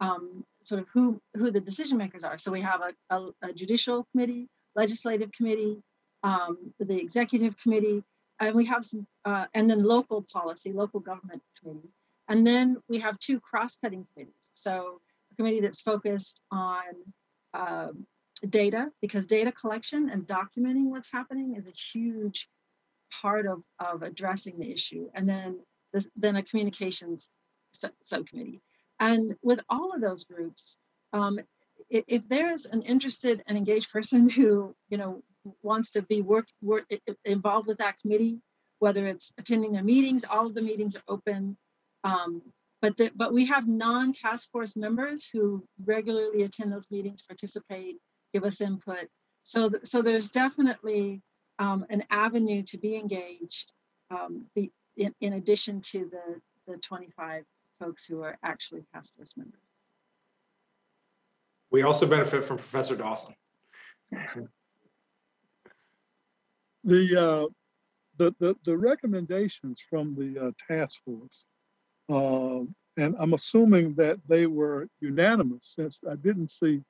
um, 0.00 0.44
sort 0.68 0.80
of 0.82 0.86
who 0.94 1.04
who 1.38 1.46
the 1.56 1.64
decision 1.70 1.96
makers 2.02 2.24
are. 2.28 2.38
So 2.38 2.48
we 2.58 2.64
have 2.70 2.80
a, 2.88 2.90
a, 3.16 3.18
a 3.48 3.50
judicial 3.60 3.98
committee, 4.10 4.44
legislative 4.82 5.30
committee, 5.38 5.76
um, 6.30 6.52
the 6.90 6.98
executive 7.06 7.54
committee, 7.62 7.98
and 8.40 8.54
we 8.60 8.66
have 8.72 8.82
some, 8.90 9.02
uh, 9.30 9.46
and 9.56 9.64
then 9.70 9.80
local 9.96 10.20
policy, 10.36 10.70
local 10.82 11.00
government 11.10 11.42
committee. 11.58 11.92
And 12.30 12.46
then 12.50 12.66
we 12.92 12.98
have 13.06 13.14
two 13.18 13.38
cross-cutting 13.48 14.04
committees. 14.10 14.46
So 14.64 15.00
a 15.32 15.34
committee 15.36 15.62
that's 15.64 15.82
focused 15.92 16.36
on 16.50 16.84
um, 17.54 18.06
data, 18.60 18.82
because 19.04 19.24
data 19.26 19.52
collection 19.60 20.10
and 20.12 20.20
documenting 20.38 20.86
what's 20.92 21.10
happening 21.18 21.48
is 21.58 21.66
a 21.68 21.76
huge 21.92 22.48
part 23.22 23.46
of, 23.46 23.58
of 23.80 24.02
addressing 24.02 24.56
the 24.58 24.70
issue. 24.76 25.04
And 25.14 25.24
then, 25.32 25.50
this, 25.92 26.06
then 26.22 26.36
a 26.36 26.42
communications 26.42 27.30
subcommittee. 28.02 28.60
And 29.00 29.36
with 29.42 29.60
all 29.68 29.92
of 29.92 30.00
those 30.00 30.24
groups, 30.24 30.78
um, 31.12 31.40
if, 31.90 32.28
there's 32.28 32.66
an 32.66 32.82
interested 32.82 33.42
and 33.46 33.56
engaged 33.56 33.92
person 33.92 34.28
who, 34.36 34.74
you 34.88 34.98
know, 34.98 35.22
wants 35.62 35.90
to 35.92 36.02
be 36.02 36.20
work, 36.20 36.46
work 36.60 36.84
involved 37.24 37.66
with 37.66 37.78
that 37.78 37.98
committee, 38.00 38.40
whether 38.80 39.06
it's 39.06 39.32
attending 39.38 39.72
their 39.72 39.82
meetings, 39.82 40.24
all 40.28 40.46
of 40.46 40.54
the 40.54 40.62
meetings 40.62 40.96
are 40.96 41.02
open 41.08 41.56
um, 42.04 42.42
but 42.80 42.96
the, 42.96 43.10
but 43.14 43.32
we 43.32 43.44
have 43.46 43.66
non-task 43.66 44.50
force 44.52 44.76
members 44.76 45.28
who 45.32 45.64
regularly 45.84 46.44
attend 46.44 46.72
those 46.72 46.86
meetings, 46.90 47.22
participate, 47.22 47.96
give 48.32 48.44
us 48.44 48.60
input. 48.60 49.08
So 49.42 49.68
th- 49.70 49.84
so 49.84 50.02
there's 50.02 50.30
definitely 50.30 51.22
um, 51.58 51.86
an 51.90 52.04
avenue 52.10 52.62
to 52.64 52.78
be 52.78 52.94
engaged 52.94 53.72
um, 54.10 54.46
be, 54.54 54.70
in, 54.96 55.12
in 55.20 55.34
addition 55.34 55.80
to 55.92 56.08
the 56.10 56.40
the 56.72 56.78
25 56.78 57.44
folks 57.78 58.06
who 58.06 58.22
are 58.22 58.38
actually 58.42 58.82
task 58.92 59.14
force 59.16 59.36
members. 59.36 59.60
We 61.70 61.82
also 61.82 62.06
benefit 62.06 62.44
from 62.44 62.56
Professor 62.56 62.96
Dawson. 62.96 63.34
the, 66.84 67.16
uh, 67.16 67.46
the, 68.16 68.34
the, 68.38 68.56
the 68.64 68.76
recommendations 68.76 69.80
from 69.80 70.14
the 70.14 70.46
uh, 70.46 70.50
task 70.66 71.02
force 71.04 71.46
uh, 72.08 72.60
and 72.96 73.14
I'm 73.18 73.34
assuming 73.34 73.94
that 73.94 74.18
they 74.28 74.46
were 74.46 74.88
unanimous 75.00 75.74
since 75.76 76.02
I 76.08 76.16
didn't 76.16 76.50
see 76.50 76.82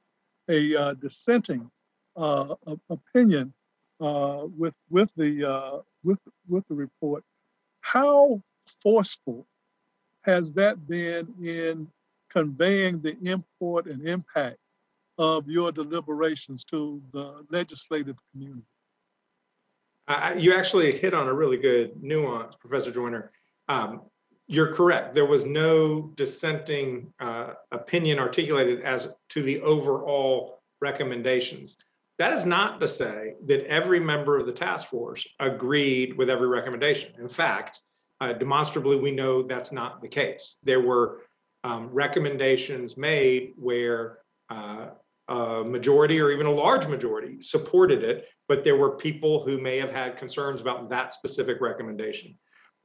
a 0.49 0.75
uh, 0.75 0.95
dissenting 0.95 1.71
uh, 2.17 2.55
opinion 2.89 3.53
uh, 4.01 4.47
with 4.57 4.77
with 4.89 5.13
the 5.17 5.45
uh, 5.45 5.79
with 6.03 6.19
with 6.49 6.67
the 6.69 6.75
report. 6.75 7.25
How 7.81 8.43
forceful 8.83 9.47
has 10.29 10.53
that 10.53 10.87
been 10.87 11.27
in 11.43 11.89
conveying 12.31 13.01
the 13.01 13.17
import 13.23 13.87
and 13.87 14.07
impact 14.07 14.59
of 15.17 15.49
your 15.49 15.73
deliberations 15.73 16.65
to 16.67 17.03
the 17.13 17.47
legislative 17.51 18.17
community? 18.31 18.63
you 20.37 20.55
actually 20.55 20.97
hit 20.97 21.15
on 21.15 21.29
a 21.29 21.35
really 21.35 21.57
good 21.57 22.03
nuance, 22.03 22.55
Professor 22.57 22.91
Joyner. 22.91 23.31
Um, 23.69 24.03
you're 24.47 24.73
correct. 24.73 25.15
There 25.15 25.27
was 25.27 25.45
no 25.45 26.13
dissenting 26.15 27.13
uh, 27.21 27.55
opinion 27.73 28.19
articulated 28.19 28.83
as 28.83 29.09
to 29.31 29.43
the 29.43 29.61
overall 29.61 30.61
recommendations. 30.81 31.77
That 32.19 32.33
is 32.33 32.47
not 32.47 32.81
to 32.81 32.89
say 32.89 33.35
that 33.47 33.67
every 33.67 34.01
member 34.01 34.39
of 34.39 34.47
the 34.47 34.53
task 34.53 34.89
force 34.89 35.27
agreed 35.41 36.17
with 36.17 36.31
every 36.31 36.49
recommendation. 36.49 37.13
In 37.19 37.29
fact, 37.29 37.81
uh, 38.21 38.33
demonstrably, 38.33 38.97
we 38.97 39.11
know 39.11 39.43
that's 39.43 39.73
not 39.73 40.01
the 40.03 40.09
case. 40.09 40.57
There 40.63 40.81
were 40.81 41.23
um, 41.65 41.89
recommendations 41.89 42.97
made 42.97 43.53
where 43.57 44.19
uh, 44.51 44.89
a 45.29 45.65
majority 45.65 46.21
or 46.21 46.31
even 46.31 46.47
a 46.47 46.51
large 46.51 46.87
majority 46.87 47.43
supported 47.43 48.03
it, 48.03 48.27
but 48.49 48.65
there 48.65 48.77
were 48.77 48.97
people 48.97 49.45
who 49.45 49.59
may 49.59 49.79
have 49.79 49.93
had 49.93 50.17
concerns 50.17 50.61
about 50.61 50.89
that 50.89 51.13
specific 51.13 51.61
recommendation. 51.61 52.37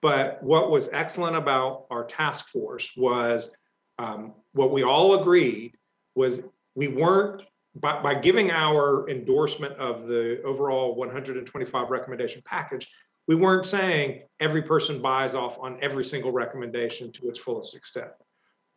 But 0.01 0.43
what 0.43 0.69
was 0.69 0.89
excellent 0.91 1.37
about 1.37 1.85
our 1.89 2.03
task 2.03 2.49
force 2.49 2.91
was 2.97 3.49
um, 3.97 4.33
what 4.51 4.71
we 4.71 4.83
all 4.83 5.19
agreed 5.19 5.77
was 6.15 6.43
we 6.75 6.89
weren't 6.89 7.43
by, 7.75 8.01
by 8.01 8.15
giving 8.15 8.51
our 8.51 9.09
endorsement 9.09 9.75
of 9.77 10.07
the 10.07 10.41
overall 10.43 10.95
125 10.95 11.89
recommendation 11.89 12.41
package, 12.45 12.89
we 13.27 13.35
weren't 13.35 13.65
saying 13.65 14.23
every 14.39 14.61
person 14.61 15.01
buys 15.01 15.35
off 15.35 15.57
on 15.59 15.77
every 15.81 16.03
single 16.03 16.31
recommendation 16.31 17.11
to 17.13 17.29
its 17.29 17.39
fullest 17.39 17.75
extent. 17.75 18.11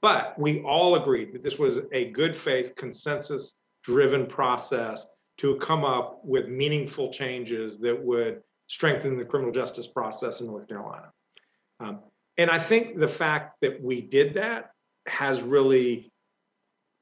But 0.02 0.38
we 0.38 0.62
all 0.62 0.96
agreed 0.96 1.32
that 1.32 1.42
this 1.42 1.59
was 1.59 1.78
a 1.92 2.11
good 2.11 2.37
faith 2.37 2.74
consensus 2.76 3.56
driven 3.82 4.26
process 4.26 5.06
to 5.38 5.56
come 5.56 5.85
up 5.85 6.20
with 6.24 6.48
meaningful 6.48 7.12
changes 7.12 7.78
that 7.78 8.00
would 8.00 8.42
strengthen 8.68 9.16
the 9.16 9.24
criminal 9.24 9.52
justice 9.52 9.87
process 9.87 10.40
in 10.40 10.46
North 10.46 10.68
Carolina. 10.68 11.11
Um, 11.80 12.00
and 12.38 12.50
I 12.50 12.59
think 12.59 12.98
the 12.98 13.09
fact 13.09 13.56
that 13.62 13.82
we 13.82 14.00
did 14.00 14.35
that 14.35 14.70
has 15.06 15.42
really 15.42 16.12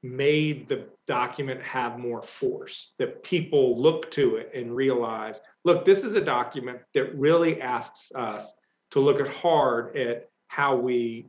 made 0.05 0.69
the 0.69 0.87
document 1.07 1.63
have 1.63 1.99
more 1.99 2.21
force, 2.21 2.93
that 2.99 3.25
people 3.25 3.77
look 3.79 4.11
to 4.11 4.37
it 4.37 4.51
and 4.55 4.77
realize, 4.77 5.41
look, 5.65 5.87
this 5.87 6.05
is 6.05 6.15
a 6.15 6.21
document 6.21 6.79
that 6.93 7.19
really 7.19 7.61
asks 7.63 8.15
us 8.15 8.55
to 8.91 9.01
look 9.01 9.19
at 9.19 9.29
hard 9.29 9.97
at 9.97 10.29
how 10.49 10.77
we 10.77 11.27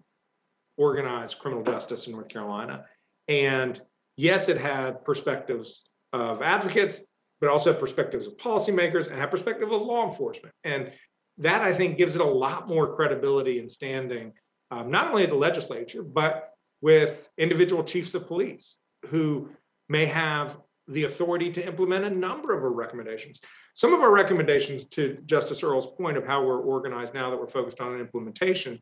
organize 0.78 1.34
criminal 1.34 1.64
justice 1.64 2.06
in 2.06 2.14
North 2.14 2.28
Carolina. 2.28 2.84
And 3.30 3.82
yes, 4.18 4.50
it 4.50 4.58
had 4.58 5.06
perspectives 5.06 5.84
of 6.12 6.42
advocates, 6.42 7.00
but 7.40 7.50
also 7.50 7.74
perspectives 7.74 8.28
of 8.28 8.36
policymakers 8.36 9.08
and 9.08 9.18
have 9.18 9.32
perspective 9.32 9.72
of 9.72 9.82
law 9.82 10.06
enforcement. 10.06 10.54
And 10.66 10.92
that 11.38 11.62
I 11.62 11.74
think 11.74 11.98
gives 11.98 12.16
it 12.16 12.22
a 12.22 12.26
lot 12.26 12.68
more 12.68 12.94
credibility 12.94 13.60
and 13.60 13.72
standing, 13.72 14.34
um, 14.70 14.92
not 14.92 15.12
only 15.12 15.24
at 15.24 15.30
the 15.30 15.36
legislature, 15.36 16.04
but 16.04 16.50
with 16.82 17.30
individual 17.38 17.84
chiefs 17.84 18.14
of 18.14 18.28
police 18.28 18.78
who 19.08 19.50
may 19.90 20.06
have 20.06 20.58
the 20.88 21.06
authority 21.06 21.52
to 21.52 21.66
implement 21.66 22.06
a 22.06 22.10
number 22.10 22.56
of 22.56 22.64
our 22.64 22.70
recommendations. 22.70 23.42
Some 23.74 23.94
of 23.94 24.02
our 24.02 24.12
recommendations, 24.12 24.84
to 24.86 25.18
Justice 25.26 25.64
Earls' 25.64 25.88
point 25.88 26.18
of 26.18 26.26
how 26.26 26.46
we're 26.46 26.62
organized 26.62 27.14
now 27.14 27.30
that 27.30 27.38
we're 27.38 27.48
focused 27.48 27.80
on 27.80 28.00
implementation, 28.00 28.80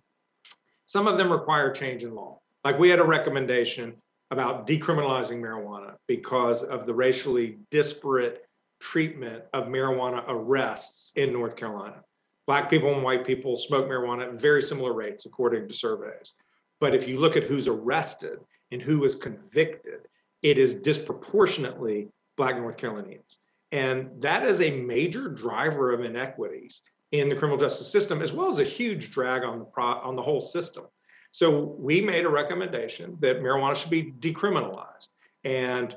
some 0.85 1.07
of 1.07 1.17
them 1.17 1.31
require 1.31 1.71
change 1.71 2.03
in 2.03 2.13
law. 2.13 2.39
Like 2.63 2.77
we 2.77 2.89
had 2.89 2.99
a 2.99 3.05
recommendation 3.05 3.95
about 4.31 4.67
decriminalizing 4.67 5.39
marijuana 5.39 5.95
because 6.07 6.63
of 6.63 6.85
the 6.85 6.93
racially 6.93 7.57
disparate 7.71 8.45
treatment 8.79 9.43
of 9.53 9.67
marijuana 9.67 10.23
arrests 10.27 11.13
in 11.15 11.31
North 11.31 11.55
Carolina. 11.55 12.01
Black 12.47 12.69
people 12.69 12.93
and 12.93 13.03
white 13.03 13.25
people 13.25 13.55
smoke 13.55 13.87
marijuana 13.87 14.23
at 14.23 14.33
very 14.33 14.61
similar 14.61 14.91
rates, 14.91 15.25
according 15.25 15.67
to 15.69 15.73
surveys. 15.73 16.33
But 16.79 16.95
if 16.95 17.07
you 17.07 17.17
look 17.17 17.37
at 17.37 17.43
who's 17.43 17.67
arrested 17.67 18.39
and 18.71 18.81
who 18.81 19.03
is 19.03 19.15
convicted, 19.15 20.07
it 20.41 20.57
is 20.57 20.73
disproportionately 20.73 22.09
Black 22.35 22.57
North 22.57 22.77
Carolinians. 22.77 23.37
And 23.71 24.21
that 24.21 24.45
is 24.45 24.61
a 24.61 24.71
major 24.71 25.29
driver 25.29 25.91
of 25.91 26.03
inequities 26.03 26.81
in 27.11 27.29
the 27.29 27.35
criminal 27.35 27.57
justice 27.57 27.91
system, 27.91 28.21
as 28.21 28.33
well 28.33 28.49
as 28.49 28.59
a 28.59 28.63
huge 28.63 29.11
drag 29.11 29.43
on 29.43 29.59
the 29.59 29.65
pro- 29.65 29.99
on 29.99 30.15
the 30.15 30.21
whole 30.21 30.41
system. 30.41 30.85
So 31.31 31.75
we 31.79 32.01
made 32.01 32.25
a 32.25 32.29
recommendation 32.29 33.17
that 33.21 33.39
marijuana 33.39 33.75
should 33.75 33.89
be 33.89 34.11
decriminalized, 34.19 35.09
and 35.43 35.95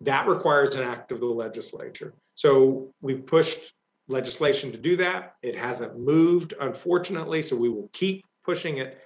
that 0.00 0.26
requires 0.26 0.74
an 0.74 0.82
act 0.82 1.12
of 1.12 1.20
the 1.20 1.26
legislature. 1.26 2.14
So 2.34 2.92
we 3.00 3.14
pushed 3.14 3.72
legislation 4.08 4.72
to 4.72 4.78
do 4.78 4.96
that. 4.96 5.36
It 5.42 5.56
hasn't 5.56 5.98
moved, 5.98 6.54
unfortunately, 6.60 7.42
so 7.42 7.56
we 7.56 7.68
will 7.68 7.88
keep 7.92 8.24
pushing 8.44 8.78
it. 8.78 8.98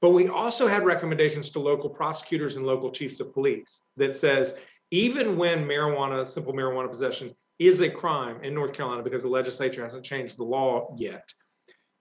But 0.00 0.10
we 0.10 0.28
also 0.28 0.66
had 0.66 0.84
recommendations 0.84 1.50
to 1.50 1.60
local 1.60 1.88
prosecutors 1.88 2.56
and 2.56 2.66
local 2.66 2.90
chiefs 2.90 3.20
of 3.20 3.32
police 3.32 3.82
that 3.96 4.14
says 4.14 4.58
even 4.90 5.36
when 5.36 5.64
marijuana, 5.64 6.26
simple 6.26 6.52
marijuana 6.52 6.88
possession, 6.88 7.34
is 7.58 7.80
a 7.80 7.88
crime 7.88 8.42
in 8.44 8.54
North 8.54 8.72
Carolina 8.72 9.02
because 9.02 9.22
the 9.22 9.28
legislature 9.28 9.82
hasn't 9.82 10.04
changed 10.04 10.36
the 10.36 10.44
law 10.44 10.94
yet, 10.96 11.32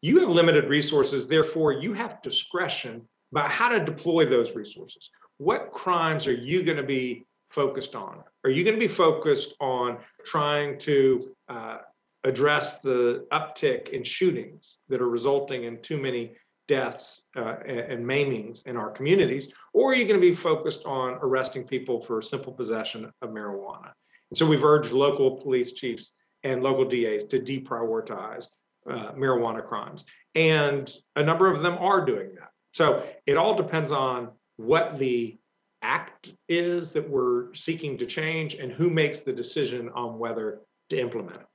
you 0.02 0.20
have 0.20 0.30
limited 0.30 0.70
resources. 0.70 1.28
Therefore, 1.28 1.72
you 1.72 1.94
have 1.94 2.22
discretion 2.22 3.08
about 3.32 3.52
how 3.52 3.70
to 3.70 3.84
deploy 3.84 4.26
those 4.26 4.54
resources. 4.56 5.10
What 5.38 5.72
crimes 5.72 6.28
are 6.28 6.34
you 6.34 6.64
going 6.64 6.78
to 6.78 6.84
be 6.84 7.26
focused 7.50 7.96
on? 7.96 8.24
Are 8.44 8.50
you 8.50 8.64
going 8.64 8.76
to 8.76 8.80
be 8.80 8.88
focused 8.88 9.56
on 9.60 9.98
trying 10.26 10.78
to 10.80 11.36
uh, 11.50 11.78
address 12.24 12.82
the 12.82 13.26
uptick 13.32 13.90
in 13.90 14.04
shootings 14.04 14.80
that 14.90 15.02
are 15.02 15.10
resulting 15.10 15.64
in 15.64 15.82
too 15.82 15.98
many 15.98 16.34
deaths 16.68 17.24
uh, 17.36 17.56
and, 17.66 18.06
maimings 18.06 18.66
in 18.66 18.78
our 18.78 18.90
communities, 18.90 19.48
or 19.74 19.92
are 19.92 19.96
you 19.96 20.06
going 20.06 20.20
to 20.20 20.28
be 20.28 20.34
focused 20.34 20.86
on 20.86 21.14
arresting 21.22 21.64
people 21.64 22.02
for 22.02 22.22
simple 22.22 22.52
possession 22.52 23.12
of 23.22 23.30
marijuana? 23.30 23.92
And 24.32 24.38
so 24.38 24.46
we've 24.46 24.64
urged 24.64 24.92
local 24.92 25.32
police 25.38 25.74
chiefs 25.74 26.14
and 26.44 26.64
local 26.64 26.86
DAs 26.86 27.24
to 27.26 27.40
deprioritize 27.40 28.48
uh, 28.90 29.12
marijuana 29.14 29.66
crimes. 29.66 30.06
And 30.34 30.92
a 31.16 31.24
number 31.24 31.50
of 31.50 31.62
them 31.62 31.78
are 31.80 32.06
doing 32.06 32.36
that. 32.36 32.50
So 32.72 33.06
it 33.26 33.38
all 33.38 33.56
depends 33.56 33.92
on 33.92 34.32
what 34.58 35.00
the 35.00 35.38
act 35.82 36.34
is 36.50 36.92
that 36.92 37.10
we're 37.10 37.54
seeking 37.54 37.98
to 37.98 38.06
change 38.06 38.56
and 38.56 38.72
who 38.72 38.90
makes 38.90 39.22
the 39.22 39.34
decision 39.34 39.90
on 39.90 40.18
whether 40.18 40.62
to 40.90 41.00
implement 41.00 41.38
it. 41.38 41.48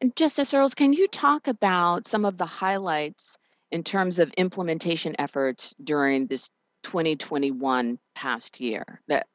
And 0.00 0.16
Justice 0.16 0.52
Earls, 0.52 0.74
can 0.74 0.92
you 0.92 1.06
talk 1.06 1.46
about 1.46 2.06
some 2.06 2.24
of 2.24 2.36
the 2.36 2.46
highlights 2.46 3.38
in 3.74 3.82
terms 3.82 4.20
of 4.20 4.32
implementation 4.34 5.16
efforts 5.18 5.74
during 5.82 6.28
this 6.28 6.48
2021 6.84 7.98
past 8.14 8.60
year? 8.60 9.00
That, 9.08 9.26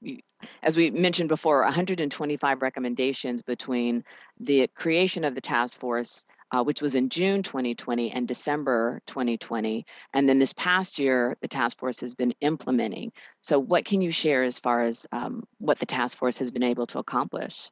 as 0.64 0.78
we 0.78 0.92
mentioned 0.92 1.28
before, 1.28 1.62
125 1.64 2.62
recommendations 2.62 3.42
between 3.42 4.06
the 4.40 4.68
creation 4.68 5.26
of 5.26 5.36
the 5.36 5.42
task 5.42 5.78
force, 5.78 6.26
uh, 6.52 6.64
which 6.64 6.82
was 6.82 6.96
in 6.96 7.10
June 7.10 7.44
2020 7.44 8.12
and 8.12 8.30
December 8.30 9.02
2020, 9.08 9.86
and 10.14 10.30
then 10.30 10.40
this 10.40 10.54
past 10.54 11.00
year, 11.00 11.36
the 11.42 11.50
task 11.50 11.78
force 11.78 12.00
has 12.00 12.14
been 12.14 12.34
implementing. 12.40 13.12
So, 13.42 13.60
what 13.60 13.84
can 13.84 14.02
you 14.02 14.10
share 14.10 14.44
as 14.44 14.58
far 14.58 14.84
as 14.84 15.06
um, 15.12 15.44
what 15.58 15.80
the 15.80 15.86
task 15.86 16.18
force 16.18 16.38
has 16.38 16.50
been 16.50 16.64
able 16.64 16.88
to 16.88 17.00
accomplish? 17.00 17.70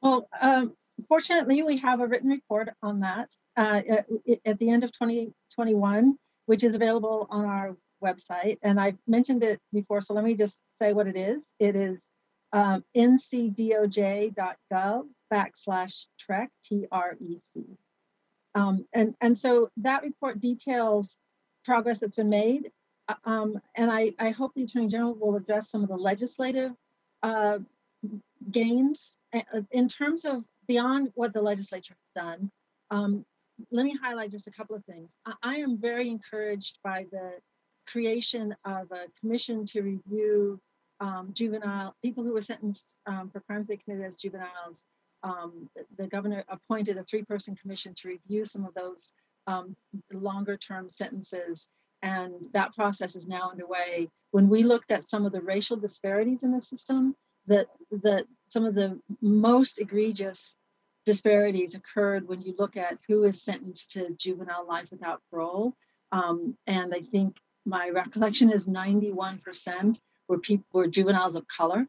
Well, 0.00 0.26
um, 0.40 0.72
fortunately, 1.08 1.62
we 1.62 1.76
have 1.78 2.00
a 2.00 2.06
written 2.06 2.30
report 2.30 2.70
on 2.82 3.00
that 3.00 3.30
uh, 3.56 3.82
at, 3.88 4.06
at, 4.44 4.58
the 4.58 4.70
end 4.70 4.84
of 4.84 4.92
2021, 4.92 6.16
which 6.46 6.64
is 6.64 6.74
available 6.74 7.26
on 7.30 7.44
our 7.44 7.76
website. 8.02 8.58
And 8.62 8.80
I've 8.80 8.98
mentioned 9.06 9.42
it 9.42 9.60
before, 9.72 10.00
so 10.00 10.14
let 10.14 10.24
me 10.24 10.34
just 10.34 10.62
say 10.80 10.92
what 10.92 11.06
it 11.06 11.16
is. 11.16 11.44
It 11.58 11.76
is 11.76 12.00
um, 12.52 12.84
ncdoj.gov 12.96 14.32
backslash 15.32 16.06
TREC, 16.18 16.48
T 16.64 16.86
R 16.92 17.16
E 17.20 17.38
C. 17.38 17.64
Um, 18.54 18.86
and, 18.92 19.14
and 19.20 19.36
so 19.36 19.70
that 19.78 20.02
report 20.02 20.40
details 20.40 21.18
progress 21.64 21.98
that's 21.98 22.16
been 22.16 22.30
made. 22.30 22.70
Uh, 23.08 23.14
um, 23.24 23.60
and 23.74 23.90
I, 23.90 24.12
I 24.18 24.30
hope 24.30 24.52
the 24.54 24.62
Attorney 24.62 24.88
General 24.88 25.14
will 25.14 25.36
address 25.36 25.70
some 25.70 25.82
of 25.82 25.88
the 25.88 25.96
legislative 25.96 26.72
uh, 27.22 27.58
gains 28.50 29.14
uh, 29.34 29.40
in 29.72 29.88
terms 29.88 30.24
of 30.24 30.44
beyond 30.66 31.10
what 31.14 31.32
the 31.32 31.42
legislature 31.42 31.94
has 31.94 32.24
done, 32.24 32.50
um, 32.90 33.24
let 33.70 33.84
me 33.84 33.96
highlight 34.02 34.30
just 34.30 34.48
a 34.48 34.50
couple 34.50 34.76
of 34.76 34.84
things. 34.84 35.16
I, 35.26 35.32
I, 35.42 35.56
am 35.56 35.78
very 35.78 36.08
encouraged 36.08 36.78
by 36.82 37.06
the 37.12 37.34
creation 37.86 38.54
of 38.64 38.90
a 38.90 39.06
commission 39.20 39.64
to 39.66 39.82
review 39.82 40.60
um, 41.00 41.30
juvenile 41.32 41.94
people 42.02 42.24
who 42.24 42.32
were 42.32 42.40
sentenced 42.40 42.96
um, 43.06 43.30
for 43.30 43.40
crimes 43.40 43.68
they 43.68 43.76
committed 43.76 44.06
as 44.06 44.16
juveniles. 44.16 44.86
Um, 45.22 45.70
the, 45.96 46.06
governor 46.06 46.44
appointed 46.48 46.98
a 46.98 47.04
three-person 47.04 47.56
commission 47.56 47.94
to 47.96 48.08
review 48.08 48.44
some 48.44 48.64
of 48.64 48.74
those 48.74 49.14
um, 49.46 49.74
longer-term 50.12 50.88
sentences, 50.88 51.68
and 52.02 52.46
that 52.52 52.74
process 52.74 53.16
is 53.16 53.26
now 53.26 53.50
underway. 53.50 54.08
When 54.32 54.48
we 54.48 54.62
looked 54.62 54.90
at 54.90 55.04
some 55.04 55.24
of 55.24 55.32
the 55.32 55.40
racial 55.40 55.76
disparities 55.76 56.42
in 56.42 56.52
the 56.52 56.60
system, 56.60 57.14
that 57.46 57.68
that 57.90 58.26
some 58.48 58.64
of 58.64 58.74
the 58.74 59.00
most 59.20 59.80
egregious 59.80 60.54
disparities 61.04 61.74
occurred 61.74 62.26
when 62.28 62.40
you 62.40 62.54
look 62.58 62.76
at 62.76 62.98
who 63.08 63.24
is 63.24 63.42
sentenced 63.42 63.90
to 63.92 64.14
juvenile 64.18 64.66
life 64.66 64.88
without 64.90 65.20
parole. 65.30 65.74
Um, 66.12 66.56
and 66.66 66.94
I 66.94 67.00
think 67.00 67.36
my 67.66 67.88
recollection 67.88 68.50
is 68.50 68.68
91% 68.68 70.00
were 70.28 70.38
people 70.38 70.66
were 70.72 70.86
juveniles 70.86 71.36
of 71.36 71.46
color. 71.48 71.86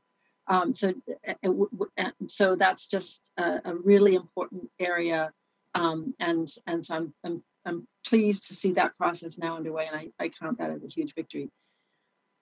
Um, 0.47 0.73
so, 0.73 0.93
so 2.27 2.55
that's 2.55 2.87
just 2.87 3.31
a, 3.37 3.61
a 3.65 3.75
really 3.75 4.15
important 4.15 4.69
area, 4.79 5.31
um, 5.73 6.13
and 6.19 6.47
and 6.67 6.85
so 6.85 6.95
I'm, 6.97 7.13
I'm, 7.23 7.43
I'm 7.65 7.87
pleased 8.05 8.47
to 8.49 8.53
see 8.53 8.73
that 8.73 8.95
process 8.95 9.39
now 9.39 9.55
underway, 9.55 9.87
and 9.87 9.95
I, 9.95 10.23
I 10.23 10.29
count 10.29 10.59
that 10.59 10.69
as 10.69 10.83
a 10.83 10.87
huge 10.87 11.15
victory. 11.15 11.49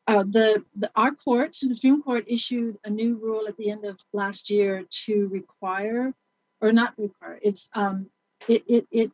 Uh, 0.05 0.23
the, 0.23 0.63
the, 0.75 0.91
our 0.95 1.11
court, 1.11 1.57
the 1.61 1.73
Supreme 1.73 2.03
Court, 2.03 2.25
issued 2.27 2.77
a 2.83 2.89
new 2.89 3.15
rule 3.15 3.47
at 3.47 3.55
the 3.57 3.69
end 3.69 3.85
of 3.85 3.97
last 4.11 4.49
year 4.49 4.83
to 5.05 5.27
require, 5.29 6.13
or 6.59 6.71
not 6.73 6.93
require, 6.97 7.39
it's 7.41 7.69
um, 7.73 8.07
it, 8.47 8.63
it, 8.67 8.87
it 8.91 9.11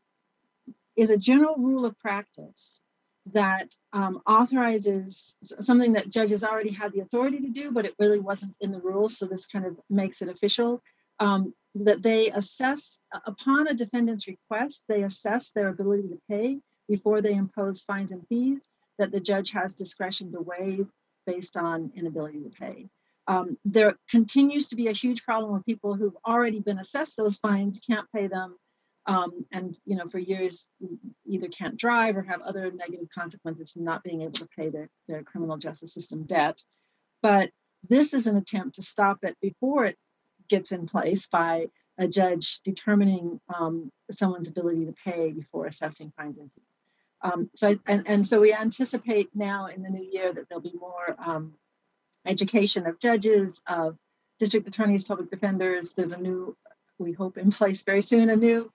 is 0.95 1.12
a 1.12 1.17
general 1.17 1.56
rule 1.58 1.86
of 1.86 1.99
practice 1.99 2.82
that 3.34 3.75
um, 3.93 4.21
authorizes 4.25 5.38
something 5.43 5.93
that 5.93 6.10
judges 6.10 6.43
already 6.43 6.71
had 6.71 6.91
the 6.93 7.02
authority 7.02 7.39
to 7.39 7.49
do, 7.49 7.71
but 7.71 7.86
it 7.86 7.93
really 7.99 8.19
wasn't 8.19 8.56
in 8.60 8.71
the 8.71 8.80
rules. 8.80 9.17
So 9.17 9.28
this 9.28 9.45
kind 9.45 9.65
of 9.65 9.80
makes 9.89 10.21
it 10.23 10.30
official. 10.30 10.82
Um, 11.19 11.54
that 11.75 12.02
they 12.02 12.32
assess 12.32 12.99
upon 13.28 13.67
a 13.67 13.73
defendant's 13.75 14.28
request, 14.28 14.86
they 14.88 15.04
assess 15.04 15.52
their 15.52 15.67
ability 15.67 16.08
to 16.08 16.19
pay 16.28 16.60
before 16.88 17.21
they 17.21 17.34
impose 17.34 17.82
fines 17.82 18.12
and 18.12 18.25
fees 18.28 18.71
that 19.00 19.12
the 19.12 19.20
judge 19.20 19.52
has 19.52 19.74
discretion 19.74 20.32
to 20.32 20.42
waive 20.42 20.88
based 21.26 21.58
on 21.58 21.92
inability 21.96 22.42
to 22.42 22.50
pay. 22.50 22.88
Um, 23.28 23.58
there 23.66 23.96
continues 24.10 24.68
to 24.68 24.76
be 24.76 24.88
a 24.88 24.94
huge 24.94 25.24
problem 25.24 25.54
with 25.54 25.66
people 25.66 25.96
who've 25.96 26.18
already 26.26 26.60
been 26.60 26.80
assessed 26.80 27.18
those 27.18 27.38
fines, 27.38 27.80
can't 27.80 28.08
pay 28.14 28.28
them, 28.28 28.58
um, 29.06 29.46
and 29.52 29.76
you 29.86 29.96
know 29.96 30.08
for 30.08 30.20
years 30.20 30.70
either 31.28 31.48
can't 31.48 31.78
drive 31.78 32.18
or 32.18 32.24
have 32.24 32.42
other 32.42 32.72
negative 32.72 33.08
consequences 33.14 33.72
from 33.72 33.84
not 33.84 34.04
being 34.04 34.22
able 34.22 34.34
to 34.34 34.48
pay 34.58 34.70
their, 34.70 34.90
their 35.08 35.24
criminal 35.24 35.58
justice 35.58 35.94
system 35.94 36.24
debt. 36.24 36.62
But 37.22 37.52
this 37.88 38.14
is 38.14 38.28
an 38.28 38.38
attempt 38.38 38.76
to 38.76 38.82
stop 38.82 39.20
it 39.24 39.38
before 39.42 39.86
it 39.86 39.98
gets 40.50 40.72
in 40.72 40.88
place 40.88 41.28
by 41.28 41.68
a 41.98 42.08
judge 42.08 42.62
determining 42.64 43.40
um, 43.54 43.92
someone's 44.10 44.50
ability 44.50 44.86
to 44.86 44.94
pay 45.06 45.32
before 45.32 45.66
assessing 45.66 46.12
fines 46.18 46.40
and 46.40 46.50
fees. 46.54 46.69
Um, 47.22 47.50
so, 47.54 47.78
and, 47.86 48.08
and 48.08 48.26
so 48.26 48.40
we 48.40 48.54
anticipate 48.54 49.30
now 49.36 49.68
in 49.68 49.84
the 49.84 49.90
new 49.90 50.08
year 50.10 50.32
that 50.34 50.48
there'll 50.48 50.62
be 50.62 50.76
more 50.80 51.16
um, 51.24 51.54
education 52.26 52.88
of 52.88 53.00
judges, 53.00 53.62
of 53.68 53.98
district 54.40 54.68
attorneys, 54.68 55.04
public 55.04 55.30
defenders. 55.30 55.94
There's 55.94 56.14
a 56.14 56.22
new, 56.22 56.56
we 56.98 57.12
hope 57.12 57.38
in 57.38 57.52
place 57.52 57.82
very 57.82 58.02
soon, 58.02 58.30
a 58.30 58.36
new 58.36 58.72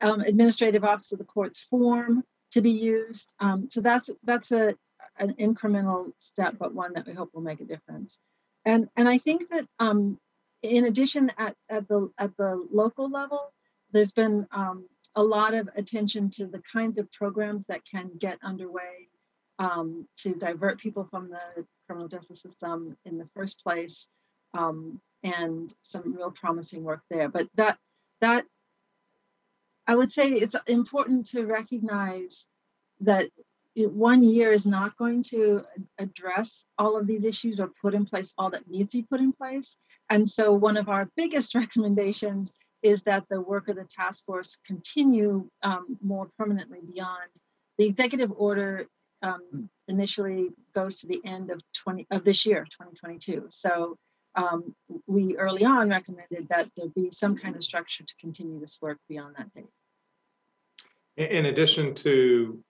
um, 0.00 0.20
administrative 0.20 0.84
office 0.84 1.12
of 1.12 1.18
the 1.18 1.24
courts 1.24 1.60
form 1.60 2.24
to 2.52 2.60
be 2.60 2.70
used. 2.70 3.34
Um, 3.40 3.68
so 3.70 3.80
that's 3.80 4.10
that's 4.24 4.52
a 4.52 4.74
an 5.18 5.34
incremental 5.34 6.12
step, 6.16 6.56
but 6.58 6.74
one 6.74 6.94
that 6.94 7.06
we 7.06 7.12
hope 7.12 7.30
will 7.34 7.42
make 7.42 7.60
a 7.60 7.64
difference. 7.64 8.20
And 8.64 8.88
and 8.96 9.08
I 9.08 9.18
think 9.18 9.48
that 9.50 9.66
um, 9.78 10.18
in 10.62 10.86
addition 10.86 11.30
at, 11.38 11.56
at 11.68 11.88
the 11.88 12.10
at 12.18 12.36
the 12.36 12.66
local 12.72 13.10
level, 13.10 13.52
there's 13.92 14.12
been 14.12 14.46
um, 14.52 14.86
a 15.14 15.22
lot 15.22 15.54
of 15.54 15.68
attention 15.76 16.30
to 16.30 16.46
the 16.46 16.62
kinds 16.72 16.98
of 16.98 17.10
programs 17.12 17.66
that 17.66 17.82
can 17.84 18.10
get 18.18 18.38
underway 18.42 19.08
um, 19.58 20.08
to 20.18 20.34
divert 20.34 20.80
people 20.80 21.06
from 21.10 21.28
the 21.28 21.66
criminal 21.86 22.08
justice 22.08 22.42
system 22.42 22.96
in 23.04 23.18
the 23.18 23.28
first 23.34 23.62
place, 23.62 24.08
um, 24.54 25.00
and 25.22 25.74
some 25.82 26.14
real 26.14 26.30
promising 26.30 26.82
work 26.82 27.02
there. 27.10 27.28
But 27.28 27.48
that 27.54 27.78
that 28.20 28.44
I 29.86 29.94
would 29.94 30.10
say 30.10 30.30
it's 30.30 30.56
important 30.66 31.26
to 31.26 31.44
recognize 31.44 32.48
that 33.00 33.28
one 33.74 34.22
year 34.22 34.52
is 34.52 34.66
not 34.66 34.96
going 34.96 35.22
to 35.22 35.64
address 35.98 36.66
all 36.78 36.96
of 36.96 37.06
these 37.06 37.24
issues 37.24 37.58
or 37.58 37.70
put 37.80 37.94
in 37.94 38.04
place 38.04 38.32
all 38.36 38.50
that 38.50 38.68
needs 38.68 38.92
to 38.92 38.98
be 38.98 39.06
put 39.10 39.20
in 39.20 39.32
place. 39.32 39.76
And 40.10 40.28
so, 40.28 40.52
one 40.52 40.76
of 40.76 40.88
our 40.88 41.08
biggest 41.16 41.54
recommendations 41.62 42.52
is 42.82 43.04
that 43.04 43.24
the 43.30 43.40
work 43.40 43.68
of 43.68 43.76
the 43.76 43.84
task 43.84 44.24
force 44.24 44.58
continue 44.66 45.48
um, 45.62 45.98
more 46.02 46.28
permanently 46.38 46.80
beyond 46.86 47.30
the 47.78 47.86
executive 47.86 48.32
order 48.36 48.86
um, 49.22 49.68
initially 49.88 50.48
goes 50.74 50.96
to 51.00 51.06
the 51.06 51.20
end 51.24 51.50
of 51.50 51.60
20 51.84 52.06
of 52.10 52.24
this 52.24 52.44
year 52.44 52.64
2022 52.64 53.46
so 53.48 53.96
um, 54.34 54.74
we 55.06 55.36
early 55.36 55.64
on 55.64 55.88
recommended 55.88 56.48
that 56.48 56.70
there 56.76 56.88
be 56.94 57.10
some 57.10 57.36
kind 57.36 57.56
of 57.56 57.62
structure 57.62 58.04
to 58.04 58.14
continue 58.20 58.58
this 58.60 58.78
work 58.80 58.98
beyond 59.08 59.36
that 59.36 59.52
date. 59.54 59.66
In 61.16 61.46
addition 61.46 61.94
to 61.96 62.64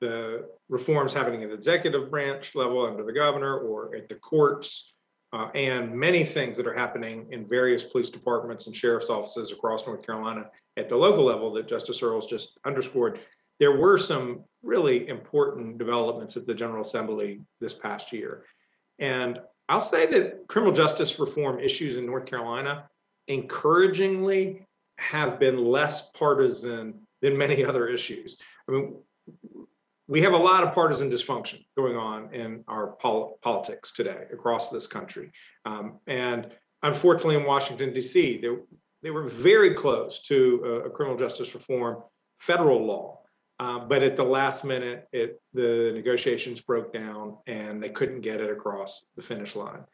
the 0.00 0.48
reforms 0.68 1.14
happening 1.14 1.42
at 1.44 1.50
the 1.50 1.54
executive 1.54 2.10
branch 2.10 2.54
level 2.54 2.84
under 2.84 3.04
the 3.04 3.12
governor 3.12 3.58
or 3.58 3.94
at 3.94 4.08
the 4.08 4.16
courts 4.16 4.92
uh, 5.32 5.48
and 5.54 5.92
many 5.92 6.24
things 6.24 6.56
that 6.56 6.66
are 6.66 6.74
happening 6.74 7.26
in 7.30 7.46
various 7.46 7.84
police 7.84 8.10
departments 8.10 8.66
and 8.66 8.74
sheriff's 8.74 9.10
offices 9.10 9.52
across 9.52 9.86
North 9.86 10.04
Carolina 10.04 10.46
at 10.76 10.88
the 10.88 10.96
local 10.96 11.24
level 11.24 11.52
that 11.52 11.68
Justice 11.68 12.02
Earls 12.02 12.26
just 12.26 12.58
underscored. 12.64 13.20
There 13.60 13.76
were 13.76 13.98
some 13.98 14.44
really 14.62 15.08
important 15.08 15.78
developments 15.78 16.36
at 16.36 16.46
the 16.46 16.54
General 16.54 16.82
Assembly 16.82 17.40
this 17.60 17.74
past 17.74 18.12
year. 18.12 18.44
And 18.98 19.40
I'll 19.68 19.80
say 19.80 20.06
that 20.06 20.48
criminal 20.48 20.74
justice 20.74 21.18
reform 21.18 21.60
issues 21.60 21.96
in 21.96 22.06
North 22.06 22.26
Carolina 22.26 22.88
encouragingly 23.28 24.64
have 24.96 25.38
been 25.38 25.58
less 25.64 26.08
partisan 26.10 27.06
than 27.20 27.36
many 27.36 27.64
other 27.64 27.88
issues. 27.88 28.38
I 28.68 28.72
mean, 28.72 28.96
we 30.08 30.22
have 30.22 30.32
a 30.32 30.38
lot 30.38 30.64
of 30.64 30.74
partisan 30.74 31.10
dysfunction 31.10 31.64
going 31.76 31.96
on 31.96 32.34
in 32.34 32.64
our 32.66 32.96
pol- 32.96 33.38
politics 33.42 33.92
today 33.92 34.24
across 34.32 34.70
this 34.70 34.86
country. 34.86 35.30
Um, 35.66 36.00
and 36.06 36.50
unfortunately, 36.82 37.36
in 37.36 37.44
Washington, 37.44 37.92
D.C., 37.92 38.40
they, 38.40 38.48
they 39.02 39.10
were 39.10 39.28
very 39.28 39.74
close 39.74 40.22
to 40.22 40.62
a, 40.64 40.70
a 40.86 40.90
criminal 40.90 41.18
justice 41.18 41.54
reform 41.54 42.02
federal 42.38 42.84
law. 42.84 43.20
Um, 43.60 43.88
but 43.88 44.02
at 44.02 44.16
the 44.16 44.24
last 44.24 44.64
minute, 44.64 45.08
it, 45.12 45.42
the 45.52 45.92
negotiations 45.94 46.60
broke 46.60 46.92
down 46.92 47.36
and 47.46 47.82
they 47.82 47.88
couldn't 47.90 48.22
get 48.22 48.40
it 48.40 48.50
across 48.50 49.04
the 49.16 49.22
finish 49.22 49.56
line. 49.56 49.84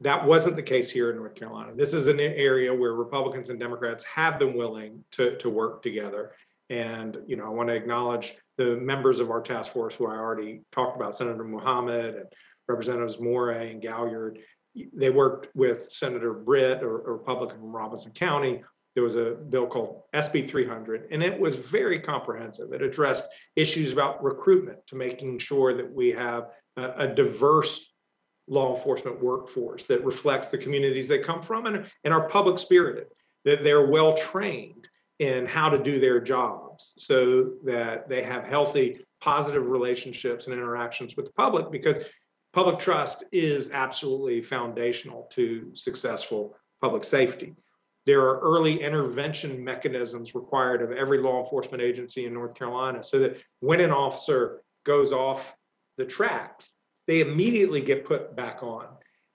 That 0.00 0.26
wasn't 0.26 0.56
the 0.56 0.62
case 0.62 0.90
here 0.90 1.10
in 1.10 1.16
North 1.16 1.34
Carolina. 1.34 1.72
This 1.74 1.94
is 1.94 2.08
an 2.08 2.18
area 2.18 2.74
where 2.74 2.94
Republicans 2.94 3.48
and 3.48 3.60
Democrats 3.60 4.02
have 4.04 4.38
been 4.38 4.54
willing 4.54 5.04
to, 5.12 5.36
to 5.38 5.50
work 5.50 5.82
together. 5.82 6.32
And 6.68 7.18
you 7.26 7.36
know, 7.36 7.44
I 7.44 7.50
want 7.50 7.68
to 7.68 7.74
acknowledge 7.74 8.34
the 8.60 8.76
members 8.76 9.20
of 9.20 9.30
our 9.30 9.40
task 9.40 9.72
force 9.72 9.94
who 9.94 10.06
I 10.06 10.16
already 10.16 10.60
talked 10.70 10.94
about, 10.94 11.16
Senator 11.16 11.44
Mohammed 11.44 12.14
and 12.14 12.26
Representatives 12.68 13.18
Morey 13.18 13.70
and 13.70 13.82
Gailliard, 13.82 14.36
They 14.92 15.08
worked 15.08 15.48
with 15.56 15.90
Senator 15.90 16.34
Britt, 16.34 16.82
or 16.82 16.98
a 17.08 17.12
Republican 17.12 17.58
from 17.58 17.74
Robeson 17.74 18.12
County. 18.12 18.62
There 18.94 19.02
was 19.02 19.14
a 19.14 19.38
bill 19.48 19.66
called 19.66 20.02
SB 20.14 20.46
300, 20.46 21.08
and 21.10 21.22
it 21.22 21.40
was 21.40 21.56
very 21.56 22.00
comprehensive. 22.00 22.74
It 22.74 22.82
addressed 22.82 23.24
issues 23.56 23.92
about 23.92 24.22
recruitment 24.22 24.86
to 24.88 24.94
making 24.94 25.38
sure 25.38 25.74
that 25.74 25.90
we 25.90 26.08
have 26.10 26.48
a, 26.76 26.90
a 27.04 27.08
diverse 27.08 27.82
law 28.46 28.76
enforcement 28.76 29.22
workforce 29.22 29.84
that 29.84 30.04
reflects 30.04 30.48
the 30.48 30.58
communities 30.58 31.08
they 31.08 31.20
come 31.20 31.40
from 31.40 31.64
and, 31.64 31.86
and 32.04 32.12
are 32.12 32.28
public 32.28 32.58
spirited, 32.58 33.06
that 33.46 33.64
they're 33.64 33.86
well 33.86 34.14
trained 34.14 34.86
in 35.20 35.44
how 35.44 35.68
to 35.68 35.78
do 35.78 36.00
their 36.00 36.18
jobs 36.18 36.94
so 36.96 37.52
that 37.62 38.08
they 38.08 38.22
have 38.22 38.44
healthy, 38.44 39.04
positive 39.20 39.66
relationships 39.66 40.46
and 40.46 40.54
interactions 40.54 41.14
with 41.14 41.26
the 41.26 41.32
public 41.32 41.70
because 41.70 41.98
public 42.54 42.78
trust 42.78 43.22
is 43.30 43.70
absolutely 43.70 44.40
foundational 44.40 45.28
to 45.30 45.70
successful 45.74 46.56
public 46.80 47.04
safety. 47.04 47.54
There 48.06 48.22
are 48.22 48.40
early 48.40 48.82
intervention 48.82 49.62
mechanisms 49.62 50.34
required 50.34 50.80
of 50.80 50.90
every 50.90 51.18
law 51.18 51.44
enforcement 51.44 51.82
agency 51.82 52.24
in 52.24 52.32
North 52.32 52.54
Carolina 52.54 53.02
so 53.02 53.18
that 53.18 53.36
when 53.60 53.80
an 53.80 53.90
officer 53.90 54.62
goes 54.84 55.12
off 55.12 55.54
the 55.98 56.06
tracks, 56.06 56.72
they 57.06 57.20
immediately 57.20 57.82
get 57.82 58.06
put 58.06 58.34
back 58.34 58.62
on. 58.62 58.86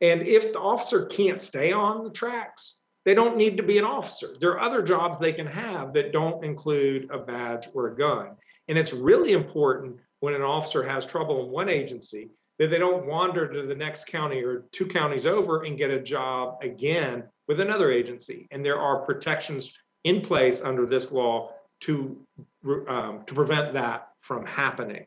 And 0.01 0.23
if 0.23 0.51
the 0.51 0.59
officer 0.59 1.05
can't 1.05 1.41
stay 1.41 1.71
on 1.71 2.03
the 2.03 2.09
tracks, 2.09 2.75
they 3.05 3.13
don't 3.13 3.37
need 3.37 3.55
to 3.57 3.63
be 3.63 3.77
an 3.77 3.85
officer. 3.85 4.33
There 4.39 4.51
are 4.51 4.61
other 4.61 4.81
jobs 4.81 5.19
they 5.19 5.33
can 5.33 5.47
have 5.47 5.93
that 5.93 6.11
don't 6.11 6.43
include 6.43 7.09
a 7.11 7.19
badge 7.19 7.69
or 7.73 7.87
a 7.87 7.95
gun. 7.95 8.31
And 8.67 8.77
it's 8.77 8.93
really 8.93 9.33
important 9.33 9.97
when 10.19 10.33
an 10.33 10.41
officer 10.41 10.83
has 10.83 11.05
trouble 11.05 11.45
in 11.45 11.51
one 11.51 11.69
agency 11.69 12.31
that 12.57 12.71
they 12.71 12.79
don't 12.79 13.05
wander 13.05 13.47
to 13.47 13.67
the 13.67 13.75
next 13.75 14.07
county 14.07 14.41
or 14.41 14.65
two 14.71 14.87
counties 14.87 15.25
over 15.25 15.63
and 15.63 15.77
get 15.77 15.91
a 15.91 16.01
job 16.01 16.57
again 16.63 17.23
with 17.47 17.59
another 17.59 17.91
agency. 17.91 18.47
And 18.51 18.65
there 18.65 18.79
are 18.79 19.05
protections 19.05 19.71
in 20.03 20.21
place 20.21 20.61
under 20.61 20.85
this 20.85 21.11
law 21.11 21.51
to, 21.81 22.17
um, 22.87 23.23
to 23.27 23.33
prevent 23.33 23.73
that 23.73 24.09
from 24.21 24.45
happening. 24.45 25.05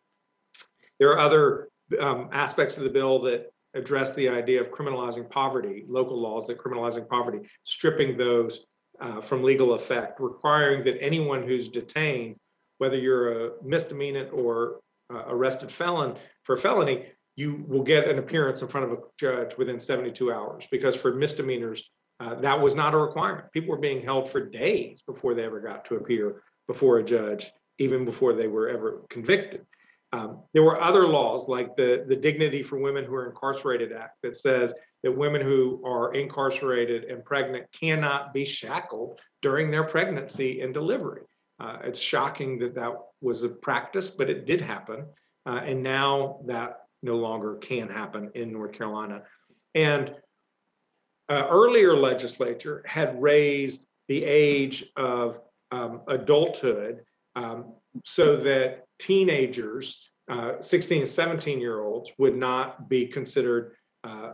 There 1.01 1.11
are 1.11 1.19
other 1.19 1.69
um, 1.99 2.29
aspects 2.33 2.77
of 2.77 2.85
the 2.85 2.91
bill 2.91 3.23
that 3.23 3.51
address 3.79 4.15
the 4.15 4.29
idea 4.29 4.61
of 4.61 4.69
criminalizing 4.69 5.29
poverty, 5.31 5.85
local 5.89 6.21
laws 6.21 6.47
that 6.47 6.59
criminalizing 6.59 7.09
poverty, 7.09 7.49
stripping 7.65 8.17
those 8.17 8.67
uh, 9.01 9.21
from 9.21 9.43
legal 9.43 9.75
effect, 9.75 10.21
requiring 10.21 10.85
that 10.85 11.01
anyone 11.03 11.43
who's 11.47 11.69
detained, 11.69 12.37
whether 12.79 12.97
you're 12.97 13.47
a 13.47 13.51
misdemeanor 13.63 14.29
or 14.31 14.81
uh, 15.13 15.25
arrested 15.29 15.71
felon 15.71 16.17
for 16.43 16.55
a 16.55 16.59
felony, 16.59 17.07
you 17.37 17.65
will 17.69 17.83
get 17.83 18.09
an 18.09 18.19
appearance 18.19 18.63
in 18.63 18.69
front 18.69 18.91
of 18.91 18.99
a 18.99 19.03
judge 19.19 19.57
within 19.57 19.79
72 19.79 20.33
hours 20.33 20.67
because 20.71 20.97
for 20.97 21.15
misdemeanors, 21.15 21.89
uh, 22.21 22.35
that 22.41 22.61
was 22.61 22.75
not 22.75 22.95
a 22.95 22.99
requirement. 22.99 23.53
People 23.53 23.71
were 23.71 23.81
being 23.81 24.03
held 24.03 24.29
for 24.29 24.45
days 24.45 25.03
before 25.03 25.35
they 25.35 25.45
ever 25.45 25.61
got 25.61 25.85
to 25.85 25.95
appear 25.95 26.43
before 26.67 26.99
a 26.99 27.05
judge, 27.05 27.53
even 27.79 28.05
before 28.05 28.33
they 28.33 28.49
were 28.49 28.69
ever 28.69 29.03
convicted. 29.09 29.65
Um, 30.13 30.43
there 30.55 30.63
were 30.63 30.81
other 30.81 31.07
laws 31.07 31.49
like 31.49 31.77
the, 31.77 32.05
the 32.09 32.17
Dignity 32.17 32.63
for 32.63 32.79
Women 32.79 33.05
Who 33.05 33.15
Are 33.15 33.27
Incarcerated 33.27 33.93
Act 33.93 34.17
that 34.23 34.37
says 34.37 34.73
that 35.03 35.13
women 35.13 35.43
who 35.43 35.83
are 35.85 36.15
incarcerated 36.15 37.05
and 37.05 37.25
pregnant 37.25 37.67
cannot 37.73 38.33
be 38.33 38.45
shackled 38.45 39.21
during 39.43 39.71
their 39.71 39.85
pregnancy 39.85 40.63
and 40.63 40.73
delivery. 40.73 41.23
Uh, 41.61 41.79
it's 41.85 42.01
shocking 42.01 42.59
that 42.59 42.75
that 42.75 42.95
was 43.21 43.43
a 43.43 43.49
practice, 43.49 44.11
but 44.11 44.31
it 44.31 44.47
did 44.47 44.61
happen. 44.61 45.07
Uh, 45.47 45.61
and 45.65 45.83
now 45.83 46.41
that 46.47 46.81
no 47.03 47.17
longer 47.17 47.57
can 47.57 47.89
happen 47.89 48.31
in 48.35 48.53
North 48.53 48.73
Carolina. 48.73 49.23
And 49.75 50.15
uh, 51.29 51.47
earlier 51.51 51.97
legislature 51.97 52.83
had 52.87 53.21
raised 53.21 53.83
the 54.09 54.25
age 54.25 54.87
of 54.97 55.41
um, 55.71 56.01
adulthood 56.09 57.05
um, 57.37 57.75
so 58.05 58.37
that 58.37 58.85
teenagers, 58.99 60.11
uh, 60.31 60.61
16 60.61 61.03
and 61.03 61.11
17 61.11 61.61
year 61.61 61.81
olds, 61.81 62.13
would 62.19 62.37
not 62.37 62.89
be 62.89 63.07
considered 63.07 63.77
uh, 64.05 64.33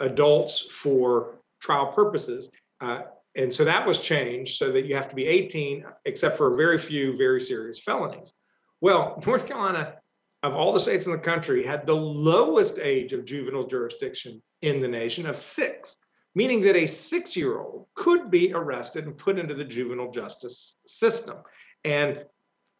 adults 0.00 0.60
for 0.60 1.36
trial 1.60 1.92
purposes. 1.92 2.50
Uh, 2.80 3.02
and 3.36 3.52
so 3.52 3.64
that 3.64 3.86
was 3.86 3.98
changed 3.98 4.56
so 4.58 4.70
that 4.70 4.84
you 4.84 4.94
have 4.94 5.08
to 5.08 5.14
be 5.14 5.26
18, 5.26 5.84
except 6.04 6.36
for 6.36 6.52
a 6.52 6.56
very 6.56 6.78
few 6.78 7.16
very 7.16 7.40
serious 7.40 7.80
felonies. 7.80 8.32
Well, 8.80 9.20
North 9.26 9.46
Carolina, 9.46 9.94
of 10.42 10.54
all 10.54 10.72
the 10.72 10.80
states 10.80 11.06
in 11.06 11.12
the 11.12 11.18
country, 11.18 11.64
had 11.64 11.86
the 11.86 11.94
lowest 11.94 12.78
age 12.78 13.12
of 13.12 13.24
juvenile 13.24 13.66
jurisdiction 13.66 14.42
in 14.62 14.80
the 14.80 14.88
nation 14.88 15.26
of 15.26 15.36
six, 15.36 15.96
meaning 16.34 16.60
that 16.62 16.76
a 16.76 16.86
six 16.86 17.36
year 17.36 17.58
old 17.58 17.86
could 17.94 18.30
be 18.30 18.52
arrested 18.52 19.06
and 19.06 19.16
put 19.16 19.38
into 19.38 19.54
the 19.54 19.64
juvenile 19.64 20.10
justice 20.10 20.76
system. 20.86 21.38
And 21.84 22.24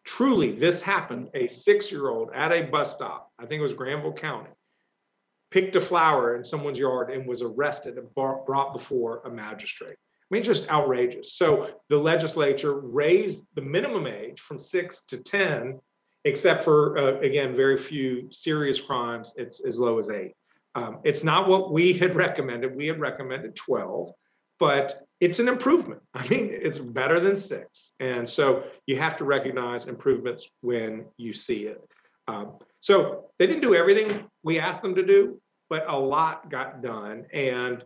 truly, 0.04 0.52
this 0.52 0.80
happened. 0.80 1.30
A 1.34 1.48
six 1.48 1.90
year 1.90 2.08
old 2.08 2.30
at 2.34 2.52
a 2.52 2.62
bus 2.62 2.94
stop, 2.94 3.32
I 3.38 3.46
think 3.46 3.60
it 3.60 3.62
was 3.62 3.74
Granville 3.74 4.12
County, 4.12 4.50
picked 5.50 5.76
a 5.76 5.80
flower 5.80 6.36
in 6.36 6.44
someone's 6.44 6.78
yard 6.78 7.10
and 7.10 7.26
was 7.26 7.42
arrested 7.42 7.98
and 7.98 8.12
brought 8.14 8.72
before 8.72 9.22
a 9.24 9.30
magistrate. 9.30 9.96
I 9.98 10.34
mean, 10.34 10.42
just 10.42 10.68
outrageous. 10.70 11.34
So 11.34 11.70
the 11.88 11.98
legislature 11.98 12.74
raised 12.80 13.44
the 13.54 13.62
minimum 13.62 14.06
age 14.06 14.40
from 14.40 14.58
six 14.58 15.04
to 15.04 15.18
10, 15.18 15.78
except 16.24 16.62
for, 16.62 16.98
uh, 16.98 17.20
again, 17.20 17.54
very 17.54 17.76
few 17.76 18.30
serious 18.30 18.80
crimes, 18.80 19.34
it's 19.36 19.60
as 19.60 19.78
low 19.78 19.98
as 19.98 20.10
eight. 20.10 20.32
Um, 20.74 21.00
it's 21.04 21.22
not 21.22 21.48
what 21.48 21.72
we 21.72 21.92
had 21.92 22.16
recommended. 22.26 22.74
We 22.74 22.86
had 22.86 23.00
recommended 23.00 23.54
12, 23.54 24.10
but 24.64 25.06
it's 25.20 25.40
an 25.40 25.48
improvement. 25.48 26.00
I 26.14 26.26
mean, 26.28 26.48
it's 26.50 26.78
better 26.78 27.20
than 27.20 27.36
six. 27.36 27.92
And 28.00 28.28
so 28.28 28.64
you 28.86 28.96
have 28.96 29.14
to 29.18 29.24
recognize 29.24 29.88
improvements 29.88 30.48
when 30.62 31.04
you 31.18 31.34
see 31.34 31.66
it. 31.66 31.86
Um, 32.28 32.54
so 32.80 33.26
they 33.38 33.46
didn't 33.46 33.60
do 33.60 33.74
everything 33.74 34.24
we 34.42 34.58
asked 34.58 34.80
them 34.80 34.94
to 34.94 35.04
do, 35.04 35.38
but 35.68 35.86
a 35.86 35.94
lot 35.94 36.48
got 36.50 36.82
done. 36.82 37.26
And 37.34 37.84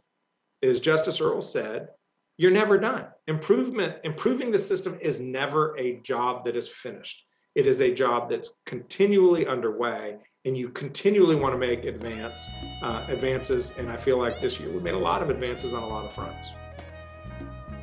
as 0.62 0.79
Justice 0.79 1.20
Earls 1.20 1.53
said, 1.53 1.89
you're 2.37 2.53
never 2.53 2.79
done. 2.79 3.07
Improvement, 3.26 3.97
improving 4.05 4.53
the 4.53 4.59
system 4.61 4.97
is 5.01 5.18
never 5.18 5.76
a 5.79 5.97
job 6.03 6.45
that 6.45 6.55
is 6.55 6.68
finished. 6.68 7.24
It 7.57 7.66
is 7.66 7.81
a 7.81 7.93
job 7.93 8.31
that's 8.31 8.55
continually 8.66 9.49
underway, 9.49 10.18
and 10.45 10.57
you 10.57 10.68
continually 10.68 11.35
want 11.35 11.55
to 11.55 11.59
make 11.59 11.85
advance 11.87 12.49
uh, 12.83 13.05
advances. 13.09 13.72
And 13.76 13.91
I 13.91 13.97
feel 13.97 14.18
like 14.18 14.41
this 14.41 14.61
year 14.61 14.70
we 14.70 14.79
made 14.79 14.95
a 14.95 14.99
lot 14.99 15.22
of 15.22 15.31
advances 15.31 15.74
on 15.74 15.83
a 15.83 15.89
lot 15.89 16.05
of 16.05 16.12
fronts. 16.12 16.51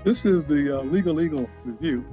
This 0.06 0.24
is 0.24 0.46
the 0.46 0.82
uh, 0.82 0.84
Legal 0.84 1.20
Eagle 1.20 1.50
Review, 1.64 2.06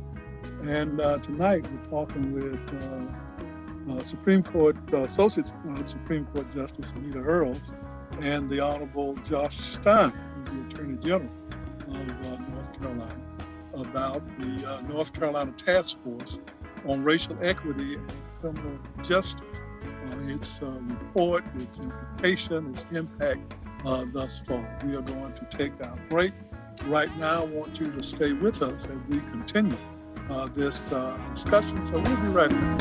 and 0.63 0.99
uh, 0.99 1.19
tonight 1.19 1.67
we're 1.71 1.91
talking 1.91 2.33
with 2.33 2.59
uh, 2.83 3.93
uh, 3.93 4.05
Supreme 4.05 4.43
Court 4.43 4.79
uh, 4.95 5.03
Associate 5.03 5.47
Supreme 5.85 6.25
Court 6.25 6.47
Justice 6.55 6.91
Anita 6.97 7.19
Earls 7.19 7.75
and 8.23 8.49
the 8.49 8.61
Honorable 8.61 9.15
Josh 9.17 9.59
Stein, 9.59 10.11
the 10.47 10.75
Attorney 10.75 10.97
General 11.03 11.31
of 11.89 12.11
uh, 12.25 12.39
North 12.55 12.81
Carolina 12.81 13.15
about 13.75 14.23
the 14.39 14.67
uh, 14.67 14.81
North 14.89 15.13
Carolina 15.13 15.53
Task 15.59 16.03
Force 16.03 16.41
on 16.87 17.05
Racial 17.05 17.37
Equity 17.43 17.97
and 17.97 18.23
Criminal 18.41 18.79
Justice. 19.03 19.59
Uh, 19.85 20.29
its 20.29 20.63
uh, 20.63 20.81
report, 20.81 21.45
its 21.59 21.79
implication, 21.79 22.71
its 22.71 22.87
impact 22.91 23.55
uh, 23.85 24.07
thus 24.15 24.41
far. 24.47 24.79
We 24.83 24.97
are 24.97 25.03
going 25.03 25.35
to 25.35 25.47
take 25.51 25.73
our 25.85 25.99
break. 26.09 26.33
Right 26.87 27.17
now, 27.17 27.43
I 27.43 27.45
want 27.45 27.81
you 27.81 27.91
to 27.91 28.03
stay 28.03 28.33
with 28.33 28.61
us 28.63 28.87
as 28.87 28.99
we 29.09 29.21
continue 29.31 29.77
uh, 30.31 30.49
this 30.55 30.89
discussion. 31.31 31.87
So 31.87 31.99
we'll 31.99 32.17
be 32.17 32.29
right 32.29 32.51
back. 32.51 32.79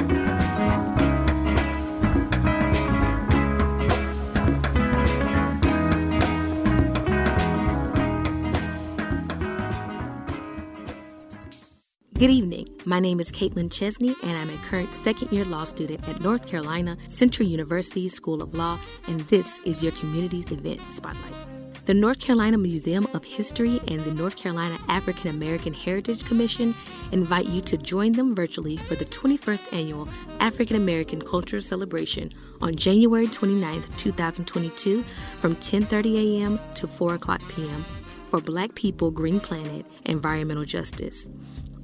Good 12.22 12.30
evening. 12.30 12.68
My 12.86 13.00
name 13.00 13.20
is 13.20 13.32
Caitlin 13.32 13.72
Chesney, 13.72 14.16
and 14.22 14.38
I'm 14.38 14.50
a 14.50 14.58
current 14.68 14.94
second 14.94 15.32
year 15.32 15.44
law 15.44 15.64
student 15.64 16.08
at 16.08 16.22
North 16.22 16.48
Carolina 16.48 16.96
Central 17.08 17.48
University 17.48 18.08
School 18.10 18.44
of 18.44 18.54
Law, 18.54 18.78
and 19.08 19.22
this 19.22 19.60
is 19.62 19.82
your 19.82 19.92
community's 19.94 20.52
event 20.52 20.82
spotlight. 20.88 21.61
The 21.86 21.96
North 21.96 22.20
Carolina 22.20 22.60
Museum 22.60 23.08
of 23.16 23.26
History 23.26 23.82
and 23.88 24.02
the 24.02 24.14
North 24.14 24.36
Carolina 24.36 24.78
African 24.88 25.32
American 25.32 25.74
Heritage 25.74 26.24
Commission 26.24 26.76
invite 27.12 27.48
you 27.48 27.60
to 27.62 27.76
join 27.76 28.12
them 28.12 28.36
virtually 28.36 28.78
for 28.78 28.94
the 28.94 29.06
21st 29.06 29.74
annual 29.74 30.08
African 30.40 30.76
American 30.76 31.20
Cultural 31.20 31.62
Celebration 31.62 32.32
on 32.62 32.76
January 32.76 33.28
29, 33.28 33.82
2022 33.98 35.04
from 35.40 35.56
10:30 35.56 36.42
a.m. 36.42 36.60
to 36.76 36.86
4 36.86 37.16
o'clock 37.16 37.42
p.m. 37.50 37.84
for 38.26 38.40
Black 38.40 38.76
People 38.76 39.10
Green 39.10 39.40
Planet 39.40 39.84
Environmental 40.06 40.66
Justice. 40.66 41.28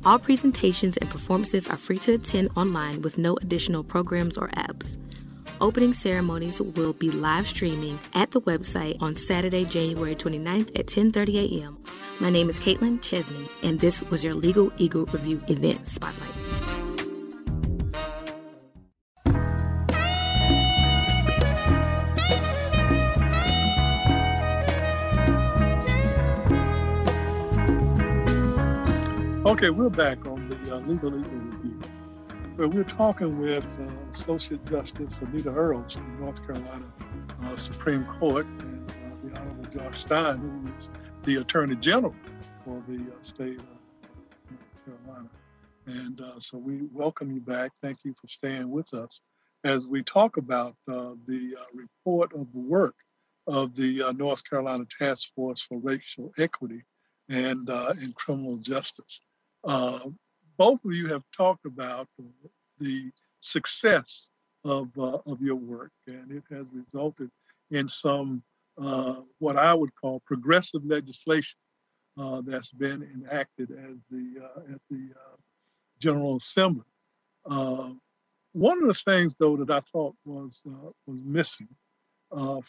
All 0.06 0.20
presentations 0.20 0.98
and 0.98 1.10
performances 1.10 1.68
are 1.68 1.76
free 1.76 1.98
to 2.00 2.14
attend 2.14 2.52
online 2.56 3.02
with 3.02 3.18
no 3.18 3.36
additional 3.42 3.84
programs 3.84 4.38
or 4.38 4.50
apps. 4.50 5.00
Opening 5.60 5.94
ceremonies 5.94 6.62
will 6.62 6.94
be 6.94 7.10
live 7.10 7.48
streaming 7.48 7.98
at 8.14 8.30
the 8.30 8.42
website 8.42 9.02
on 9.02 9.16
Saturday, 9.16 9.66
January 9.66 10.16
29th 10.16 10.70
at 10.78 10.86
10:30 10.86 11.62
a.m. 11.62 11.78
My 12.20 12.30
name 12.30 12.48
is 12.50 12.60
Caitlin 12.60 13.02
Chesney, 13.02 13.50
and 13.64 13.80
this 13.80 14.04
was 14.04 14.24
your 14.24 14.36
Legal 14.36 14.72
Eagle 14.78 15.06
Review 15.08 15.40
event 15.48 15.88
spotlight. 15.88 16.30
Okay, 29.48 29.72
we're 29.72 29.90
back 29.90 30.24
on 30.28 30.50
the 30.50 30.76
uh, 30.76 30.80
Legal 30.82 31.18
Eagle 31.18 31.47
Where 32.58 32.68
we're 32.68 32.86
talking 32.86 33.40
with 33.40 33.64
uh, 33.80 34.10
Associate 34.10 34.66
Justice 34.66 35.22
Anita 35.22 35.52
Earls 35.52 35.94
from 35.94 36.20
North 36.20 36.44
Carolina 36.44 36.92
uh, 37.44 37.56
Supreme 37.56 38.04
Court 38.20 38.48
and 38.48 38.90
uh, 38.90 38.94
the 39.24 39.40
Honorable 39.40 39.66
Josh 39.66 40.00
Stein, 40.00 40.40
who 40.40 40.74
is 40.76 40.90
the 41.24 41.36
Attorney 41.36 41.76
General 41.76 42.16
for 42.66 42.82
the 42.88 42.96
uh, 42.96 43.22
state 43.22 43.60
of 43.60 43.68
North 44.50 44.86
Carolina. 45.06 45.30
And 45.86 46.20
uh, 46.20 46.40
so 46.40 46.58
we 46.58 46.80
welcome 46.92 47.32
you 47.32 47.42
back. 47.42 47.74
Thank 47.84 48.00
you 48.04 48.16
for 48.20 48.26
staying 48.26 48.72
with 48.72 48.92
us 48.92 49.22
as 49.64 49.86
we 49.86 50.02
talk 50.02 50.38
about 50.38 50.76
the 50.88 51.56
report 51.76 52.34
of 52.34 52.52
the 52.54 52.60
work 52.60 52.96
of 53.46 53.76
the 53.76 54.02
North 54.18 54.42
Carolina 54.50 54.86
Task 54.98 55.32
Force 55.36 55.62
for 55.62 55.78
Racial 55.78 56.32
Equity 56.40 56.82
and 57.30 57.70
in 58.02 58.14
criminal 58.14 58.58
justice. 58.58 59.22
Uh, 60.58 60.64
both 60.64 60.84
of 60.86 60.94
you 60.94 61.08
have 61.08 61.24
talked 61.36 61.66
about 61.66 62.08
the 62.80 63.12
success 63.40 64.30
of, 64.64 64.90
uh, 64.98 65.18
of 65.26 65.42
your 65.42 65.56
work, 65.56 65.92
and 66.08 66.32
it 66.32 66.44
has 66.50 66.66
resulted 66.74 67.30
in 67.72 67.88
some 67.88 68.44
uh, 68.82 69.22
what 69.40 69.58
I 69.58 69.74
would 69.74 69.90
call 70.00 70.22
progressive 70.26 70.86
legislation 70.86 71.58
uh, 72.18 72.42
that's 72.46 72.72
been 72.72 73.04
enacted 73.04 73.72
as 73.72 73.98
the 74.12 74.44
uh, 74.44 74.74
at 74.74 74.82
the 74.90 75.10
uh, 75.16 75.36
General 76.00 76.38
Assembly. 76.38 76.86
one 78.54 78.82
of 78.82 78.88
the 78.88 78.94
things, 78.94 79.36
though, 79.36 79.58
that 79.58 79.72
I 79.72 79.80
thought 79.92 80.16
was 80.26 80.62
was 80.66 81.20
missing 81.24 81.70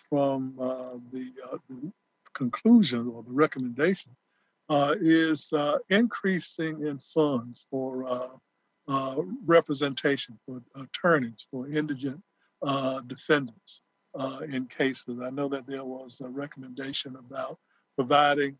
from 0.08 0.54
the, 1.12 1.30
the 1.68 1.92
conclusion 2.34 3.08
or 3.08 3.22
the 3.22 3.32
recommendation 3.32 4.12
uh, 4.68 4.94
is 5.00 5.52
uh, 5.52 5.78
increasing 5.88 6.86
in 6.86 6.98
funds 6.98 7.66
for 7.70 8.04
uh, 8.06 8.28
uh 8.88 9.16
representation 9.44 10.38
for 10.46 10.62
attorneys 10.76 11.46
for 11.50 11.68
indigent 11.68 12.22
uh, 12.62 13.00
defendants 13.06 13.82
uh, 14.14 14.40
in 14.50 14.66
cases. 14.66 15.20
I 15.20 15.30
know 15.30 15.48
that 15.48 15.66
there 15.66 15.84
was 15.84 16.20
a 16.20 16.28
recommendation 16.28 17.16
about 17.16 17.58
providing 17.96 18.56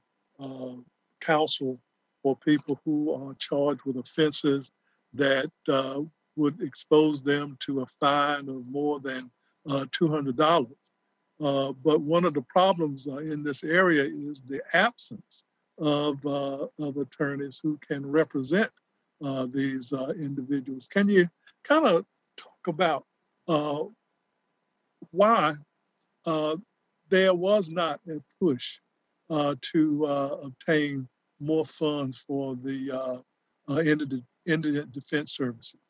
counsel 1.20 1.80
for 2.22 2.36
people 2.36 2.80
who 2.84 3.12
are 3.12 3.34
charged 3.34 3.82
with 3.84 3.96
offenses 3.96 4.70
that 5.14 5.50
would 6.36 6.61
expose 6.62 7.22
them 7.22 7.56
to 7.61 7.80
a 7.80 7.86
fine 7.86 8.48
of 8.48 8.70
more 8.70 9.00
than 9.00 9.30
$200. 9.68 10.68
but 11.38 12.00
one 12.00 12.24
of 12.24 12.34
the 12.34 12.42
problems 12.42 13.06
in 13.06 13.42
this 13.42 13.64
area 13.64 14.04
is 14.04 14.42
the 14.42 14.61
absence 14.74 15.44
of, 15.79 16.24
uh, 16.26 16.66
of 16.81 16.97
attorneys 16.97 17.61
who 17.62 17.79
can 17.79 18.05
represent 18.05 18.70
uh, 19.24 19.47
these 19.51 19.93
uh, 19.93 20.12
individuals. 20.18 20.89
Can 20.89 21.09
you 21.09 21.29
kind 21.64 21.87
of 21.87 22.05
talk 22.37 22.66
about 22.66 23.05
uh, 23.49 23.85
why 25.11 25.53
uh, 26.26 26.57
there 27.09 27.35
was 27.35 27.70
not 27.70 28.01
a 28.09 28.20
push 28.41 28.79
uh, 29.31 29.55
to 29.61 30.05
obtain 30.43 31.09
more 31.41 31.64
funds 31.64 32.18
for 32.18 32.57
the 32.57 33.22
indigent, 33.70 34.24
indigent 34.49 34.93
defense 34.93 35.33
services. 35.33 35.81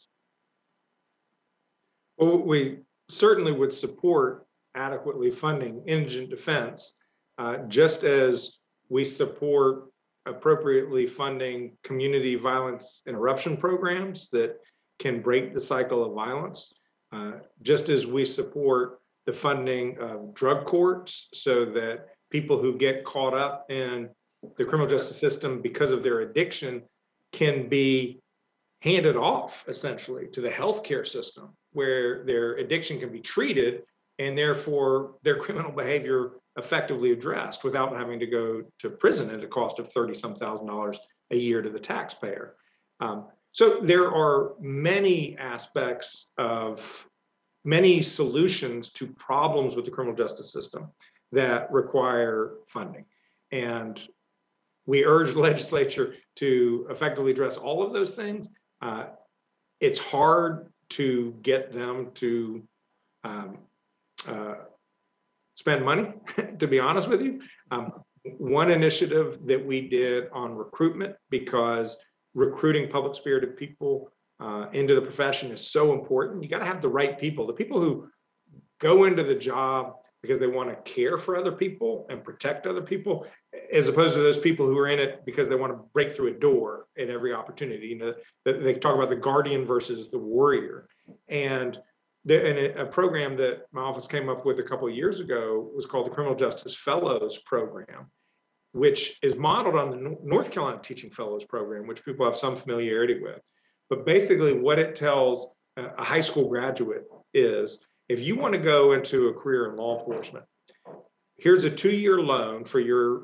Well, 2.19 2.39
we 2.39 2.79
certainly 3.09 3.53
would 3.53 3.73
support 3.73 4.47
adequately 4.75 5.31
funding 5.31 5.83
indigent 5.87 6.31
defense, 6.31 6.97
uh, 7.39 7.59
just 7.69 8.05
as 8.05 8.59
we 8.89 9.05
support 9.05 9.85
appropriately 10.27 11.07
funding 11.07 11.77
community 11.83 12.35
violence 12.35 13.03
interruption 13.07 13.57
programs 13.57 14.29
that 14.31 14.57
can 14.99 15.21
break 15.21 15.55
the 15.55 15.61
cycle 15.61 16.05
of 16.05 16.15
violence, 16.15 16.73
uh, 17.13 17.33
just 17.63 17.89
as 17.89 18.07
we 18.07 18.25
support 18.25 19.01
the 19.27 19.33
funding 19.33 19.99
of 19.99 20.35
drug 20.35 20.67
courts 20.67 21.29
so 21.33 21.65
that 21.65 22.09
people 22.31 22.61
who 22.61 22.77
get 22.77 23.05
caught 23.05 23.35
up 23.35 23.71
in 23.71 24.09
the 24.57 24.65
criminal 24.65 24.87
justice 24.87 25.19
system 25.19 25.61
because 25.61 25.91
of 25.91 26.03
their 26.03 26.21
addiction 26.21 26.83
can 27.33 27.69
be 27.69 28.21
handed 28.81 29.17
off 29.17 29.65
essentially 29.69 30.27
to 30.29 30.41
the 30.41 30.49
healthcare 30.49 31.07
system 31.07 31.51
where 31.73 32.25
their 32.25 32.55
addiction 32.55 32.99
can 32.99 33.11
be 33.11 33.21
treated 33.21 33.83
and 34.19 34.37
therefore 34.37 35.15
their 35.23 35.37
criminal 35.45 35.73
behavior 35.73 36.33
effectively 36.59 37.13
addressed 37.13 37.65
without 37.65 37.97
having 37.97 38.19
to 38.19 38.27
go 38.27 38.63
to 38.81 38.91
prison 38.91 39.31
at 39.31 39.45
a 39.45 39.47
cost 39.47 39.79
of 39.79 39.91
30 39.91 40.15
some 40.15 40.35
thousand 40.35 40.67
dollars 40.67 40.99
a 41.31 41.37
year 41.37 41.63
to 41.63 41.71
the 41.71 41.81
taxpayer. 41.81 42.57
Um, 43.01 43.27
so 43.53 43.81
there 43.81 44.13
are 44.13 44.53
many 44.61 45.37
aspects 45.39 46.29
of 46.37 47.07
many 47.65 48.03
solutions 48.03 48.91
to 48.91 49.07
problems 49.07 49.77
with 49.77 49.85
the 49.85 49.91
criminal 49.91 50.17
justice 50.17 50.53
system 50.53 50.89
that 51.33 51.71
require 51.73 52.55
funding. 52.69 53.05
And 53.53 54.01
we 54.87 55.05
urge 55.05 55.35
legislature 55.49 56.15
to 56.37 56.87
effectively 56.91 57.31
address 57.31 57.57
all 57.57 57.83
of 57.83 57.93
those 57.93 58.13
things. 58.13 58.49
Uh, 58.83 59.07
it's 59.81 59.99
hard 59.99 60.73
to 60.91 61.37
get 61.43 61.73
them 61.73 62.11
to 62.15 62.63
um, 63.25 63.59
uh, 64.27 64.55
spend 65.59 65.85
money, 65.85 66.13
to 66.59 66.69
be 66.69 66.79
honest 66.79 67.09
with 67.09 67.21
you. 67.21 67.41
Um, 67.73 67.93
one 68.39 68.71
initiative 68.71 69.39
that 69.47 69.65
we 69.65 69.89
did 69.89 70.29
on 70.33 70.55
recruitment, 70.55 71.17
because 71.31 71.97
recruiting 72.35 72.89
public 72.89 73.17
spirited 73.17 73.57
people 73.57 74.13
uh, 74.39 74.67
into 74.73 74.95
the 74.95 75.01
profession 75.01 75.51
is 75.51 75.69
so 75.69 75.93
important. 75.93 76.45
You 76.45 76.49
got 76.49 76.61
to 76.61 76.65
have 76.65 76.81
the 76.81 76.89
right 76.89 77.19
people, 77.19 77.45
the 77.45 77.53
people 77.53 77.81
who 77.81 78.09
go 78.79 79.05
into 79.05 79.25
the 79.25 79.35
job 79.35 79.95
because 80.23 80.39
they 80.39 80.47
want 80.47 80.69
to 80.69 80.93
care 80.93 81.19
for 81.19 81.37
other 81.37 81.51
people 81.51 82.07
and 82.09 82.23
protect 82.23 82.67
other 82.67 82.83
people, 82.83 83.27
as 83.73 83.89
opposed 83.89 84.15
to 84.15 84.21
those 84.21 84.39
people 84.39 84.67
who 84.67 84.79
are 84.79 84.89
in 84.89 85.01
it 85.01 85.25
because 85.25 85.49
they 85.49 85.57
want 85.57 85.73
to 85.73 85.81
break 85.93 86.13
through 86.13 86.29
a 86.29 86.39
door 86.39 86.87
at 86.97 87.11
every 87.11 87.33
opportunity. 87.33 87.89
You 87.89 87.99
know, 87.99 88.15
they 88.45 88.75
talk 88.75 88.95
about 88.95 89.11
the 89.11 89.17
guardian 89.17 89.65
versus 89.65 90.09
the 90.11 90.19
warrior, 90.19 90.89
and 91.29 91.81
the, 92.29 92.47
and 92.47 92.79
a 92.79 92.85
program 92.87 93.37
that 93.39 93.63
my 93.73 93.81
office 93.81 94.07
came 94.07 94.29
up 94.29 94.45
with 94.45 94.61
a 94.61 94.63
couple 94.63 94.87
of 94.87 94.95
years 94.95 95.21
ago 95.21 95.71
was 95.75 95.87
called 95.87 96.07
the 96.07 96.11
Criminal 96.11 96.37
Justice 96.37 96.77
Fellows 96.77 97.39
Program, 97.47 98.11
which 98.73 99.19
is 99.23 99.35
modeled 99.35 99.77
on 99.77 99.91
the 99.91 100.17
North 100.23 100.51
Carolina 100.51 100.79
Teaching 100.83 101.11
Fellows 101.11 101.45
Program, 101.45 101.87
which 101.87 102.05
people 102.05 102.27
have 102.27 102.37
some 102.37 102.55
familiarity 102.55 103.19
with. 103.21 103.41
But 103.89 104.05
basically, 104.05 104.53
what 104.53 104.79
it 104.79 104.95
tells 104.95 105.49
a 105.79 106.05
high 106.05 106.21
school 106.21 106.49
graduate 106.49 107.05
is 107.33 107.79
if 108.11 108.21
you 108.21 108.37
want 108.37 108.53
to 108.53 108.61
go 108.61 108.93
into 108.93 109.29
a 109.29 109.35
career 109.35 109.71
in 109.71 109.77
law 109.77 109.99
enforcement, 109.99 110.45
here's 111.39 111.65
a 111.65 111.71
two 111.71 111.93
year 111.93 112.21
loan 112.21 112.65
for 112.65 112.81
your 112.81 113.23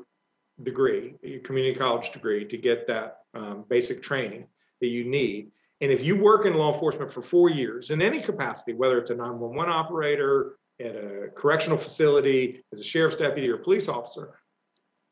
degree, 0.63 1.13
your 1.21 1.41
community 1.41 1.77
college 1.77 2.11
degree, 2.11 2.45
to 2.45 2.57
get 2.57 2.87
that 2.87 3.17
um, 3.35 3.65
basic 3.69 4.01
training 4.01 4.47
that 4.81 4.87
you 4.87 5.03
need. 5.03 5.51
And 5.85 5.93
if 5.93 6.03
you 6.03 6.15
work 6.15 6.47
in 6.47 6.55
law 6.55 6.73
enforcement 6.73 7.11
for 7.11 7.21
four 7.21 7.51
years 7.51 7.91
in 7.91 8.01
any 8.01 8.19
capacity, 8.19 8.73
whether 8.73 8.97
it's 8.97 9.11
a 9.11 9.15
911 9.15 9.71
operator, 9.71 10.55
at 10.79 10.95
a 10.95 11.29
correctional 11.35 11.77
facility, 11.77 12.63
as 12.73 12.79
a 12.79 12.83
sheriff's 12.83 13.17
deputy 13.17 13.47
or 13.47 13.59
police 13.59 13.87
officer, 13.87 14.39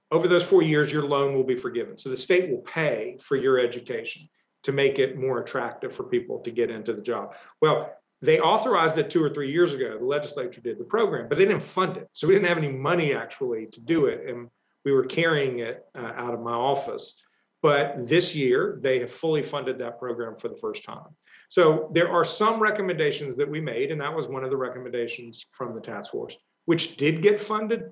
over 0.09 0.27
those 0.27 0.43
four 0.43 0.63
years, 0.63 0.91
your 0.91 1.03
loan 1.03 1.35
will 1.35 1.43
be 1.43 1.55
forgiven. 1.55 1.99
So 1.99 2.09
the 2.09 2.17
state 2.17 2.49
will 2.49 2.63
pay 2.63 3.19
for 3.21 3.35
your 3.35 3.59
education 3.59 4.27
to 4.63 4.71
make 4.71 4.97
it 4.97 5.15
more 5.15 5.41
attractive 5.41 5.93
for 5.93 6.05
people 6.05 6.39
to 6.39 6.49
get 6.49 6.71
into 6.71 6.93
the 6.93 7.03
job. 7.03 7.35
Well, 7.61 7.93
they 8.23 8.39
authorized 8.39 8.97
it 8.97 9.11
two 9.11 9.23
or 9.23 9.29
three 9.29 9.51
years 9.51 9.75
ago. 9.75 9.99
The 9.99 10.05
legislature 10.05 10.61
did 10.61 10.79
the 10.79 10.85
program, 10.85 11.29
but 11.29 11.37
they 11.37 11.45
didn't 11.45 11.61
fund 11.61 11.97
it. 11.97 12.09
So 12.13 12.27
we 12.27 12.33
didn't 12.33 12.47
have 12.47 12.57
any 12.57 12.71
money 12.71 13.13
actually 13.13 13.67
to 13.67 13.79
do 13.79 14.07
it. 14.07 14.27
And 14.27 14.49
we 14.85 14.91
were 14.91 15.05
carrying 15.05 15.59
it 15.59 15.85
uh, 15.93 16.13
out 16.15 16.33
of 16.33 16.41
my 16.41 16.53
office. 16.53 17.21
But 17.63 18.09
this 18.09 18.35
year, 18.35 18.77
they 18.81 18.99
have 18.99 19.09
fully 19.09 19.41
funded 19.41 19.79
that 19.79 19.97
program 19.97 20.35
for 20.35 20.49
the 20.49 20.55
first 20.57 20.83
time. 20.83 21.07
So 21.47 21.89
there 21.93 22.11
are 22.11 22.25
some 22.25 22.59
recommendations 22.59 23.35
that 23.37 23.49
we 23.49 23.61
made, 23.61 23.89
and 23.89 24.01
that 24.01 24.13
was 24.13 24.27
one 24.27 24.43
of 24.43 24.49
the 24.49 24.57
recommendations 24.57 25.45
from 25.51 25.73
the 25.73 25.79
task 25.79 26.11
force, 26.11 26.35
which 26.65 26.97
did 26.97 27.23
get 27.23 27.39
funded. 27.39 27.83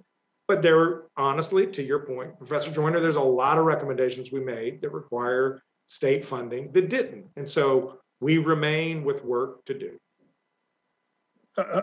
But 0.48 0.62
there 0.62 1.04
honestly, 1.16 1.68
to 1.68 1.84
your 1.84 2.00
point, 2.00 2.38
Professor 2.38 2.70
Joyner, 2.70 3.00
there's 3.00 3.16
a 3.16 3.22
lot 3.22 3.58
of 3.58 3.66
recommendations 3.66 4.32
we 4.32 4.42
made 4.42 4.82
that 4.82 4.92
require 4.92 5.64
state 5.88 6.26
funding 6.26 6.72
that 6.74 6.90
didn't. 6.90 7.28
And 7.38 7.50
so 7.50 8.00
we 8.20 8.40
remain 8.40 9.06
with 9.06 9.24
work 9.24 9.64
to 9.66 9.74
do. 9.74 9.98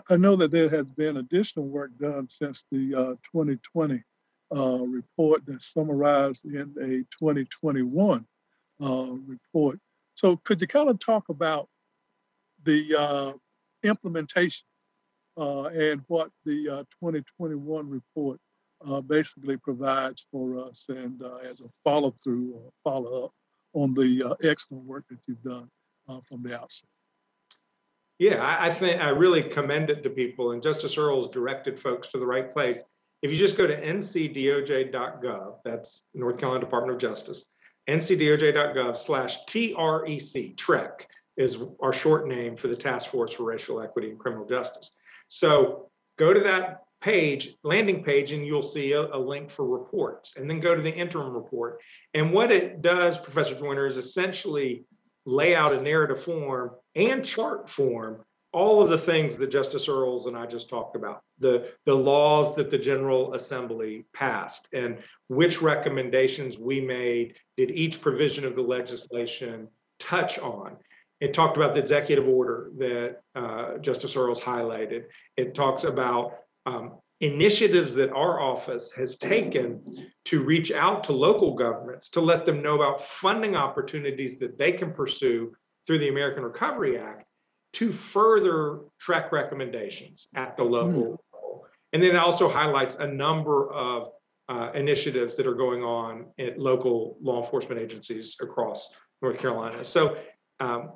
I, 0.09 0.17
know 0.17 0.35
that 0.35 0.51
there 0.51 0.69
has 0.69 0.85
been 0.85 1.17
additional 1.17 1.67
work 1.67 1.91
done 1.99 2.27
since 2.27 2.65
the 2.71 2.95
uh, 2.95 3.05
2020 3.31 4.03
uh, 4.55 4.79
report 4.79 5.43
that's 5.45 5.71
summarized 5.73 6.45
in 6.45 6.73
a 6.81 7.05
2021 7.15 8.25
uh, 8.81 9.11
report. 9.27 9.79
So, 10.15 10.37
could 10.37 10.59
you 10.59 10.67
kind 10.67 10.89
of 10.89 10.99
talk 10.99 11.29
about 11.29 11.69
the 12.63 12.95
uh, 12.97 13.33
implementation 13.83 14.65
uh, 15.37 15.65
and 15.65 16.01
what 16.07 16.31
the 16.45 16.85
2021 17.01 17.79
uh, 17.79 17.83
report 17.83 18.39
basically 19.07 19.57
provides 19.57 20.25
for 20.31 20.57
us, 20.57 20.87
and 20.89 21.21
as 21.43 21.61
a 21.61 21.69
follow 21.83 22.15
through 22.23 22.53
or 22.53 22.71
follow 22.83 23.25
up 23.25 23.31
on 23.73 23.93
the 23.93 24.35
excellent 24.43 24.85
work 24.85 25.05
that 25.09 25.19
you've 25.27 25.43
done 25.43 25.69
from 26.27 26.41
the 26.43 26.59
outset? 26.59 26.89
Yeah, 28.17 28.43
I, 28.43 28.67
I 28.67 28.71
think 28.71 29.01
I 29.01 29.09
really 29.09 29.43
commend 29.43 29.89
it 29.89 30.03
to 30.03 30.09
people, 30.09 30.51
and 30.51 30.61
Justice 30.61 30.97
Earls 30.97 31.29
directed 31.29 31.79
folks 31.79 32.09
to 32.09 32.17
the 32.17 32.25
right 32.25 32.51
place. 32.51 32.83
If 33.21 33.31
you 33.31 33.37
just 33.37 33.57
go 33.57 33.67
to 33.67 33.81
ncdoj.gov, 33.81 35.55
that's 35.65 36.05
North 36.13 36.39
Carolina 36.39 36.63
Department 36.63 36.95
of 36.95 37.01
Justice, 37.01 37.43
ncdoj.gov 37.89 38.95
slash 38.95 39.45
TREC, 39.45 40.55
TREC 40.55 41.05
is 41.37 41.57
our 41.81 41.93
short 41.93 42.27
name 42.27 42.55
for 42.55 42.67
the 42.67 42.75
Task 42.75 43.09
Force 43.09 43.33
for 43.33 43.43
Racial 43.43 43.81
Equity 43.81 44.09
and 44.09 44.19
Criminal 44.19 44.45
Justice. 44.45 44.91
So 45.27 45.89
go 46.17 46.33
to 46.33 46.39
that 46.41 46.83
page, 47.01 47.55
landing 47.63 48.03
page, 48.03 48.31
and 48.31 48.45
you'll 48.45 48.61
see 48.61 48.91
a, 48.91 49.01
a, 49.01 49.17
link 49.17 49.49
for 49.49 49.65
reports. 49.65 50.35
And 50.35 50.49
then 50.49 50.59
go 50.59 50.75
to 50.75 50.81
the 50.81 50.93
interim 50.93 51.33
report. 51.33 51.79
And 52.13 52.33
what 52.33 52.51
it 52.51 52.81
does, 52.81 53.17
Professor 53.17 53.55
Joyner, 53.55 53.85
is 53.85 53.95
essentially 53.97 54.83
lay 55.25 55.55
out 55.55 55.73
a 55.73 55.81
narrative 55.81 56.21
form 56.21 56.71
and 56.95 57.23
chart 57.23 57.69
form 57.69 58.23
all 58.51 58.81
of 58.81 58.89
the 58.89 58.97
things 58.97 59.37
that 59.37 59.47
Justice 59.47 59.87
Earls 59.87 60.25
and 60.25 60.35
I 60.35 60.45
just 60.45 60.69
talked 60.69 60.95
about, 60.95 61.21
the, 61.37 61.71
the 61.85 61.95
laws 61.95 62.55
that 62.55 62.69
the 62.69 62.77
General 62.77 63.33
Assembly 63.33 64.05
passed, 64.13 64.67
and 64.73 64.97
which 65.27 65.61
recommendations 65.61 66.57
we 66.57 66.81
made 66.81 67.35
did 67.57 67.71
each 67.71 68.01
provision 68.01 68.45
of 68.45 68.55
the 68.55 68.61
legislation 68.61 69.67
touch 69.99 70.39
on. 70.39 70.77
It 71.19 71.33
talked 71.33 71.57
about 71.57 71.73
the 71.73 71.81
executive 71.81 72.27
order 72.27 72.71
that 72.77 73.21
uh, 73.35 73.77
Justice 73.79 74.15
Earls 74.15 74.41
highlighted. 74.41 75.05
It 75.37 75.53
talks 75.53 75.83
about 75.83 76.37
um, 76.65 76.97
initiatives 77.19 77.93
that 77.95 78.11
our 78.11 78.39
office 78.39 78.91
has 78.93 79.17
taken 79.17 79.83
to 80.25 80.41
reach 80.41 80.71
out 80.71 81.03
to 81.03 81.13
local 81.13 81.53
governments 81.53 82.09
to 82.09 82.21
let 82.21 82.45
them 82.45 82.61
know 82.61 82.75
about 82.75 83.03
funding 83.03 83.55
opportunities 83.55 84.39
that 84.39 84.57
they 84.57 84.71
can 84.71 84.91
pursue 84.91 85.53
through 85.85 85.99
the 85.99 86.07
American 86.07 86.43
Recovery 86.43 86.97
Act 86.97 87.25
to 87.73 87.91
further 87.91 88.79
TREC 89.01 89.31
recommendations 89.31 90.27
at 90.35 90.57
the 90.57 90.63
local 90.63 91.03
mm. 91.03 91.17
level. 91.33 91.65
And 91.93 92.03
then 92.03 92.11
it 92.11 92.15
also 92.17 92.49
highlights 92.49 92.95
a 92.95 93.07
number 93.07 93.71
of 93.71 94.11
uh, 94.47 94.71
initiatives 94.73 95.35
that 95.35 95.45
are 95.45 95.53
going 95.53 95.83
on 95.83 96.25
at 96.39 96.59
local 96.59 97.17
law 97.21 97.43
enforcement 97.43 97.79
agencies 97.79 98.35
across 98.41 98.93
North 99.21 99.37
Carolina. 99.37 99.83
So, 99.83 100.17
um, 100.59 100.93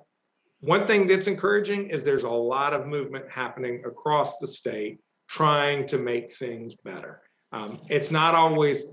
one 0.59 0.87
thing 0.87 1.07
that's 1.07 1.27
encouraging 1.27 1.89
is 1.89 2.05
there's 2.05 2.23
a 2.23 2.29
lot 2.29 2.73
of 2.73 2.87
movement 2.87 3.29
happening 3.29 3.83
across 3.85 4.39
the 4.39 4.47
state 4.47 4.99
trying 5.27 5.85
to 5.87 5.97
make 5.97 6.31
things 6.31 6.73
better. 6.73 7.21
Um, 7.51 7.81
it's 7.89 8.11
not 8.11 8.33
always 8.33 8.85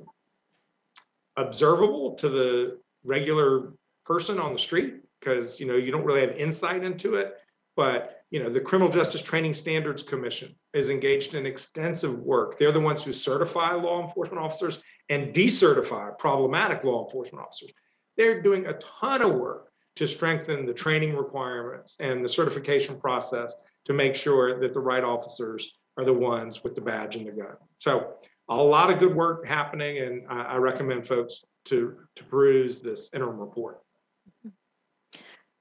observable 1.37 2.15
to 2.17 2.29
the 2.29 2.79
regular 3.05 3.73
person 4.05 4.41
on 4.41 4.53
the 4.53 4.59
street 4.59 4.97
because 5.21 5.61
you 5.61 5.67
know 5.67 5.77
you 5.77 5.93
don't 5.93 6.05
really 6.05 6.23
have 6.23 6.33
insight 6.33 6.83
into 6.83 7.15
it 7.15 7.35
but 7.77 8.17
you 8.31 8.43
know, 8.43 8.49
the 8.49 8.61
Criminal 8.61 8.93
Justice 8.93 9.23
Training 9.23 9.55
Standards 9.55 10.03
Commission 10.05 10.55
is 10.73 10.89
engaged 10.89 11.35
in 11.35 11.47
extensive 11.47 12.17
work. 12.21 12.59
They're 12.59 12.71
the 12.71 12.81
ones 12.81 13.03
who 13.03 13.13
certify 13.13 13.73
law 13.75 14.03
enforcement 14.03 14.43
officers 14.43 14.81
and 15.09 15.35
decertify 15.35 16.17
problematic 16.17 16.85
law 16.85 17.05
enforcement 17.05 17.45
officers. 17.45 17.73
They're 18.17 18.41
doing 18.41 18.67
a 18.67 18.75
ton 18.75 19.23
of 19.23 19.35
work 19.35 19.71
to 19.97 20.07
strengthen 20.07 20.65
the 20.65 20.73
training 20.73 21.17
requirements 21.17 21.97
and 21.99 22.25
the 22.25 22.29
certification 22.29 23.01
process 23.01 23.55
to 23.87 23.93
make 23.93 24.15
sure 24.15 24.61
that 24.61 24.73
the 24.73 24.81
right 24.81 25.03
officers 25.03 25.73
are 25.97 26.05
the 26.05 26.13
ones 26.13 26.63
with 26.63 26.77
the 26.77 26.81
badge 26.81 27.17
and 27.17 27.27
the 27.27 27.33
gun. 27.33 27.57
So 27.79 28.15
a 28.49 28.57
lot 28.57 28.91
of 28.91 28.99
good 29.01 29.15
work 29.15 29.47
happening, 29.47 29.99
and 29.99 30.27
I, 30.29 30.43
I 30.43 30.57
recommend 30.57 31.07
folks 31.07 31.45
to 31.67 31.97
to 32.17 32.25
peruse 32.25 32.81
this 32.81 33.11
interim 33.13 33.39
report. 33.39 33.81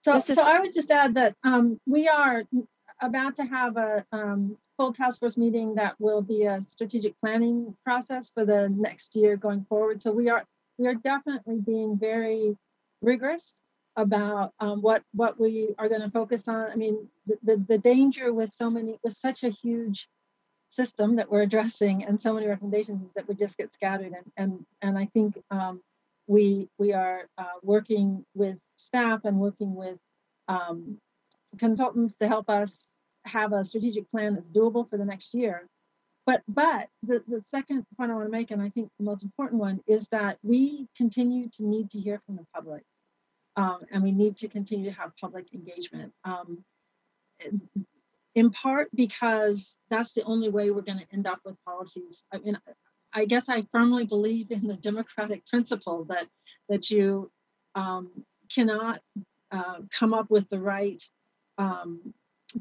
So, 0.04 0.16
is- 0.16 0.26
so 0.26 0.44
I 0.46 0.60
would 0.60 0.74
just 0.74 0.92
add 0.92 1.16
that 1.16 1.36
um, 1.44 1.80
we 1.86 2.08
are 2.08 2.44
about 3.02 3.36
to 3.38 3.46
have 3.46 3.78
a 3.78 4.06
um, 4.12 4.58
full 4.78 4.94
task 4.94 5.20
force 5.20 5.38
meeting 5.38 5.76
that 5.76 5.96
will 6.00 6.22
be 6.22 6.44
a 6.44 6.62
strategic 6.62 7.20
planning 7.22 7.76
process 7.84 8.30
for 8.30 8.46
the 8.46 8.70
next 8.70 9.16
year 9.16 9.38
going 9.38 9.66
forward. 9.70 10.02
So 10.02 10.12
we 10.12 10.30
are 10.30 10.46
we 10.78 10.88
are 10.88 10.96
definitely 10.96 11.60
being 11.60 11.98
very 11.98 12.58
rigorous 13.02 13.62
about 13.96 14.54
um, 14.60 14.82
what 14.82 15.04
what 15.14 15.40
we 15.40 15.76
are 15.78 15.90
going 15.90 16.02
to 16.02 16.10
focus 16.12 16.44
on. 16.48 16.72
I 16.72 16.76
mean, 16.76 17.08
the, 17.26 17.38
the, 17.44 17.66
the 17.70 17.78
danger 17.78 18.34
with 18.34 18.54
so 18.54 18.70
many 18.70 18.98
with 19.04 19.14
such 19.14 19.44
a 19.44 19.50
huge 19.50 20.10
system 20.70 21.16
that 21.16 21.32
we're 21.32 21.42
addressing 21.42 22.04
and 22.04 22.22
so 22.22 22.34
many 22.34 22.46
recommendations 22.48 23.02
is 23.02 23.10
that 23.16 23.28
we 23.28 23.34
just 23.34 23.58
get 23.58 23.74
scattered 23.74 24.14
and 24.14 24.32
and 24.38 24.66
and 24.82 24.98
I 24.98 25.06
think 25.08 25.42
um, 25.52 25.82
we 26.30 26.70
we 26.78 26.94
are 26.94 27.28
uh, 27.38 27.58
working 27.64 28.24
with 28.36 28.58
staff 28.76 29.22
and 29.26 29.38
working 29.38 29.76
with 29.76 29.98
um, 30.48 31.00
consultants 31.58 32.18
to 32.18 32.28
help 32.28 32.50
us 32.50 32.94
have 33.26 33.52
a 33.52 33.66
strategic 33.66 34.10
plan 34.12 34.36
that's 34.36 34.50
doable 34.50 34.88
for 34.90 34.98
the 34.98 35.06
next 35.06 35.34
year. 35.34 35.68
But 36.28 36.44
but 36.48 36.88
the, 37.02 37.24
the 37.28 37.44
second 37.50 37.84
point 37.98 38.12
I 38.12 38.14
want 38.14 38.28
to 38.28 38.32
make, 38.32 38.52
and 38.52 38.62
I 38.62 38.70
think 38.70 38.90
the 39.00 39.06
most 39.06 39.24
important 39.24 39.60
one, 39.60 39.80
is 39.88 40.08
that 40.10 40.38
we 40.44 40.88
continue 40.96 41.50
to 41.54 41.66
need 41.66 41.90
to 41.92 42.00
hear 42.00 42.22
from 42.26 42.36
the 42.36 42.46
public. 42.54 42.84
Um, 43.56 43.80
and 43.92 44.04
we 44.04 44.12
need 44.12 44.38
to 44.38 44.48
continue 44.48 44.86
to 44.92 44.96
have 44.96 45.12
public 45.20 45.54
engagement. 45.54 46.14
Um, 46.24 46.64
in 48.36 48.52
part 48.52 48.90
because 48.94 49.78
that's 49.90 50.14
the 50.14 50.24
only 50.24 50.50
way 50.50 50.70
we're 50.70 50.82
going 50.82 51.00
to 51.00 51.08
end 51.12 51.26
up 51.26 51.40
with 51.44 51.56
policies. 51.66 52.24
I 52.32 52.38
mean, 52.38 52.58
I 53.14 53.26
guess 53.26 53.50
I 53.50 53.64
firmly 53.72 54.06
believe 54.06 54.52
in 54.52 54.68
the 54.68 54.76
democratic 54.76 55.46
principle 55.46 56.06
that 56.06 56.28
that 56.68 56.90
you 56.90 57.32
um, 57.76 58.12
cannot 58.54 59.02
uh, 59.52 59.80
come 59.92 60.14
up 60.14 60.30
with 60.30 60.48
the 60.50 60.60
right 60.60 61.02
um, 61.58 62.14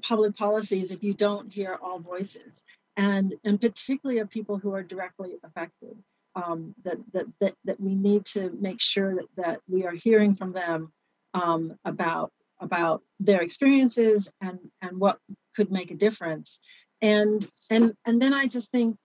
public 0.02 0.36
policies 0.36 0.90
if 0.90 1.02
you 1.02 1.14
don't 1.14 1.52
hear 1.52 1.78
all 1.82 1.98
voices, 1.98 2.64
and 2.96 3.34
and 3.44 3.60
particularly 3.60 4.20
of 4.20 4.30
people 4.30 4.58
who 4.58 4.74
are 4.74 4.82
directly 4.82 5.38
affected. 5.44 5.96
Um, 6.34 6.74
that, 6.84 6.98
that 7.14 7.26
that 7.40 7.54
that 7.64 7.80
we 7.80 7.94
need 7.94 8.24
to 8.26 8.56
make 8.60 8.80
sure 8.80 9.16
that, 9.16 9.26
that 9.36 9.60
we 9.68 9.84
are 9.86 9.94
hearing 9.94 10.36
from 10.36 10.52
them 10.52 10.92
um, 11.34 11.76
about 11.84 12.30
about 12.60 13.02
their 13.18 13.40
experiences 13.40 14.32
and 14.40 14.58
and 14.82 14.98
what 14.98 15.18
could 15.56 15.72
make 15.72 15.90
a 15.90 15.96
difference 15.96 16.60
and 17.02 17.46
and 17.70 17.94
and 18.04 18.20
then 18.20 18.34
i 18.34 18.46
just 18.46 18.70
think 18.70 18.96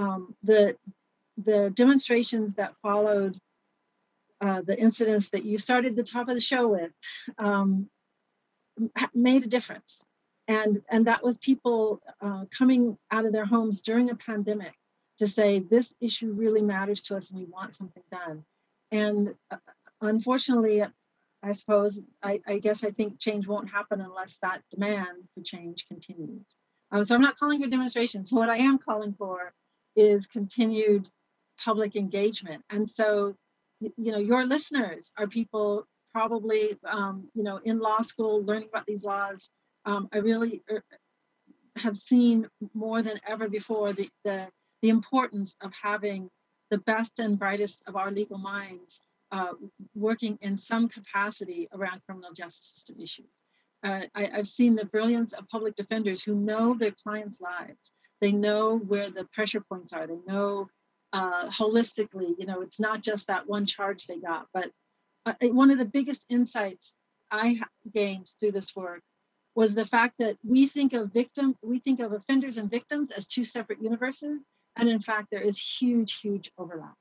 um, 0.00 0.34
the 0.42 0.76
the 1.36 1.70
demonstrations 1.74 2.54
that 2.54 2.74
followed 2.82 3.38
uh, 4.40 4.62
the 4.62 4.78
incidents 4.78 5.28
that 5.30 5.44
you 5.44 5.58
started 5.58 5.94
the 5.94 6.02
top 6.02 6.28
of 6.28 6.34
the 6.34 6.40
show 6.40 6.68
with 6.68 6.92
um, 7.38 7.88
made 9.14 9.44
a 9.44 9.48
difference 9.48 10.06
and 10.48 10.82
and 10.88 11.06
that 11.06 11.22
was 11.22 11.38
people 11.38 12.00
uh, 12.20 12.44
coming 12.56 12.96
out 13.10 13.26
of 13.26 13.32
their 13.32 13.44
homes 13.44 13.80
during 13.80 14.10
a 14.10 14.14
pandemic 14.14 14.74
to 15.18 15.26
say 15.26 15.58
this 15.58 15.94
issue 16.00 16.32
really 16.32 16.62
matters 16.62 17.02
to 17.02 17.16
us 17.16 17.30
and 17.30 17.38
we 17.38 17.46
want 17.46 17.74
something 17.74 18.02
done 18.10 18.42
and 18.90 19.34
uh, 19.50 19.56
unfortunately 20.00 20.82
I 21.42 21.52
suppose, 21.52 22.02
I, 22.22 22.38
I, 22.46 22.58
guess 22.58 22.84
I 22.84 22.90
think 22.90 23.18
change 23.18 23.46
won't 23.46 23.70
happen 23.70 24.02
unless 24.02 24.36
that 24.42 24.60
demand 24.70 25.24
for 25.34 25.42
change 25.42 25.88
continues. 25.88 26.44
Um, 26.92 27.02
so 27.02 27.14
I'm 27.14 27.22
not 27.22 27.38
calling 27.38 27.62
for 27.62 27.66
demonstrations. 27.66 28.30
What 28.30 28.50
I 28.50 28.58
am 28.58 28.76
calling 28.76 29.14
for 29.14 29.54
is 29.96 30.26
continued 30.26 31.08
public 31.62 31.96
engagement. 31.96 32.62
And 32.70 32.88
so, 32.88 33.36
you 33.80 34.12
know, 34.12 34.18
your 34.18 34.44
listeners 34.46 35.12
are 35.16 35.26
people 35.26 35.86
probably, 36.12 36.76
um, 36.84 37.28
you 37.34 37.42
know, 37.42 37.60
in 37.64 37.78
law 37.78 38.00
school 38.00 38.42
learning 38.44 38.68
about 38.68 38.86
these 38.86 39.04
laws. 39.04 39.50
Um, 39.84 40.08
I 40.12 40.18
really 40.18 40.62
er, 40.70 40.82
have 41.76 41.96
seen 41.96 42.48
more 42.74 43.02
than 43.02 43.20
ever 43.26 43.48
before 43.48 43.92
the, 43.92 44.08
the, 44.24 44.48
the 44.82 44.88
importance 44.88 45.56
of 45.62 45.72
having 45.80 46.30
the 46.70 46.78
best 46.78 47.18
and 47.18 47.38
brightest 47.38 47.82
of 47.86 47.96
our 47.96 48.10
legal 48.10 48.38
minds 48.38 49.02
uh, 49.32 49.52
working 49.94 50.38
in 50.40 50.56
some 50.56 50.88
capacity 50.88 51.68
around 51.72 52.02
criminal 52.06 52.32
justice 52.32 52.72
system 52.74 52.96
issues. 53.00 53.30
Uh, 53.82 54.02
I, 54.14 54.26
have 54.32 54.46
seen 54.46 54.74
the 54.74 54.84
brilliance 54.84 55.32
of 55.32 55.48
public 55.48 55.74
defenders 55.74 56.22
who 56.22 56.34
know 56.34 56.74
their 56.74 56.92
clients' 57.02 57.40
lives. 57.40 57.94
They 58.20 58.32
know 58.32 58.78
where 58.78 59.10
the 59.10 59.24
pressure 59.24 59.60
points 59.60 59.92
are. 59.92 60.06
They 60.06 60.18
know 60.26 60.68
uh, 61.12 61.48
holistically, 61.48 62.34
you 62.38 62.46
know, 62.46 62.60
it's 62.60 62.80
not 62.80 63.02
just 63.02 63.26
that 63.26 63.48
one 63.48 63.66
charge 63.66 64.06
they 64.06 64.18
got. 64.18 64.46
But 64.52 64.70
uh, 65.26 65.34
one 65.42 65.70
of 65.70 65.78
the 65.78 65.84
biggest 65.84 66.26
insights 66.28 66.94
I 67.30 67.60
gained 67.92 68.28
through 68.38 68.52
this 68.52 68.74
work 68.76 69.02
was 69.54 69.74
the 69.74 69.84
fact 69.84 70.14
that 70.18 70.36
we 70.44 70.66
think 70.66 70.92
of 70.92 71.12
victim, 71.12 71.56
we 71.62 71.78
think 71.78 72.00
of 72.00 72.12
offenders 72.12 72.58
and 72.58 72.70
victims 72.70 73.10
as 73.10 73.26
two 73.26 73.44
separate 73.44 73.82
universes. 73.82 74.40
And 74.76 74.88
in 74.88 75.00
fact, 75.00 75.28
there 75.30 75.40
is 75.40 75.58
huge, 75.58 76.20
huge 76.20 76.50
overlap. 76.56 76.94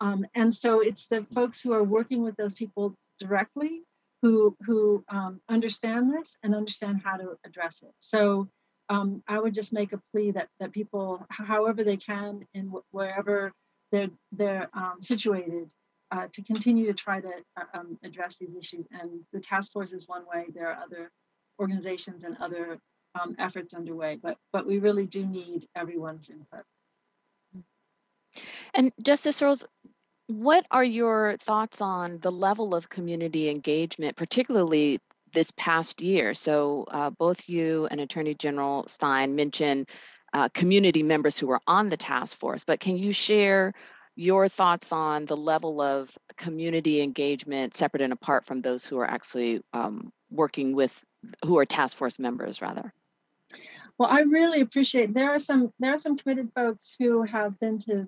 Um, 0.00 0.26
and 0.34 0.54
so 0.54 0.80
it's 0.80 1.06
the 1.06 1.26
folks 1.34 1.60
who 1.60 1.72
are 1.72 1.84
working 1.84 2.22
with 2.22 2.36
those 2.36 2.54
people 2.54 2.94
directly 3.18 3.82
who 4.22 4.56
who 4.66 5.04
um, 5.08 5.40
understand 5.48 6.12
this 6.12 6.38
and 6.42 6.54
understand 6.54 7.02
how 7.04 7.16
to 7.16 7.36
address 7.44 7.82
it. 7.82 7.92
So 7.98 8.48
um, 8.90 9.22
I 9.28 9.38
would 9.38 9.54
just 9.54 9.72
make 9.72 9.92
a 9.92 10.02
plea 10.12 10.32
that 10.32 10.48
that 10.58 10.72
people, 10.72 11.24
however 11.30 11.84
they 11.84 11.96
can, 11.96 12.46
and 12.54 12.72
wherever 12.90 13.52
they're 13.92 14.10
they're 14.32 14.68
um, 14.74 14.96
situated, 15.00 15.72
uh, 16.10 16.26
to 16.32 16.42
continue 16.42 16.86
to 16.86 16.92
try 16.92 17.20
to 17.20 17.32
uh, 17.56 17.78
um, 17.78 17.98
address 18.04 18.36
these 18.36 18.56
issues. 18.56 18.86
And 18.90 19.20
the 19.32 19.40
task 19.40 19.72
force 19.72 19.92
is 19.92 20.08
one 20.08 20.24
way. 20.26 20.46
There 20.52 20.68
are 20.68 20.82
other 20.82 21.10
organizations 21.60 22.24
and 22.24 22.36
other 22.38 22.78
um, 23.20 23.36
efforts 23.38 23.74
underway, 23.74 24.18
but 24.20 24.36
but 24.52 24.66
we 24.66 24.80
really 24.80 25.06
do 25.06 25.24
need 25.24 25.66
everyone's 25.76 26.28
input. 26.28 26.64
And 28.74 28.92
Justice 29.00 29.40
Earls, 29.40 29.64
what 30.26 30.66
are 30.70 30.84
your 30.84 31.36
thoughts 31.38 31.80
on 31.80 32.18
the 32.18 32.32
level 32.32 32.74
of 32.74 32.88
community 32.88 33.48
engagement, 33.50 34.16
particularly 34.16 35.00
this 35.32 35.50
past 35.56 36.02
year? 36.02 36.34
So, 36.34 36.84
uh, 36.90 37.10
both 37.10 37.48
you 37.48 37.86
and 37.90 38.00
Attorney 38.00 38.34
General 38.34 38.86
Stein 38.88 39.36
mentioned 39.36 39.88
uh, 40.32 40.48
community 40.50 41.02
members 41.02 41.38
who 41.38 41.46
were 41.46 41.60
on 41.66 41.88
the 41.88 41.96
task 41.96 42.38
force, 42.38 42.64
but 42.64 42.80
can 42.80 42.96
you 42.98 43.12
share 43.12 43.72
your 44.16 44.48
thoughts 44.48 44.92
on 44.92 45.26
the 45.26 45.36
level 45.36 45.80
of 45.80 46.10
community 46.36 47.00
engagement 47.00 47.76
separate 47.76 48.02
and 48.02 48.12
apart 48.12 48.46
from 48.46 48.60
those 48.60 48.84
who 48.84 48.98
are 48.98 49.10
actually 49.10 49.62
um, 49.72 50.12
working 50.30 50.74
with, 50.74 50.98
who 51.44 51.58
are 51.58 51.64
task 51.64 51.96
force 51.96 52.18
members, 52.18 52.60
rather? 52.60 52.92
Well, 53.98 54.08
I 54.10 54.20
really 54.20 54.60
appreciate 54.60 55.12
there 55.12 55.30
are 55.30 55.38
some 55.38 55.72
there 55.78 55.94
are 55.94 55.98
some 55.98 56.16
committed 56.16 56.50
folks 56.54 56.94
who 56.98 57.22
have 57.24 57.58
been 57.60 57.78
to 57.80 58.06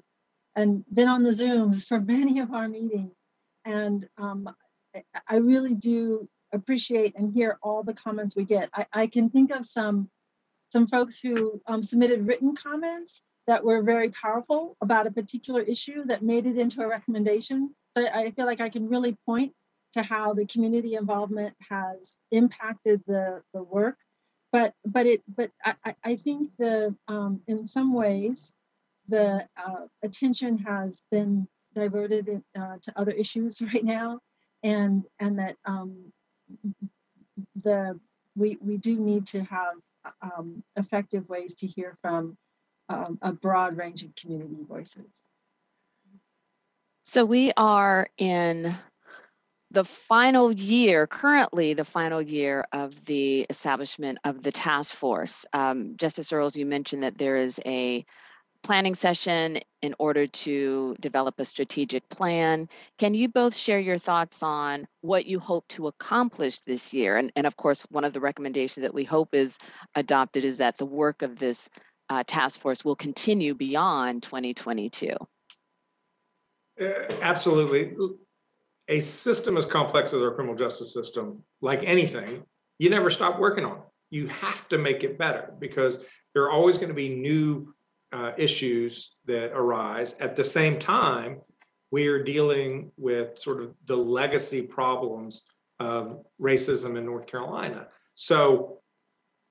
and 0.55 0.85
been 0.93 1.09
on 1.09 1.23
the 1.23 1.31
Zooms 1.31 1.87
for 1.87 2.01
many 2.15 2.41
of 2.41 2.53
our 2.53 2.69
meetings. 2.69 3.13
And 3.65 4.09
um, 4.19 4.49
I 5.29 5.37
really 5.37 5.75
do 5.75 6.29
appreciate 6.53 7.15
and 7.17 7.33
hear 7.33 7.59
all 7.63 7.83
the 7.83 7.95
comments 7.95 8.37
we 8.37 8.45
get. 8.45 8.69
I, 8.75 8.87
I 8.93 9.07
can 9.07 9.31
think 9.31 9.51
of 9.51 9.65
some 9.65 10.11
some 10.73 10.87
folks 10.87 11.19
who 11.21 11.61
um, 11.67 11.83
submitted 11.83 12.27
written 12.27 12.57
comments 12.57 13.21
that 13.47 13.63
were 13.63 13.83
very 13.83 14.09
powerful 14.11 14.77
about 14.81 15.07
a 15.07 15.11
particular 15.11 15.61
issue 15.61 16.05
that 16.07 16.23
made 16.23 16.47
it 16.47 16.57
into 16.57 16.81
a 16.81 16.89
recommendation. 16.89 17.75
So 17.95 18.07
I 18.07 18.31
feel 18.31 18.47
like 18.47 18.63
I 18.63 18.71
can 18.71 18.89
really 18.89 19.17
point 19.27 19.53
to 19.93 20.03
how 20.03 20.33
the 20.33 20.47
community 20.47 20.95
involvement 20.95 21.55
has 21.69 22.19
impacted 22.31 23.03
the, 23.07 23.43
the 23.53 23.63
work. 23.63 23.97
But 24.51 24.75
but 24.85 25.07
it 25.07 25.23
but 25.35 25.51
I, 25.65 25.95
I 26.05 26.17
think 26.17 26.49
the 26.59 26.95
um, 27.09 27.41
in 27.49 27.67
some 27.67 27.95
ways 27.95 28.53
the 29.09 29.47
uh, 29.57 29.87
attention 30.03 30.59
has 30.59 31.03
been 31.11 31.49
diverted 31.75 32.43
uh, 32.59 32.77
to 32.83 32.93
other 32.97 33.13
issues 33.13 33.63
right 33.75 33.85
now, 33.85 34.21
and 34.63 35.05
and 35.21 35.39
that 35.39 35.57
um, 35.65 36.13
the 37.63 37.99
we 38.37 38.59
we 38.61 38.77
do 38.77 38.97
need 38.97 39.27
to 39.29 39.43
have 39.45 39.75
um, 40.21 40.63
effective 40.77 41.29
ways 41.29 41.55
to 41.57 41.67
hear 41.67 41.97
from 42.03 42.37
um, 42.89 43.19
a 43.23 43.33
broad 43.33 43.77
range 43.77 44.03
of 44.05 44.15
community 44.15 44.65
voices. 44.69 45.11
So 47.05 47.25
we 47.25 47.53
are 47.57 48.09
in 48.17 48.75
the 49.71 49.85
final 49.85 50.53
year, 50.53 51.07
currently 51.07 51.75
the 51.75 51.85
final 51.85 52.21
year 52.21 52.67
of 52.73 53.05
the 53.07 53.47
establishment 53.49 54.19
of 54.25 54.43
the 54.43 54.53
task 54.53 54.95
force. 54.95 55.47
Um, 55.53 55.97
Justice 55.97 56.33
Earls, 56.33 56.57
you 56.57 56.67
mentioned 56.67 57.03
that 57.03 57.19
there 57.19 57.37
is 57.37 57.59
a 57.65 58.05
planning 58.63 58.95
session 58.95 59.59
in 59.83 59.95
order 59.99 60.27
to 60.27 60.97
develop 61.01 61.39
a 61.39 61.45
strategic 61.45 62.09
plan. 62.09 62.69
Can 62.99 63.15
you 63.15 63.29
both 63.29 63.55
share 63.55 63.81
your 63.81 63.99
thoughts 63.99 64.43
on 64.43 64.87
what 65.01 65.27
you 65.27 65.41
hope 65.41 65.67
to 65.69 65.89
accomplish 65.89 66.61
this 66.61 66.93
year? 66.93 67.17
And, 67.17 67.33
and 67.35 67.47
of 67.47 67.57
course, 67.57 67.87
one 67.91 68.05
of 68.05 68.13
the 68.13 68.21
recommendations 68.21 68.83
that 68.83 68.95
we 68.95 69.05
hope 69.05 69.35
is 69.35 69.59
adopted 69.95 70.45
is 70.45 70.59
that 70.59 70.77
the 70.77 70.87
work 70.87 71.23
of 71.23 71.39
this 71.39 71.69
uh, 72.09 72.23
task 72.27 72.61
force 72.61 72.85
will 72.85 72.97
continue 72.97 73.55
beyond 73.55 74.23
2022. 74.23 75.11
Uh, 76.81 76.85
absolutely. 77.21 77.93
A 78.89 79.01
system 79.01 79.57
as 79.57 79.67
complex 79.67 80.13
as 80.13 80.23
our 80.23 80.35
criminal 80.35 80.57
justice 80.57 80.93
system, 80.93 81.43
like 81.61 81.83
anything, 81.85 82.43
you 82.79 82.91
never 82.91 83.11
stop 83.11 83.39
working 83.39 83.65
on. 83.65 83.79
it. 83.79 83.85
You 84.11 84.27
have 84.29 84.69
to 84.69 84.79
make 84.79 85.05
it 85.05 85.19
better 85.19 85.55
because 85.59 86.05
there 86.35 86.43
are 86.45 86.51
always 86.51 86.77
going 86.77 86.89
to 86.89 86.95
be 86.95 87.09
new 87.09 87.75
uh, 88.13 88.33
issues 88.37 89.13
that 89.27 89.53
arise. 89.53 90.15
At 90.21 90.37
the 90.37 90.45
same 90.45 90.79
time, 90.79 91.41
we 91.91 92.07
are 92.09 92.23
dealing 92.23 92.91
with 92.97 93.39
sort 93.39 93.63
of 93.63 93.75
the 93.87 93.97
legacy 93.97 94.63
problems 94.63 95.45
of 95.81 96.25
racism 96.41 96.97
in 96.97 97.05
North 97.05 97.27
Carolina. 97.27 97.89
So 98.15 98.79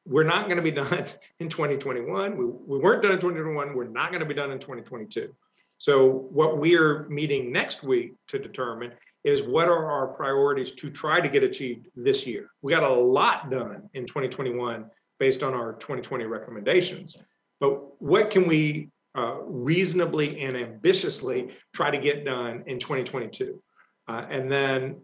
we're 0.05 0.23
not 0.23 0.45
going 0.45 0.57
to 0.57 0.63
be 0.63 0.71
done 0.83 1.05
in 1.39 1.49
2021. 1.49 2.37
We, 2.37 2.45
we 2.45 2.79
weren't 2.79 3.03
done 3.03 3.13
in 3.13 3.19
2021. 3.19 3.75
We're 3.75 3.87
not 3.87 4.09
going 4.09 4.21
to 4.21 4.25
be 4.25 4.33
done 4.33 4.51
in 4.51 4.59
2022. 4.59 5.33
So 5.77 6.27
what 6.31 6.59
we 6.59 6.75
are 6.75 7.07
meeting 7.09 7.51
next 7.51 7.83
week 7.83 8.13
to 8.27 8.37
determine 8.37 8.91
is 9.23 9.43
what 9.43 9.67
are 9.67 9.89
our 9.89 10.07
priorities 10.07 10.71
to 10.73 10.89
try 10.89 11.19
to 11.21 11.29
get 11.29 11.43
achieved 11.43 11.87
this 11.95 12.25
year. 12.25 12.49
We 12.61 12.71
got 12.71 12.83
a 12.83 12.93
lot 12.93 13.49
done 13.49 13.89
in 13.93 14.05
2021 14.05 14.85
based 15.19 15.43
on 15.43 15.53
our 15.53 15.73
2020 15.73 16.25
recommendations. 16.25 17.17
But 17.61 18.01
what 18.01 18.31
can 18.31 18.47
we 18.47 18.89
uh, 19.15 19.37
reasonably 19.43 20.41
and 20.41 20.57
ambitiously 20.57 21.51
try 21.73 21.91
to 21.91 21.97
get 21.97 22.25
done 22.25 22.63
in 22.65 22.79
2022? 22.79 23.61
Uh, 24.07 24.25
and 24.29 24.51
then 24.51 24.97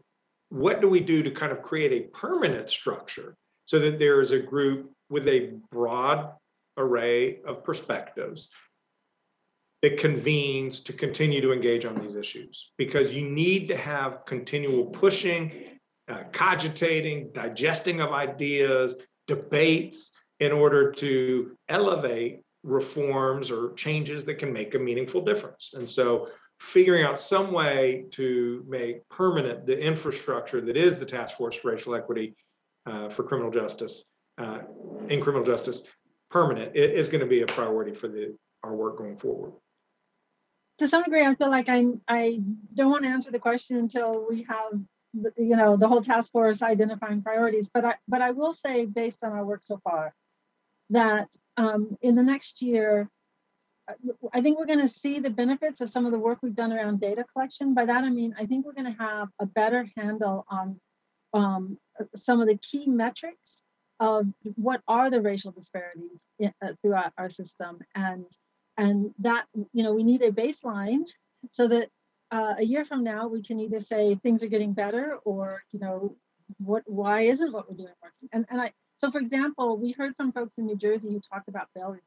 what 0.49 0.81
do 0.81 0.89
we 0.89 0.99
do 0.99 1.23
to 1.23 1.31
kind 1.31 1.51
of 1.51 1.61
create 1.61 1.93
a 1.93 2.07
permanent 2.17 2.69
structure 2.69 3.35
so 3.65 3.79
that 3.79 3.99
there 3.99 4.19
is 4.19 4.31
a 4.31 4.39
group 4.39 4.91
with 5.09 5.27
a 5.27 5.53
broad 5.71 6.31
array 6.77 7.39
of 7.45 7.63
perspectives 7.63 8.49
that 9.81 9.97
convenes 9.97 10.79
to 10.79 10.93
continue 10.93 11.41
to 11.41 11.53
engage 11.53 11.85
on 11.85 11.99
these 12.01 12.15
issues 12.15 12.71
because 12.77 13.13
you 13.13 13.21
need 13.21 13.67
to 13.67 13.77
have 13.77 14.25
continual 14.25 14.85
pushing, 14.85 15.51
uh, 16.07 16.23
cogitating, 16.31 17.29
digesting 17.33 18.01
of 18.01 18.11
ideas, 18.11 18.95
debates 19.27 20.11
in 20.39 20.51
order 20.51 20.91
to 20.91 21.55
elevate 21.69 22.41
reforms 22.67 23.49
or 23.49 23.73
changes 23.73 24.25
that 24.25 24.37
can 24.37 24.51
make 24.51 24.75
a 24.75 24.79
meaningful 24.79 25.21
difference. 25.21 25.73
And 25.73 25.89
so 25.89 26.27
figuring 26.59 27.03
out 27.03 27.17
some 27.17 27.51
way 27.51 28.05
to 28.11 28.65
make 28.67 29.07
permanent 29.09 29.65
the 29.65 29.79
infrastructure 29.79 30.59
that 30.61 30.75
is 30.75 30.99
the 30.99 31.05
task 31.05 31.37
force 31.37 31.55
for 31.55 31.71
racial 31.71 31.95
equity 31.95 32.35
uh, 32.85 33.09
for 33.09 33.23
criminal 33.23 33.51
justice 33.51 34.05
uh, 34.37 34.59
in 35.09 35.21
criminal 35.21 35.45
justice 35.45 35.83
permanent 36.29 36.75
is 36.75 37.07
going 37.07 37.21
to 37.21 37.27
be 37.27 37.41
a 37.41 37.47
priority 37.47 37.93
for 37.93 38.07
the 38.07 38.35
our 38.63 38.75
work 38.75 38.97
going 38.97 39.15
forward 39.15 39.53
to 40.79 40.87
some 40.87 41.03
degree 41.03 41.23
i 41.23 41.35
feel 41.35 41.51
like 41.51 41.69
i 41.69 41.85
i 42.07 42.41
don't 42.73 42.89
want 42.89 43.03
to 43.03 43.09
answer 43.09 43.31
the 43.31 43.39
question 43.39 43.77
until 43.77 44.25
we 44.27 44.43
have 44.43 44.79
you 45.37 45.55
know 45.55 45.77
the 45.77 45.87
whole 45.87 46.01
task 46.01 46.31
force 46.31 46.61
identifying 46.61 47.21
priorities 47.21 47.69
but 47.71 47.85
i 47.85 47.93
but 48.07 48.21
i 48.21 48.31
will 48.31 48.53
say 48.53 48.85
based 48.85 49.23
on 49.23 49.31
our 49.31 49.45
work 49.45 49.63
so 49.63 49.77
far 49.83 50.13
that 50.89 51.29
um, 51.57 51.97
in 52.01 52.15
the 52.15 52.23
next 52.23 52.61
year, 52.61 53.09
I 54.33 54.41
think 54.41 54.59
we're 54.59 54.65
going 54.65 54.81
to 54.81 54.87
see 54.87 55.19
the 55.19 55.29
benefits 55.29 55.79
of 55.79 55.89
some 55.89 56.05
of 56.05 56.11
the 56.11 56.19
work 56.19 56.39
we've 56.41 56.53
done 56.53 56.73
around 56.73 56.99
data 56.99 57.23
collection. 57.31 57.73
By 57.73 57.85
that, 57.85 58.03
I 58.03 58.09
mean, 58.09 58.35
I 58.37 58.45
think 58.45 58.65
we're 58.65 58.73
going 58.73 58.93
to 58.93 59.03
have 59.03 59.29
a 59.39 59.45
better 59.45 59.87
handle 59.95 60.45
on 60.49 60.79
um, 61.33 61.77
some 62.15 62.41
of 62.41 62.47
the 62.47 62.57
key 62.57 62.87
metrics 62.87 63.63
of 63.99 64.27
what 64.55 64.81
are 64.87 65.09
the 65.09 65.21
racial 65.21 65.51
disparities 65.51 66.25
in, 66.37 66.53
uh, 66.61 66.73
throughout 66.81 67.13
our 67.17 67.29
system. 67.29 67.79
And, 67.95 68.25
and 68.77 69.11
that, 69.19 69.45
you 69.73 69.83
know, 69.83 69.93
we 69.93 70.03
need 70.03 70.21
a 70.21 70.31
baseline 70.31 71.03
so 71.49 71.67
that 71.69 71.89
uh, 72.29 72.55
a 72.57 72.63
year 72.63 72.83
from 72.83 73.03
now, 73.03 73.27
we 73.27 73.41
can 73.41 73.59
either 73.59 73.79
say 73.79 74.15
things 74.15 74.43
are 74.43 74.47
getting 74.47 74.73
better 74.73 75.17
or, 75.23 75.63
you 75.71 75.79
know, 75.79 76.15
what, 76.57 76.83
why 76.85 77.21
isn't 77.21 77.53
what 77.53 77.69
we're 77.69 77.77
doing 77.77 77.93
working? 78.01 78.29
And, 78.33 78.45
and 78.49 78.61
I, 78.61 78.71
so, 78.97 79.11
for 79.11 79.19
example, 79.19 79.77
we 79.77 79.91
heard 79.91 80.15
from 80.15 80.31
folks 80.31 80.57
in 80.57 80.65
New 80.65 80.75
Jersey 80.75 81.09
who 81.09 81.19
talked 81.19 81.47
about 81.47 81.67
bail 81.75 81.89
reform, 81.89 82.01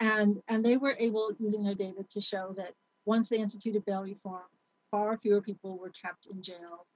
and 0.00 0.42
and 0.48 0.64
they 0.64 0.76
were 0.76 0.96
able, 0.98 1.32
using 1.38 1.64
their 1.64 1.74
data, 1.74 2.04
to 2.10 2.20
show 2.20 2.54
that 2.56 2.72
once 3.04 3.28
they 3.28 3.38
instituted 3.38 3.84
bail 3.84 4.02
reform, 4.02 4.44
far 4.90 5.18
fewer 5.18 5.40
people 5.40 5.76
were 5.76 5.90
kept 5.90 6.26
in 6.26 6.40
jail 6.40 6.86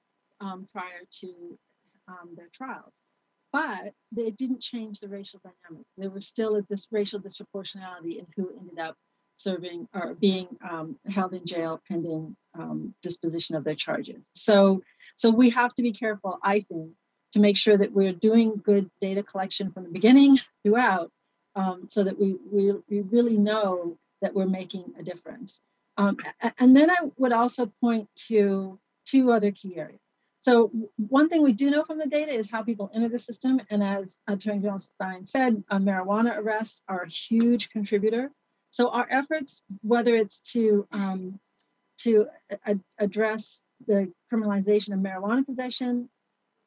um, 0.40 0.68
prior 0.72 1.02
to 1.20 1.58
um, 2.06 2.30
their 2.36 2.48
trials. 2.54 2.92
But 3.52 3.92
it 4.16 4.36
didn't 4.36 4.60
change 4.60 5.00
the 5.00 5.08
racial 5.08 5.40
dynamics. 5.42 5.90
There 5.96 6.10
was 6.10 6.26
still 6.26 6.56
a 6.56 6.62
dis- 6.62 6.86
racial 6.92 7.18
disproportionality 7.20 8.18
in 8.18 8.26
who 8.36 8.50
ended 8.58 8.78
up 8.78 8.94
serving 9.38 9.88
or 9.94 10.14
being 10.14 10.48
um, 10.68 10.96
held 11.08 11.32
in 11.32 11.44
jail 11.46 11.80
pending 11.88 12.36
um, 12.58 12.94
disposition 13.02 13.56
of 13.56 13.64
their 13.64 13.74
charges. 13.74 14.28
So, 14.32 14.82
so 15.16 15.30
we 15.30 15.50
have 15.50 15.74
to 15.74 15.82
be 15.82 15.92
careful, 15.92 16.38
I 16.42 16.60
think, 16.60 16.90
to 17.32 17.40
make 17.40 17.56
sure 17.56 17.76
that 17.76 17.92
we're 17.92 18.12
doing 18.12 18.60
good 18.62 18.90
data 19.00 19.22
collection 19.22 19.70
from 19.70 19.84
the 19.84 19.90
beginning 19.90 20.38
throughout 20.62 21.10
um, 21.54 21.86
so 21.88 22.04
that 22.04 22.18
we, 22.18 22.36
we, 22.50 22.72
we 22.88 23.00
really 23.00 23.36
know 23.36 23.96
that 24.22 24.34
we're 24.34 24.46
making 24.46 24.84
a 24.98 25.02
difference. 25.02 25.60
Um, 25.96 26.16
and 26.58 26.76
then 26.76 26.90
I 26.90 27.10
would 27.16 27.32
also 27.32 27.72
point 27.80 28.08
to 28.28 28.78
two 29.04 29.32
other 29.32 29.50
key 29.50 29.76
areas. 29.76 30.00
So 30.42 30.70
one 30.96 31.28
thing 31.28 31.42
we 31.42 31.52
do 31.52 31.70
know 31.70 31.84
from 31.84 31.98
the 31.98 32.06
data 32.06 32.32
is 32.32 32.50
how 32.50 32.62
people 32.62 32.90
enter 32.94 33.08
the 33.08 33.18
system. 33.18 33.60
And 33.70 33.82
as 33.82 34.16
Attorney 34.28 34.60
General 34.60 34.80
Stein 34.80 35.24
said, 35.24 35.62
uh, 35.70 35.78
marijuana 35.78 36.38
arrests 36.38 36.80
are 36.88 37.02
a 37.02 37.08
huge 37.08 37.70
contributor. 37.70 38.30
So 38.70 38.90
our 38.90 39.06
efforts, 39.10 39.62
whether 39.82 40.14
it's 40.14 40.40
to 40.52 40.86
um, 40.92 41.40
to 41.98 42.28
a- 42.64 42.78
address 42.98 43.64
the 43.86 44.12
criminalization 44.32 44.92
of 44.92 45.00
marijuana 45.00 45.44
possession, 45.44 46.08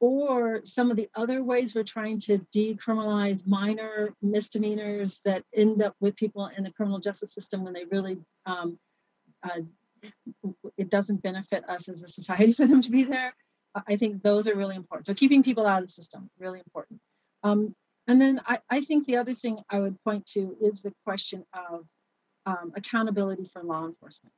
or 0.01 0.61
some 0.65 0.89
of 0.89 0.97
the 0.97 1.07
other 1.15 1.43
ways 1.43 1.75
we're 1.75 1.83
trying 1.83 2.19
to 2.19 2.39
decriminalize 2.53 3.47
minor 3.47 4.13
misdemeanors 4.21 5.21
that 5.23 5.43
end 5.55 5.81
up 5.81 5.95
with 6.01 6.15
people 6.15 6.49
in 6.57 6.63
the 6.63 6.71
criminal 6.71 6.99
justice 6.99 7.33
system 7.33 7.63
when 7.63 7.71
they 7.71 7.85
really 7.85 8.17
um, 8.45 8.77
uh, 9.43 9.61
it 10.77 10.89
doesn't 10.89 11.21
benefit 11.21 11.63
us 11.69 11.87
as 11.87 12.03
a 12.03 12.07
society 12.07 12.51
for 12.59 12.65
them 12.65 12.81
to 12.81 12.91
be 12.91 13.03
there 13.03 13.33
i 13.87 13.95
think 13.95 14.21
those 14.23 14.47
are 14.47 14.55
really 14.55 14.75
important. 14.75 15.05
So 15.05 15.13
keeping 15.13 15.43
people 15.43 15.65
out 15.65 15.81
of 15.81 15.87
the 15.87 15.93
system 15.93 16.29
really 16.39 16.59
important. 16.59 16.99
Um, 17.43 17.75
and 18.07 18.19
then 18.21 18.41
I, 18.45 18.59
I, 18.69 18.81
think 18.81 19.05
the 19.05 19.17
other 19.17 19.33
thing 19.33 19.59
i 19.69 19.79
would 19.79 20.01
point 20.03 20.25
to 20.33 20.55
is 20.61 20.81
the 20.81 20.93
question 21.05 21.45
of 21.53 21.85
um, 22.45 22.73
accountability 22.75 23.49
for 23.53 23.63
law 23.63 23.85
enforcement 23.85 24.33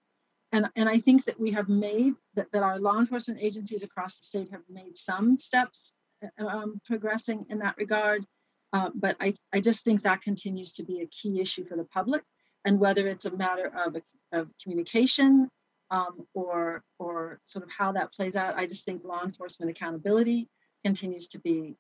and, 0.54 0.70
and 0.76 0.88
I 0.88 1.00
think 1.00 1.26
that 1.26 1.40
we 1.40 1.52
have 1.52 1.68
made 1.68 2.14
that, 2.36 2.52
that 2.54 2.62
our 2.62 2.80
law 2.80 3.00
enforcement 3.00 3.42
agencies 3.42 3.84
across 3.84 4.20
the 4.20 4.26
state 4.26 4.52
have 4.52 4.62
made 4.70 4.96
some 4.96 5.36
steps 5.38 5.98
uh, 6.24 6.46
um, 6.46 6.80
progressing 6.86 7.46
in 7.50 7.58
that 7.60 7.76
regard. 7.76 8.24
Uh, 8.72 8.92
but 8.94 9.18
I, 9.20 9.34
I 9.52 9.62
just 9.62 9.84
think 9.84 10.04
that 10.04 10.22
continues 10.22 10.72
to 10.74 10.84
be 10.84 11.02
a 11.02 11.08
key 11.08 11.42
issue 11.42 11.66
for 11.66 11.76
the 11.76 11.86
public. 11.86 12.22
And 12.66 12.80
whether 12.80 13.08
it's 13.08 13.26
a 13.26 13.36
matter 13.36 13.72
of, 13.76 13.98
of 14.32 14.48
communication 14.62 15.50
um, 15.90 16.28
or, 16.36 16.84
or 17.00 17.40
sort 17.46 17.66
of 17.66 17.72
how 17.72 17.92
that 17.94 18.14
plays 18.14 18.36
out, 18.36 18.56
I 18.56 18.68
just 18.68 18.86
think 18.86 19.04
law 19.04 19.24
enforcement 19.24 19.72
accountability 19.72 20.48
continues 20.86 21.28
to 21.30 21.40
be 21.40 21.76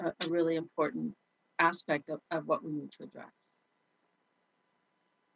a, 0.00 0.06
a 0.08 0.28
really 0.28 0.56
important 0.56 1.14
aspect 1.60 2.10
of, 2.10 2.20
of 2.32 2.46
what 2.46 2.64
we 2.64 2.72
need 2.72 2.90
to 2.92 3.04
address. 3.04 3.30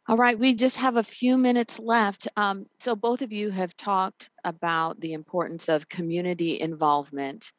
All 0.07 0.17
right, 0.17 0.37
we 0.37 0.55
just 0.55 0.77
have 0.77 0.95
a 0.95 1.03
few 1.03 1.37
minutes 1.37 1.77
left. 1.77 2.27
Um, 2.35 2.65
so, 2.79 2.95
both 2.95 3.21
of 3.21 3.31
you 3.31 3.51
have 3.51 3.75
talked 3.77 4.31
about 4.43 4.99
the 4.99 5.13
importance 5.13 5.69
of 5.69 5.87
community 5.87 6.59
involvement, 6.59 7.51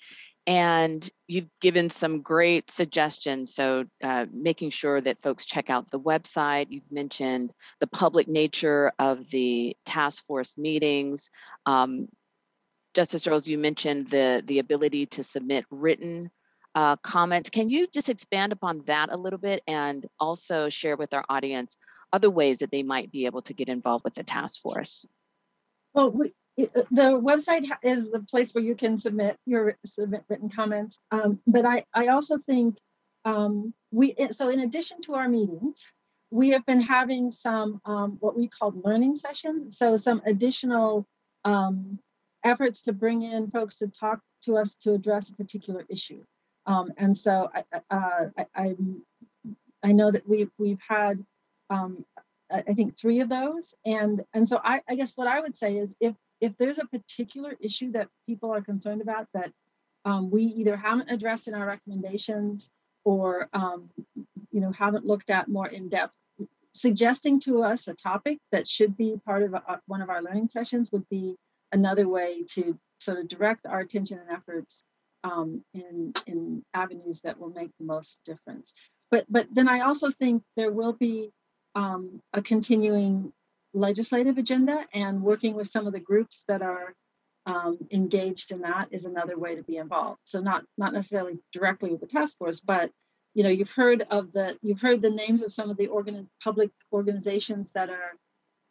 and 0.44 1.08
you've 1.28 1.48
given 1.60 1.88
some 1.88 2.20
great 2.20 2.68
suggestions. 2.68 3.54
So, 3.54 3.84
uh, 4.02 4.26
making 4.32 4.70
sure 4.70 5.00
that 5.00 5.22
folks 5.22 5.44
check 5.44 5.70
out 5.70 5.90
the 5.92 6.00
website. 6.00 6.66
You've 6.70 6.90
mentioned 6.90 7.52
the 7.78 7.86
public 7.86 8.26
nature 8.26 8.92
of 8.98 9.30
the 9.30 9.76
task 9.86 10.26
force 10.26 10.58
meetings. 10.58 11.30
Um, 11.64 12.08
Justice 12.92 13.26
Earls, 13.28 13.46
you 13.46 13.56
mentioned 13.56 14.08
the 14.08 14.42
the 14.44 14.58
ability 14.58 15.06
to 15.06 15.22
submit 15.22 15.64
written 15.70 16.28
uh, 16.74 16.96
comments. 16.96 17.50
Can 17.50 17.70
you 17.70 17.86
just 17.86 18.08
expand 18.08 18.52
upon 18.52 18.82
that 18.86 19.10
a 19.12 19.16
little 19.16 19.38
bit 19.38 19.62
and 19.68 20.04
also 20.18 20.68
share 20.68 20.96
with 20.96 21.14
our 21.14 21.24
audience? 21.28 21.76
Other 22.12 22.30
ways 22.30 22.58
that 22.58 22.70
they 22.70 22.82
might 22.82 23.10
be 23.10 23.26
able 23.26 23.42
to 23.42 23.54
get 23.54 23.68
involved 23.68 24.04
with 24.04 24.14
the 24.14 24.22
task 24.22 24.60
force? 24.60 25.06
Well, 25.94 26.10
we, 26.10 26.32
the 26.56 27.18
website 27.20 27.70
is 27.82 28.14
a 28.14 28.20
place 28.20 28.54
where 28.54 28.64
you 28.64 28.74
can 28.74 28.96
submit 28.96 29.36
your 29.46 29.76
submit 29.84 30.24
written 30.28 30.50
comments. 30.50 31.00
Um, 31.10 31.40
but 31.46 31.64
I, 31.64 31.84
I 31.94 32.08
also 32.08 32.38
think 32.38 32.76
um, 33.24 33.72
we 33.90 34.14
so 34.30 34.48
in 34.48 34.60
addition 34.60 35.00
to 35.02 35.14
our 35.14 35.28
meetings, 35.28 35.86
we 36.30 36.50
have 36.50 36.64
been 36.66 36.80
having 36.80 37.30
some 37.30 37.80
um, 37.84 38.16
what 38.20 38.36
we 38.36 38.48
call 38.48 38.72
learning 38.84 39.14
sessions. 39.14 39.78
So 39.78 39.96
some 39.96 40.22
additional 40.26 41.06
um, 41.44 41.98
efforts 42.44 42.82
to 42.82 42.92
bring 42.92 43.22
in 43.22 43.50
folks 43.50 43.76
to 43.78 43.88
talk 43.88 44.20
to 44.42 44.56
us 44.56 44.74
to 44.76 44.92
address 44.92 45.30
a 45.30 45.34
particular 45.34 45.84
issue. 45.88 46.22
Um, 46.66 46.92
and 46.96 47.16
so 47.16 47.50
I, 47.54 47.64
uh, 47.90 48.26
I, 48.36 48.46
I, 48.54 48.76
I 49.82 49.92
know 49.92 50.10
that 50.10 50.28
we've 50.28 50.50
we've 50.58 50.80
had 50.86 51.24
um, 51.70 52.04
I 52.52 52.74
think 52.74 52.98
three 52.98 53.20
of 53.20 53.28
those, 53.28 53.74
and 53.86 54.22
and 54.34 54.48
so 54.48 54.60
I, 54.62 54.80
I 54.88 54.94
guess 54.94 55.16
what 55.16 55.26
I 55.26 55.40
would 55.40 55.56
say 55.56 55.76
is 55.76 55.94
if 56.00 56.14
if 56.40 56.56
there's 56.58 56.78
a 56.78 56.86
particular 56.86 57.56
issue 57.60 57.92
that 57.92 58.08
people 58.26 58.52
are 58.52 58.60
concerned 58.60 59.00
about 59.00 59.28
that 59.32 59.52
um, 60.04 60.30
we 60.30 60.42
either 60.42 60.76
haven't 60.76 61.10
addressed 61.10 61.48
in 61.48 61.54
our 61.54 61.66
recommendations 61.66 62.70
or 63.04 63.48
um, 63.52 63.88
you 64.50 64.60
know 64.60 64.72
haven't 64.72 65.06
looked 65.06 65.30
at 65.30 65.48
more 65.48 65.68
in 65.68 65.88
depth 65.88 66.16
suggesting 66.74 67.38
to 67.40 67.62
us 67.62 67.86
a 67.88 67.94
topic 67.94 68.38
that 68.50 68.66
should 68.66 68.96
be 68.96 69.20
part 69.24 69.42
of 69.42 69.54
a, 69.54 69.80
one 69.86 70.00
of 70.00 70.08
our 70.08 70.22
learning 70.22 70.48
sessions 70.48 70.90
would 70.90 71.06
be 71.10 71.36
another 71.72 72.08
way 72.08 72.42
to 72.48 72.78
sort 73.00 73.18
of 73.18 73.28
direct 73.28 73.66
our 73.66 73.80
attention 73.80 74.18
and 74.18 74.30
efforts 74.30 74.84
um, 75.24 75.62
in 75.74 76.12
in 76.26 76.64
avenues 76.74 77.20
that 77.20 77.38
will 77.38 77.50
make 77.50 77.70
the 77.78 77.84
most 77.84 78.20
difference. 78.24 78.74
But 79.10 79.26
but 79.28 79.46
then 79.52 79.68
i 79.68 79.80
also 79.80 80.10
think 80.10 80.42
there 80.56 80.72
will 80.72 80.94
be 80.94 81.30
um, 81.74 82.20
a 82.32 82.42
continuing 82.42 83.32
legislative 83.74 84.38
agenda 84.38 84.84
and 84.92 85.22
working 85.22 85.54
with 85.54 85.66
some 85.66 85.86
of 85.86 85.92
the 85.92 86.00
groups 86.00 86.44
that 86.48 86.62
are 86.62 86.94
um, 87.46 87.78
engaged 87.90 88.52
in 88.52 88.60
that 88.60 88.88
is 88.90 89.04
another 89.04 89.38
way 89.38 89.54
to 89.56 89.62
be 89.62 89.76
involved. 89.76 90.20
So 90.24 90.40
not 90.40 90.64
not 90.78 90.92
necessarily 90.92 91.38
directly 91.52 91.90
with 91.90 92.00
the 92.00 92.06
task 92.06 92.38
force, 92.38 92.60
but 92.60 92.90
you 93.34 93.42
know 93.42 93.48
you've 93.48 93.72
heard 93.72 94.06
of 94.10 94.32
the 94.32 94.58
you've 94.62 94.80
heard 94.80 95.02
the 95.02 95.10
names 95.10 95.42
of 95.42 95.52
some 95.52 95.70
of 95.70 95.76
the 95.76 95.88
organ, 95.88 96.28
public 96.42 96.70
organizations 96.92 97.72
that 97.72 97.90
are 97.90 98.12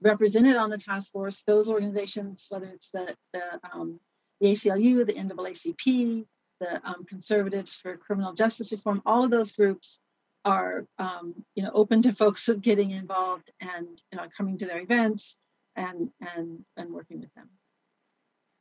represented 0.01 0.55
on 0.55 0.69
the 0.69 0.77
task 0.77 1.11
force. 1.11 1.41
Those 1.41 1.69
organizations, 1.69 2.45
whether 2.49 2.67
it's 2.67 2.89
the 2.93 3.15
the, 3.33 3.59
um, 3.73 3.99
the 4.39 4.53
ACLU, 4.53 5.05
the 5.05 5.13
NAACP, 5.13 6.25
the 6.61 6.87
um, 6.87 7.03
Conservatives 7.05 7.75
for 7.75 7.97
Criminal 7.97 8.33
Justice 8.33 8.71
Reform, 8.71 9.01
all 9.05 9.25
of 9.25 9.31
those 9.31 9.51
groups 9.51 10.01
are 10.45 10.85
um, 10.97 11.33
you 11.55 11.63
know 11.63 11.71
open 11.73 12.01
to 12.03 12.13
folks 12.13 12.49
getting 12.61 12.91
involved 12.91 13.51
and 13.59 14.01
you 14.11 14.17
know, 14.17 14.25
coming 14.35 14.57
to 14.57 14.65
their 14.65 14.81
events 14.81 15.37
and 15.75 16.09
and 16.35 16.59
and 16.77 16.91
working 16.91 17.19
with 17.19 17.33
them. 17.35 17.49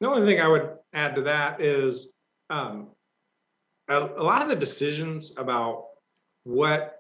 The 0.01 0.09
only 0.09 0.26
thing 0.26 0.41
I 0.41 0.49
would 0.49 0.70
add 0.95 1.14
to 1.16 1.22
that 1.22 1.61
is 1.61 2.09
um, 2.49 2.89
a, 3.89 3.99
a 3.99 4.22
lot 4.22 4.43
of 4.43 4.49
the 4.49 4.57
decisions 4.57 5.33
about 5.37 5.87
what 6.45 6.97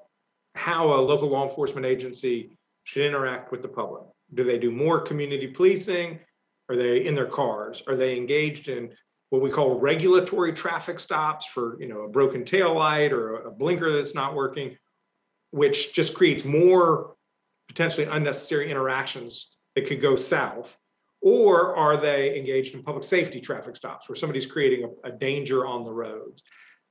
how 0.54 0.92
a 0.92 1.00
local 1.00 1.28
law 1.28 1.48
enforcement 1.48 1.86
agency 1.86 2.50
should 2.84 3.06
interact 3.06 3.52
with 3.52 3.62
the 3.62 3.68
public. 3.68 4.02
Do 4.34 4.44
they 4.44 4.58
do 4.58 4.70
more 4.70 5.00
community 5.00 5.46
policing? 5.46 6.18
Are 6.68 6.76
they 6.76 7.04
in 7.04 7.14
their 7.14 7.26
cars? 7.26 7.82
Are 7.86 7.96
they 7.96 8.16
engaged 8.16 8.68
in 8.68 8.92
what 9.30 9.42
we 9.42 9.50
call 9.50 9.78
regulatory 9.78 10.52
traffic 10.52 10.98
stops 10.98 11.46
for 11.46 11.80
you 11.80 11.88
know 11.88 12.02
a 12.02 12.08
broken 12.08 12.44
tail 12.44 12.74
light 12.74 13.12
or 13.12 13.36
a 13.36 13.50
blinker 13.50 13.92
that's 13.92 14.14
not 14.14 14.34
working, 14.34 14.76
which 15.52 15.94
just 15.94 16.14
creates 16.14 16.44
more 16.44 17.14
potentially 17.68 18.06
unnecessary 18.06 18.70
interactions 18.70 19.56
that 19.74 19.86
could 19.86 20.00
go 20.00 20.16
south? 20.16 20.76
Or 21.22 21.76
are 21.76 22.00
they 22.00 22.36
engaged 22.38 22.74
in 22.74 22.82
public 22.82 23.04
safety 23.04 23.40
traffic 23.40 23.76
stops 23.76 24.08
where 24.08 24.16
somebody's 24.16 24.46
creating 24.46 24.90
a, 25.04 25.08
a 25.08 25.12
danger 25.12 25.66
on 25.66 25.84
the 25.84 25.92
roads? 25.92 26.42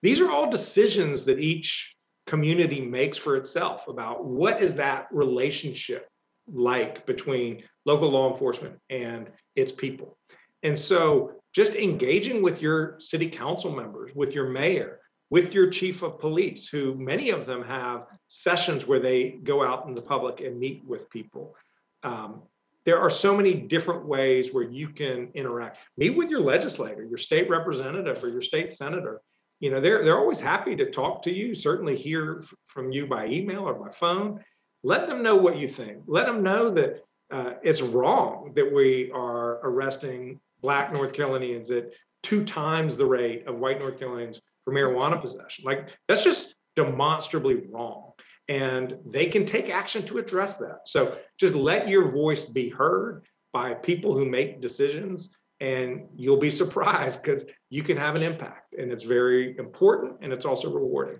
These 0.01 0.21
are 0.21 0.31
all 0.31 0.49
decisions 0.49 1.25
that 1.25 1.39
each 1.39 1.95
community 2.25 2.79
makes 2.79 3.17
for 3.17 3.35
itself 3.35 3.87
about 3.87 4.23
what 4.23 4.61
is 4.61 4.75
that 4.75 5.07
relationship 5.11 6.07
like 6.47 7.05
between 7.05 7.63
local 7.85 8.09
law 8.09 8.31
enforcement 8.31 8.77
and 8.89 9.29
its 9.55 9.71
people. 9.71 10.18
And 10.63 10.77
so 10.77 11.33
just 11.53 11.75
engaging 11.75 12.41
with 12.41 12.61
your 12.61 12.99
city 12.99 13.29
council 13.29 13.71
members, 13.71 14.11
with 14.15 14.33
your 14.33 14.49
mayor, 14.49 14.99
with 15.29 15.53
your 15.53 15.69
chief 15.69 16.01
of 16.01 16.19
police, 16.19 16.67
who 16.67 16.95
many 16.95 17.29
of 17.29 17.45
them 17.45 17.63
have 17.63 18.07
sessions 18.27 18.87
where 18.87 18.99
they 18.99 19.39
go 19.43 19.63
out 19.63 19.87
in 19.87 19.93
the 19.93 20.01
public 20.01 20.41
and 20.41 20.59
meet 20.59 20.83
with 20.85 21.09
people. 21.09 21.55
Um, 22.03 22.41
there 22.85 22.99
are 22.99 23.09
so 23.09 23.35
many 23.35 23.53
different 23.53 24.05
ways 24.05 24.53
where 24.53 24.63
you 24.63 24.89
can 24.89 25.29
interact. 25.35 25.77
Meet 25.97 26.11
with 26.11 26.29
your 26.29 26.41
legislator, 26.41 27.03
your 27.03 27.17
state 27.17 27.49
representative, 27.49 28.23
or 28.23 28.29
your 28.29 28.41
state 28.41 28.71
senator. 28.73 29.21
You 29.59 29.69
know, 29.69 29.81
they're 29.81 30.03
they're 30.03 30.17
always 30.17 30.39
happy 30.39 30.75
to 30.77 30.89
talk 30.89 31.21
to 31.23 31.31
you. 31.31 31.53
Certainly 31.53 31.97
hear 31.97 32.41
from 32.67 32.91
you 32.91 33.05
by 33.05 33.27
email 33.27 33.67
or 33.67 33.73
by 33.73 33.91
phone. 33.91 34.43
Let 34.83 35.07
them 35.07 35.21
know 35.21 35.35
what 35.35 35.57
you 35.57 35.67
think. 35.67 36.03
Let 36.07 36.25
them 36.25 36.41
know 36.41 36.69
that 36.71 37.03
uh, 37.29 37.53
it's 37.61 37.81
wrong 37.81 38.53
that 38.55 38.73
we 38.73 39.11
are 39.11 39.59
arresting 39.63 40.39
black 40.61 40.91
North 40.91 41.13
Carolinians 41.13 41.71
at 41.71 41.91
two 42.23 42.43
times 42.43 42.95
the 42.95 43.05
rate 43.05 43.47
of 43.47 43.57
white 43.57 43.79
North 43.79 43.99
Carolinians 43.99 44.41
for 44.63 44.73
marijuana 44.73 45.21
possession. 45.21 45.65
Like 45.65 45.89
that's 46.07 46.23
just 46.23 46.55
demonstrably 46.75 47.67
wrong. 47.69 48.11
And 48.47 48.97
they 49.05 49.27
can 49.27 49.45
take 49.45 49.69
action 49.69 50.03
to 50.07 50.17
address 50.17 50.57
that. 50.57 50.81
So 50.85 51.17
just 51.39 51.55
let 51.55 51.87
your 51.87 52.11
voice 52.11 52.45
be 52.45 52.69
heard 52.69 53.25
by 53.53 53.75
people 53.75 54.17
who 54.17 54.25
make 54.27 54.61
decisions, 54.61 55.29
and 55.59 56.07
you'll 56.15 56.39
be 56.39 56.49
surprised 56.49 57.21
because 57.21 57.45
you 57.69 57.83
can 57.83 57.97
have 57.97 58.15
an 58.15 58.23
impact. 58.23 58.73
And 58.77 58.91
it's 58.91 59.03
very 59.03 59.57
important 59.57 60.17
and 60.21 60.33
it's 60.33 60.45
also 60.45 60.71
rewarding. 60.73 61.19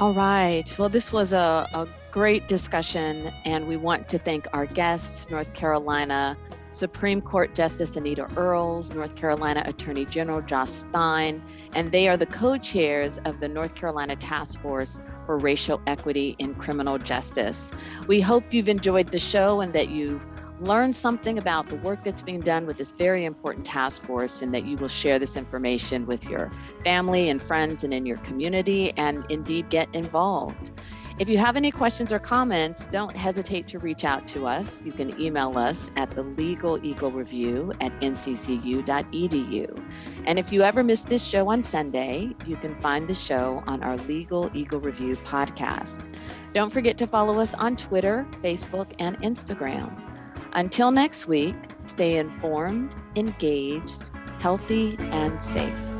All 0.00 0.12
right. 0.12 0.64
Well, 0.76 0.88
this 0.88 1.12
was 1.12 1.32
a, 1.32 1.68
a 1.72 1.88
great 2.10 2.48
discussion, 2.48 3.32
and 3.44 3.68
we 3.68 3.76
want 3.76 4.08
to 4.08 4.18
thank 4.18 4.48
our 4.52 4.66
guests, 4.66 5.26
North 5.30 5.54
Carolina 5.54 6.36
Supreme 6.74 7.20
Court 7.22 7.54
Justice 7.54 7.94
Anita 7.94 8.28
Earls, 8.36 8.92
North 8.92 9.14
Carolina 9.14 9.62
Attorney 9.64 10.04
General 10.04 10.42
Josh 10.42 10.70
Stein, 10.70 11.40
and 11.72 11.92
they 11.92 12.08
are 12.08 12.16
the 12.16 12.26
co 12.26 12.58
chairs 12.58 13.18
of 13.24 13.38
the 13.38 13.46
North 13.46 13.76
Carolina 13.76 14.16
Task 14.16 14.60
Force 14.60 15.00
for 15.24 15.38
Racial 15.38 15.80
Equity 15.86 16.34
in 16.40 16.54
Criminal 16.56 16.98
Justice. 16.98 17.70
We 18.08 18.20
hope 18.20 18.52
you've 18.52 18.68
enjoyed 18.68 19.12
the 19.12 19.20
show 19.20 19.60
and 19.60 19.72
that 19.72 19.90
you've 19.90 20.20
learned 20.60 20.96
something 20.96 21.38
about 21.38 21.68
the 21.68 21.76
work 21.76 22.02
that's 22.02 22.22
being 22.22 22.40
done 22.40 22.66
with 22.66 22.76
this 22.76 22.92
very 22.92 23.24
important 23.24 23.64
task 23.64 24.04
force 24.04 24.42
and 24.42 24.52
that 24.54 24.64
you 24.64 24.76
will 24.76 24.88
share 24.88 25.18
this 25.18 25.36
information 25.36 26.06
with 26.06 26.28
your 26.28 26.50
family 26.82 27.28
and 27.28 27.42
friends 27.42 27.84
and 27.84 27.92
in 27.92 28.04
your 28.06 28.18
community 28.18 28.92
and 28.96 29.24
indeed 29.30 29.68
get 29.70 29.88
involved. 29.94 30.72
If 31.16 31.28
you 31.28 31.38
have 31.38 31.54
any 31.54 31.70
questions 31.70 32.12
or 32.12 32.18
comments, 32.18 32.86
don't 32.86 33.16
hesitate 33.16 33.68
to 33.68 33.78
reach 33.78 34.04
out 34.04 34.26
to 34.28 34.48
us. 34.48 34.82
You 34.84 34.90
can 34.90 35.20
email 35.20 35.56
us 35.56 35.92
at 35.94 36.10
the 36.10 36.22
Legal 36.22 36.84
Eagle 36.84 37.12
Review 37.12 37.72
at 37.80 37.92
nccu.edu. 38.00 39.84
And 40.26 40.38
if 40.40 40.52
you 40.52 40.62
ever 40.62 40.82
miss 40.82 41.04
this 41.04 41.24
show 41.24 41.48
on 41.50 41.62
Sunday, 41.62 42.34
you 42.46 42.56
can 42.56 42.74
find 42.80 43.06
the 43.06 43.14
show 43.14 43.62
on 43.68 43.84
our 43.84 43.96
Legal 43.98 44.50
Eagle 44.54 44.80
Review 44.80 45.14
podcast. 45.14 46.12
Don't 46.52 46.72
forget 46.72 46.98
to 46.98 47.06
follow 47.06 47.38
us 47.38 47.54
on 47.54 47.76
Twitter, 47.76 48.26
Facebook, 48.42 48.88
and 48.98 49.16
Instagram. 49.20 49.96
Until 50.54 50.90
next 50.90 51.28
week, 51.28 51.54
stay 51.86 52.16
informed, 52.16 52.92
engaged, 53.14 54.10
healthy, 54.40 54.96
and 54.98 55.40
safe. 55.40 55.93